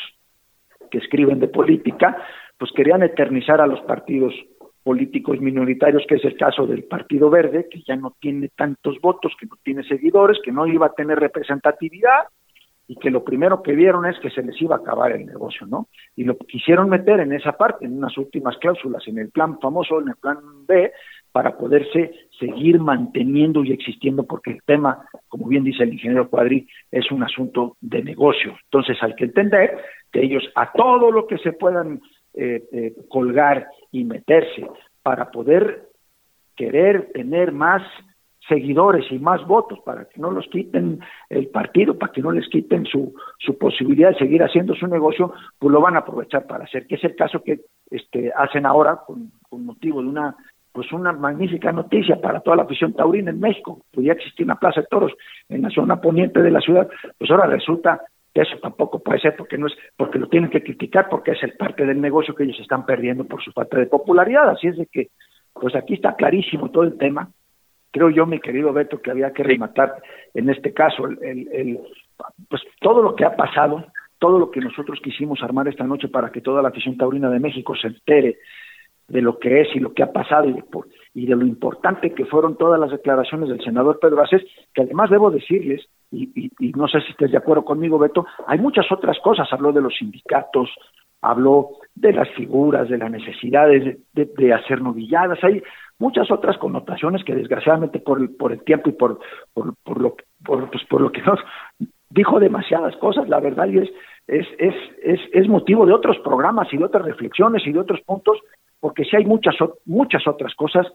que 0.89 0.97
escriben 0.99 1.39
de 1.39 1.47
política, 1.47 2.17
pues 2.57 2.71
querían 2.71 3.03
eternizar 3.03 3.61
a 3.61 3.67
los 3.67 3.81
partidos 3.81 4.33
políticos 4.83 5.39
minoritarios, 5.39 6.03
que 6.07 6.15
es 6.15 6.25
el 6.25 6.37
caso 6.37 6.67
del 6.67 6.83
Partido 6.83 7.29
Verde, 7.29 7.67
que 7.69 7.81
ya 7.81 7.95
no 7.95 8.15
tiene 8.19 8.49
tantos 8.49 8.99
votos, 9.01 9.33
que 9.39 9.45
no 9.45 9.55
tiene 9.63 9.83
seguidores, 9.83 10.39
que 10.43 10.51
no 10.51 10.67
iba 10.67 10.87
a 10.87 10.93
tener 10.93 11.19
representatividad 11.19 12.27
y 12.87 12.97
que 12.97 13.09
lo 13.09 13.23
primero 13.23 13.63
que 13.63 13.73
vieron 13.73 14.05
es 14.05 14.19
que 14.19 14.29
se 14.29 14.43
les 14.43 14.61
iba 14.61 14.75
a 14.75 14.79
acabar 14.79 15.13
el 15.13 15.25
negocio, 15.25 15.65
¿no? 15.65 15.87
Y 16.17 16.25
lo 16.25 16.37
quisieron 16.37 16.89
meter 16.89 17.21
en 17.21 17.31
esa 17.31 17.53
parte, 17.53 17.85
en 17.85 17.97
unas 17.97 18.17
últimas 18.17 18.57
cláusulas, 18.57 19.07
en 19.07 19.19
el 19.19 19.29
plan 19.29 19.57
famoso, 19.59 20.01
en 20.01 20.09
el 20.09 20.15
plan 20.17 20.37
B, 20.67 20.91
para 21.31 21.57
poderse 21.57 22.11
seguir 22.37 22.79
manteniendo 22.79 23.63
y 23.63 23.71
existiendo, 23.71 24.23
porque 24.23 24.51
el 24.51 24.61
tema, 24.65 25.07
como 25.29 25.47
bien 25.47 25.63
dice 25.63 25.83
el 25.83 25.93
ingeniero 25.93 26.29
Cuadri, 26.29 26.67
es 26.91 27.09
un 27.09 27.23
asunto 27.23 27.77
de 27.79 28.03
negocio. 28.03 28.55
Entonces 28.65 28.97
hay 29.01 29.15
que 29.15 29.25
entender 29.25 29.77
que 30.11 30.21
ellos 30.21 30.43
a 30.55 30.71
todo 30.73 31.09
lo 31.09 31.25
que 31.25 31.37
se 31.37 31.53
puedan 31.53 32.01
eh, 32.35 32.63
eh, 32.71 32.93
colgar 33.09 33.67
y 33.93 34.03
meterse 34.03 34.67
para 35.01 35.31
poder 35.31 35.87
querer 36.57 37.11
tener 37.13 37.53
más 37.53 37.81
seguidores 38.47 39.09
y 39.09 39.19
más 39.19 39.45
votos 39.47 39.79
para 39.85 40.05
que 40.05 40.19
no 40.19 40.31
los 40.31 40.45
quiten 40.47 40.99
el 41.29 41.47
partido, 41.47 41.97
para 41.97 42.11
que 42.11 42.21
no 42.21 42.31
les 42.31 42.49
quiten 42.49 42.85
su, 42.85 43.13
su 43.37 43.57
posibilidad 43.57 44.09
de 44.09 44.17
seguir 44.17 44.43
haciendo 44.43 44.75
su 44.75 44.87
negocio, 44.87 45.33
pues 45.57 45.71
lo 45.71 45.79
van 45.79 45.95
a 45.95 45.99
aprovechar 45.99 46.45
para 46.45 46.65
hacer, 46.65 46.85
que 46.87 46.95
es 46.95 47.03
el 47.05 47.15
caso 47.15 47.41
que 47.41 47.61
este, 47.89 48.33
hacen 48.35 48.65
ahora 48.65 48.99
con, 49.05 49.31
motivo 49.51 50.01
de 50.01 50.09
una 50.09 50.35
pues 50.71 50.91
una 50.91 51.13
magnífica 51.13 51.71
noticia 51.71 52.19
para 52.19 52.39
toda 52.39 52.55
la 52.55 52.63
afición 52.63 52.93
taurina 52.93 53.29
en 53.29 53.39
México. 53.39 53.85
Podía 53.91 54.13
existir 54.13 54.43
una 54.43 54.55
plaza 54.55 54.81
de 54.81 54.87
toros 54.87 55.13
en 55.47 55.61
la 55.61 55.69
zona 55.69 56.01
poniente 56.01 56.41
de 56.41 56.49
la 56.49 56.61
ciudad, 56.61 56.89
pues 57.19 57.29
ahora 57.29 57.45
resulta 57.45 58.01
eso 58.41 58.57
tampoco 58.59 58.99
puede 58.99 59.19
ser 59.19 59.35
porque 59.35 59.57
no 59.57 59.67
es 59.67 59.73
porque 59.95 60.19
lo 60.19 60.27
tienen 60.27 60.49
que 60.49 60.63
criticar 60.63 61.07
porque 61.09 61.31
es 61.31 61.43
el 61.43 61.53
parte 61.53 61.85
del 61.85 62.01
negocio 62.01 62.33
que 62.33 62.43
ellos 62.43 62.59
están 62.59 62.85
perdiendo 62.85 63.25
por 63.25 63.43
su 63.43 63.51
falta 63.51 63.77
de 63.77 63.85
popularidad. 63.85 64.49
Así 64.49 64.67
es 64.67 64.77
de 64.77 64.87
que 64.87 65.09
pues 65.53 65.75
aquí 65.75 65.93
está 65.93 66.15
clarísimo 66.15 66.71
todo 66.71 66.83
el 66.83 66.97
tema. 66.97 67.29
Creo 67.91 68.09
yo 68.09 68.25
mi 68.25 68.39
querido 68.39 68.73
Beto 68.73 69.01
que 69.01 69.11
había 69.11 69.31
que 69.31 69.43
rematar 69.43 69.95
en 70.33 70.49
este 70.49 70.73
caso 70.73 71.05
el, 71.05 71.47
el, 71.51 71.79
pues 72.49 72.61
todo 72.79 73.03
lo 73.03 73.15
que 73.15 73.25
ha 73.25 73.35
pasado 73.35 73.85
todo 74.23 74.39
lo 74.39 74.51
que 74.51 74.61
nosotros 74.61 75.01
quisimos 75.03 75.43
armar 75.43 75.67
esta 75.67 75.83
noche 75.83 76.07
para 76.07 76.31
que 76.31 76.39
toda 76.39 76.61
la 76.61 76.69
afición 76.69 76.95
taurina 76.95 77.29
de 77.29 77.41
México 77.41 77.75
se 77.75 77.87
entere 77.87 78.37
de 79.09 79.21
lo 79.21 79.37
que 79.37 79.59
es 79.59 79.75
y 79.75 79.79
lo 79.79 79.93
que 79.93 80.01
ha 80.01 80.13
pasado 80.13 80.47
y 80.47 80.53
de, 80.53 80.63
y 81.13 81.27
de 81.27 81.35
lo 81.35 81.45
importante 81.45 82.13
que 82.13 82.25
fueron 82.25 82.57
todas 82.57 82.79
las 82.79 82.91
declaraciones 82.91 83.49
del 83.49 83.63
senador 83.63 83.99
Pedro 83.99 84.21
Aces, 84.21 84.43
que 84.73 84.81
además 84.81 85.09
debo 85.09 85.29
decirles 85.29 85.87
y, 86.11 86.51
no 86.75 86.87
sé 86.87 87.01
si 87.01 87.11
estés 87.11 87.31
de 87.31 87.37
acuerdo 87.37 87.65
conmigo, 87.65 87.97
Beto, 87.97 88.25
hay 88.45 88.59
muchas 88.59 88.91
otras 88.91 89.17
cosas, 89.19 89.47
habló 89.51 89.71
de 89.71 89.81
los 89.81 89.95
sindicatos, 89.95 90.69
habló 91.21 91.69
de 91.95 92.13
las 92.13 92.29
figuras, 92.31 92.89
de 92.89 92.97
las 92.97 93.09
necesidades 93.09 93.97
de, 94.13 94.53
hacer 94.53 94.81
novilladas, 94.81 95.43
hay 95.43 95.63
muchas 95.97 96.29
otras 96.29 96.57
connotaciones 96.57 97.23
que 97.23 97.33
desgraciadamente 97.33 97.99
por 97.99 98.19
el, 98.19 98.29
por 98.29 98.51
el 98.51 98.63
tiempo 98.63 98.89
y 98.89 98.93
por, 98.93 99.19
por, 99.53 99.73
por 99.83 100.01
lo, 100.01 100.15
por, 100.45 100.69
pues, 100.69 100.83
por 100.85 101.01
lo 101.01 101.11
que 101.11 101.21
nos 101.21 101.39
dijo 102.09 102.39
demasiadas 102.39 102.95
cosas, 102.97 103.27
la 103.27 103.39
verdad 103.39 103.67
y 103.67 103.79
es, 103.79 103.89
es, 104.27 104.45
es, 104.59 105.19
es 105.31 105.47
motivo 105.47 105.85
de 105.85 105.93
otros 105.93 106.17
programas 106.19 106.71
y 106.71 106.77
de 106.77 106.85
otras 106.85 107.05
reflexiones 107.05 107.65
y 107.65 107.71
de 107.71 107.79
otros 107.79 108.01
puntos, 108.01 108.37
porque 108.83 109.05
sí 109.05 109.15
hay 109.15 109.23
muchas, 109.23 109.55
muchas 109.85 110.27
otras 110.27 110.53
cosas 110.55 110.85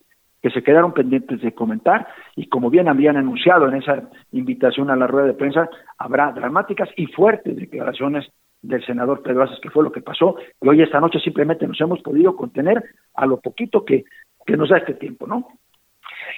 que 0.43 0.51
se 0.51 0.63
quedaron 0.63 0.93
pendientes 0.93 1.41
de 1.41 1.55
comentar 1.55 2.07
y 2.37 2.47
como 2.47 2.69
bien 2.69 2.87
habían 2.87 3.17
anunciado 3.17 3.67
en 3.67 3.77
esa 3.77 4.11
invitación 4.31 4.91
a 4.91 4.97
la 4.97 5.07
rueda 5.07 5.29
de 5.29 5.33
prensa, 5.33 5.71
habrá 5.97 6.31
dramáticas 6.33 6.91
y 6.99 7.07
fuertes 7.07 7.57
declaraciones 7.57 8.31
del 8.61 8.85
senador 8.85 9.23
Pedro 9.23 9.45
Aces, 9.45 9.59
que 9.63 9.71
fue 9.71 9.85
lo 9.85 9.91
que 9.91 10.03
pasó, 10.03 10.37
y 10.61 10.69
hoy 10.69 10.83
esta 10.83 11.01
noche 11.01 11.19
simplemente 11.19 11.67
nos 11.67 11.81
hemos 11.81 12.03
podido 12.03 12.37
contener 12.37 12.85
a 13.15 13.25
lo 13.25 13.41
poquito 13.41 13.87
que, 13.87 14.05
que 14.45 14.59
nos 14.59 14.69
da 14.69 14.77
este 14.77 14.93
tiempo, 14.93 15.27
¿no? 15.27 15.49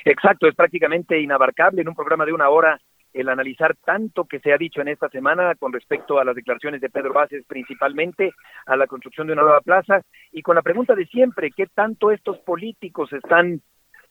Exacto, 0.05 0.47
es 0.47 0.55
prácticamente 0.55 1.21
inabarcable 1.21 1.83
en 1.83 1.89
un 1.89 1.97
programa 1.97 2.27
de 2.27 2.33
una 2.33 2.49
hora 2.49 2.81
el 3.13 3.29
analizar 3.29 3.77
tanto 3.85 4.25
que 4.25 4.41
se 4.41 4.53
ha 4.53 4.59
dicho 4.59 4.81
en 4.81 4.89
esta 4.89 5.09
semana 5.09 5.55
con 5.57 5.73
respecto 5.73 6.19
a 6.19 6.25
las 6.25 6.35
declaraciones 6.35 6.81
de 6.81 6.91
Pedro 6.91 7.13
Bases, 7.13 7.45
principalmente 7.47 8.33
a 8.67 8.77
la 8.77 8.87
construcción 8.87 9.27
de 9.27 9.33
una 9.33 9.43
nueva 9.43 9.61
plaza, 9.61 10.03
y 10.33 10.43
con 10.43 10.55
la 10.55 10.63
pregunta 10.63 10.95
de 10.95 11.07
siempre, 11.07 11.51
¿qué 11.51 11.67
tanto 11.67 12.11
estos 12.11 12.39
políticos 12.39 13.13
están 13.13 13.63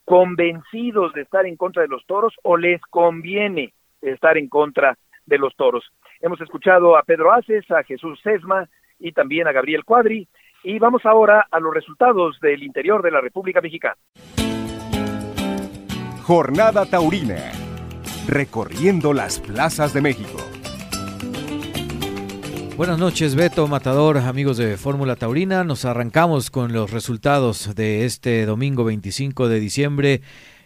convencidos 0.10 1.14
de 1.14 1.22
estar 1.22 1.45
en 1.45 1.56
contra 1.56 1.84
de 1.84 1.88
los 1.88 2.04
toros 2.08 2.34
o 2.41 2.58
les 2.58 2.82
conviene 2.89 3.74
estar 4.02 4.38
en 4.38 4.50
contra 4.50 4.97
de 5.28 5.38
los 5.38 5.56
toros. 5.56 5.86
Hemos 6.20 6.41
escuchado 6.41 6.97
a 6.97 7.04
Pedro 7.04 7.32
Aces, 7.32 7.70
a 7.70 7.84
Jesús 7.84 8.20
Sesma 8.24 8.68
y 8.97 9.12
también 9.12 9.47
a 9.47 9.52
Gabriel 9.52 9.86
Cuadri 9.86 10.28
y 10.64 10.80
vamos 10.80 11.06
ahora 11.06 11.45
a 11.50 11.60
los 11.60 11.74
resultados 11.74 12.39
del 12.41 12.64
interior 12.64 13.02
de 13.02 13.12
la 13.12 13.22
República 13.22 13.62
Mexicana. 13.62 13.95
Jornada 16.24 16.86
Taurina, 16.86 17.52
recorriendo 18.30 19.14
las 19.14 19.40
plazas 19.40 19.94
de 19.94 20.02
México. 20.02 20.38
Buenas 22.78 22.98
noches, 22.98 23.36
Beto 23.36 23.68
Matador, 23.68 24.18
amigos 24.20 24.58
de 24.58 24.78
Fórmula 24.78 25.16
Taurina. 25.16 25.64
Nos 25.64 25.84
arrancamos 25.84 26.50
con 26.50 26.72
los 26.72 26.92
resultados 26.92 27.76
de 27.76 28.06
este 28.06 28.46
domingo 28.46 28.86
25 28.86 29.50
de 29.50 29.60
diciembre 29.60 30.22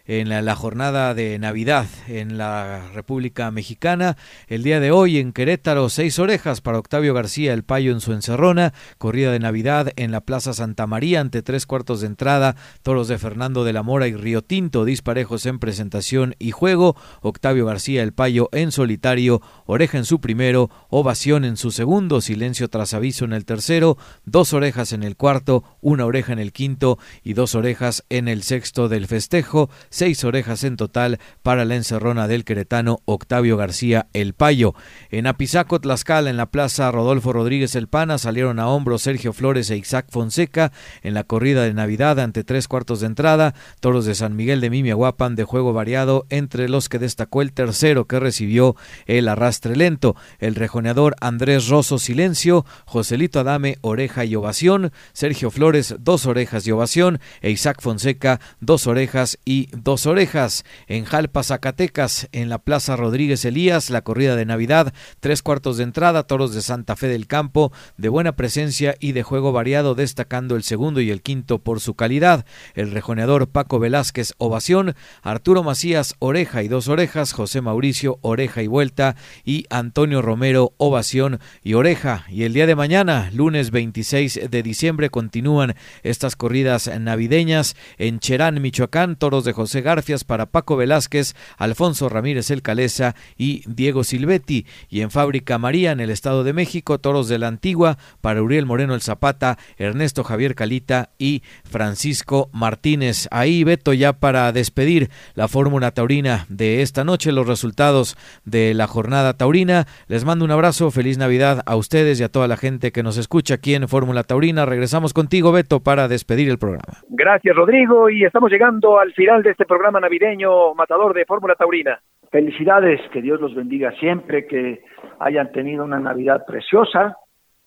en 0.06 0.28
la, 0.28 0.54
jornada 0.54 1.14
de 1.14 1.38
Navidad 1.38 1.86
en 2.08 2.36
la 2.36 2.88
República 2.92 3.50
Mexicana. 3.50 4.16
El 4.48 4.62
día 4.62 4.78
de 4.78 4.90
hoy 4.90 5.18
en 5.18 5.32
Querétaro, 5.32 5.88
seis 5.88 6.18
orejas 6.18 6.60
para 6.60 6.78
Octavio 6.78 7.14
García, 7.14 7.54
el 7.54 7.64
payo 7.64 7.90
en 7.92 8.00
su 8.00 8.12
encerrona. 8.12 8.74
Corrida 8.98 9.32
de 9.32 9.38
Navidad 9.38 9.92
en 9.96 10.12
la 10.12 10.20
Plaza 10.20 10.52
Santa 10.52 10.86
María 10.86 11.20
ante 11.20 11.42
tres 11.42 11.66
cuartos 11.66 12.02
de 12.02 12.08
entrada. 12.08 12.56
Toros 12.82 13.08
de 13.08 13.18
Fernando 13.18 13.64
de 13.64 13.72
la 13.72 13.82
Mora 13.82 14.06
y 14.06 14.14
Río 14.14 14.42
Tinto, 14.42 14.84
disparejos 14.84 15.46
en 15.46 15.58
presentación 15.58 16.34
y 16.38 16.50
juego. 16.50 16.96
Octavio 17.22 17.64
García, 17.64 18.02
el 18.02 18.12
payo 18.12 18.50
en 18.52 18.72
solitario, 18.72 19.40
oreja 19.64 19.96
en 19.96 20.04
su 20.04 20.20
primero, 20.20 20.70
ovación 20.90 21.44
en 21.44 21.56
su 21.56 21.70
segundo, 21.70 22.20
silencio 22.20 22.68
tras 22.68 22.92
aviso 22.92 23.24
en 23.24 23.32
el 23.32 23.46
tercero, 23.46 23.96
dos 24.26 24.52
orejas 24.52 24.92
en 24.92 25.02
el 25.02 25.16
cuarto, 25.16 25.64
una 25.80 26.04
oreja 26.04 26.32
en 26.32 26.38
el 26.38 26.52
quinto 26.52 26.98
y 27.22 27.32
dos 27.32 27.54
orejas 27.54 28.04
en 28.10 28.28
el 28.28 28.42
sexto 28.42 28.88
del 28.88 29.06
festejo 29.06 29.70
seis 29.94 30.24
orejas 30.24 30.64
en 30.64 30.76
total 30.76 31.20
para 31.44 31.64
la 31.64 31.76
encerrona 31.76 32.26
del 32.26 32.44
queretano 32.44 32.98
Octavio 33.04 33.56
García 33.56 34.08
El 34.12 34.34
Payo. 34.34 34.74
En 35.10 35.28
Apizaco, 35.28 35.80
Tlaxcala, 35.80 36.30
en 36.30 36.36
la 36.36 36.50
plaza 36.50 36.90
Rodolfo 36.90 37.32
Rodríguez 37.32 37.76
El 37.76 37.86
Pana, 37.86 38.18
salieron 38.18 38.58
a 38.58 38.66
hombros 38.66 39.02
Sergio 39.02 39.32
Flores 39.32 39.70
e 39.70 39.76
Isaac 39.76 40.06
Fonseca 40.10 40.72
en 41.02 41.14
la 41.14 41.22
corrida 41.22 41.62
de 41.62 41.74
Navidad 41.74 42.18
ante 42.18 42.42
tres 42.42 42.66
cuartos 42.66 42.98
de 43.00 43.06
entrada. 43.06 43.54
Toros 43.78 44.04
de 44.04 44.16
San 44.16 44.34
Miguel 44.34 44.60
de 44.60 44.70
Mimiahuapan 44.70 45.36
de 45.36 45.44
juego 45.44 45.72
variado, 45.72 46.26
entre 46.28 46.68
los 46.68 46.88
que 46.88 46.98
destacó 46.98 47.40
el 47.40 47.52
tercero 47.52 48.08
que 48.08 48.18
recibió 48.18 48.74
el 49.06 49.28
arrastre 49.28 49.76
lento. 49.76 50.16
El 50.40 50.56
rejoneador 50.56 51.14
Andrés 51.20 51.68
Rosso 51.68 52.00
Silencio, 52.00 52.66
Joselito 52.84 53.38
Adame 53.38 53.78
Oreja 53.80 54.24
y 54.24 54.34
Ovación, 54.34 54.90
Sergio 55.12 55.52
Flores 55.52 55.94
dos 56.00 56.26
orejas 56.26 56.66
y 56.66 56.72
ovación 56.72 57.20
e 57.42 57.52
Isaac 57.52 57.80
Fonseca 57.80 58.40
dos 58.58 58.88
orejas 58.88 59.38
y 59.44 59.68
dos 59.84 60.06
orejas. 60.06 60.64
En 60.88 61.04
Jalpa, 61.04 61.42
Zacatecas, 61.42 62.28
en 62.32 62.48
la 62.48 62.58
Plaza 62.58 62.96
Rodríguez 62.96 63.44
Elías, 63.44 63.90
la 63.90 64.02
corrida 64.02 64.34
de 64.34 64.46
Navidad, 64.46 64.94
tres 65.20 65.42
cuartos 65.42 65.76
de 65.76 65.84
entrada, 65.84 66.24
toros 66.24 66.54
de 66.54 66.62
Santa 66.62 66.96
Fe 66.96 67.06
del 67.06 67.26
Campo, 67.26 67.70
de 67.98 68.08
buena 68.08 68.34
presencia 68.34 68.96
y 68.98 69.12
de 69.12 69.22
juego 69.22 69.52
variado, 69.52 69.94
destacando 69.94 70.56
el 70.56 70.62
segundo 70.62 71.02
y 71.02 71.10
el 71.10 71.22
quinto 71.22 71.58
por 71.58 71.80
su 71.80 71.94
calidad. 71.94 72.46
El 72.74 72.90
rejoneador 72.90 73.48
Paco 73.48 73.78
Velázquez 73.78 74.32
Ovación, 74.38 74.96
Arturo 75.22 75.62
Macías 75.62 76.14
Oreja 76.18 76.62
y 76.62 76.68
dos 76.68 76.88
orejas, 76.88 77.32
José 77.32 77.60
Mauricio 77.60 78.18
Oreja 78.22 78.62
y 78.62 78.66
vuelta 78.66 79.16
y 79.44 79.66
Antonio 79.68 80.22
Romero 80.22 80.72
Ovación 80.78 81.40
y 81.62 81.74
Oreja. 81.74 82.24
Y 82.30 82.44
el 82.44 82.54
día 82.54 82.66
de 82.66 82.74
mañana, 82.74 83.30
lunes 83.34 83.70
26 83.70 84.50
de 84.50 84.62
diciembre, 84.62 85.10
continúan 85.10 85.74
estas 86.02 86.36
corridas 86.36 86.90
navideñas 86.98 87.76
en 87.98 88.18
Cherán, 88.18 88.62
Michoacán, 88.62 89.16
toros 89.16 89.44
de 89.44 89.52
José 89.52 89.73
Garfias 89.82 90.24
para 90.24 90.46
Paco 90.46 90.76
Velázquez, 90.76 91.34
Alfonso 91.58 92.08
Ramírez 92.08 92.50
El 92.50 92.62
Calesa 92.62 93.14
y 93.36 93.62
Diego 93.66 94.04
Silvetti. 94.04 94.66
Y 94.88 95.00
en 95.00 95.10
Fábrica 95.10 95.58
María, 95.58 95.92
en 95.92 96.00
el 96.00 96.10
Estado 96.10 96.44
de 96.44 96.52
México, 96.52 96.98
toros 96.98 97.28
de 97.28 97.38
la 97.38 97.48
Antigua 97.48 97.98
para 98.20 98.42
Uriel 98.42 98.66
Moreno 98.66 98.94
El 98.94 99.00
Zapata, 99.00 99.58
Ernesto 99.76 100.24
Javier 100.24 100.54
Calita 100.54 101.10
y 101.18 101.42
Francisco 101.64 102.50
Martínez. 102.52 103.28
Ahí, 103.30 103.64
Beto, 103.64 103.92
ya 103.92 104.12
para 104.12 104.52
despedir 104.52 105.10
la 105.34 105.48
fórmula 105.48 105.90
taurina 105.90 106.46
de 106.48 106.82
esta 106.82 107.04
noche, 107.04 107.32
los 107.32 107.46
resultados 107.46 108.16
de 108.44 108.74
la 108.74 108.86
jornada 108.86 109.36
taurina. 109.36 109.86
Les 110.08 110.24
mando 110.24 110.44
un 110.44 110.50
abrazo, 110.50 110.90
feliz 110.90 111.18
Navidad 111.18 111.62
a 111.66 111.76
ustedes 111.76 112.20
y 112.20 112.24
a 112.24 112.28
toda 112.28 112.48
la 112.48 112.56
gente 112.56 112.92
que 112.92 113.02
nos 113.02 113.16
escucha 113.16 113.54
aquí 113.54 113.74
en 113.74 113.88
Fórmula 113.88 114.22
Taurina. 114.22 114.66
Regresamos 114.66 115.12
contigo, 115.12 115.52
Beto, 115.52 115.80
para 115.80 116.08
despedir 116.08 116.48
el 116.48 116.58
programa. 116.58 116.98
Gracias, 117.08 117.54
Rodrigo, 117.54 118.10
y 118.10 118.24
estamos 118.24 118.50
llegando 118.50 118.98
al 118.98 119.12
final 119.12 119.42
de 119.42 119.50
este 119.64 119.72
programa 119.72 119.98
navideño 119.98 120.74
matador 120.74 121.14
de 121.14 121.24
Fórmula 121.24 121.54
Taurina. 121.54 121.98
Felicidades, 122.30 123.00
que 123.10 123.22
Dios 123.22 123.40
los 123.40 123.54
bendiga 123.54 123.92
siempre, 123.92 124.46
que 124.46 124.82
hayan 125.20 125.52
tenido 125.52 125.84
una 125.84 125.98
Navidad 125.98 126.44
preciosa. 126.46 127.16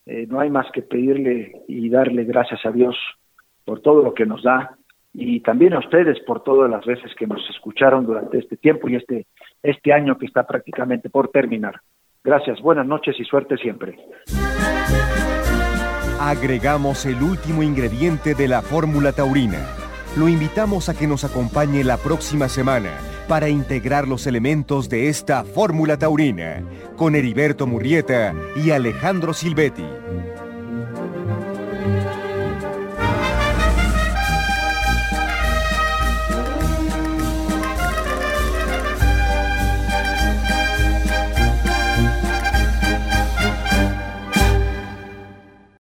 Eh, 0.06 0.28
no 0.30 0.40
hay 0.40 0.52
más 0.52 0.68
que 0.72 0.84
pedirle 0.84 1.64
y 1.68 1.90
darle 1.90 2.24
gracias 2.26 2.64
a 2.68 2.72
Dios 2.72 2.96
por 3.66 3.82
todo 3.82 4.04
lo 4.04 4.14
que 4.14 4.28
nos 4.28 4.44
da 4.44 4.78
y 5.12 5.40
también 5.40 5.74
a 5.74 5.80
ustedes 5.80 6.20
por 6.28 6.44
todas 6.44 6.70
las 6.70 6.86
veces 6.86 7.16
que 7.18 7.26
nos 7.26 7.42
escucharon 7.50 8.06
durante 8.06 8.38
este 8.38 8.58
tiempo 8.58 8.88
y 8.88 8.98
este, 8.98 9.26
este 9.64 9.92
año 9.92 10.20
que 10.20 10.28
está 10.28 10.46
prácticamente 10.46 11.10
por 11.10 11.30
terminar. 11.30 11.82
Gracias, 12.24 12.62
buenas 12.62 12.86
noches 12.86 13.20
y 13.20 13.24
suerte 13.24 13.58
siempre. 13.58 13.98
Agregamos 16.20 17.08
el 17.08 17.24
último 17.24 17.64
ingrediente 17.64 18.36
de 18.36 18.48
la 18.48 18.62
fórmula 18.62 19.14
taurina. 19.14 19.77
Lo 20.18 20.28
invitamos 20.28 20.90
a 20.90 20.96
que 20.96 21.06
nos 21.06 21.24
acompañe 21.24 21.84
la 21.84 21.98
próxima 21.98 22.50
semana 22.50 22.90
para 23.28 23.50
integrar 23.50 24.08
los 24.08 24.26
elementos 24.26 24.90
de 24.90 25.10
esta 25.10 25.44
fórmula 25.44 26.00
taurina 26.00 26.64
con 26.96 27.14
Heriberto 27.14 27.68
Murrieta 27.68 28.34
y 28.56 28.72
Alejandro 28.72 29.36
Silvetti. 29.36 29.86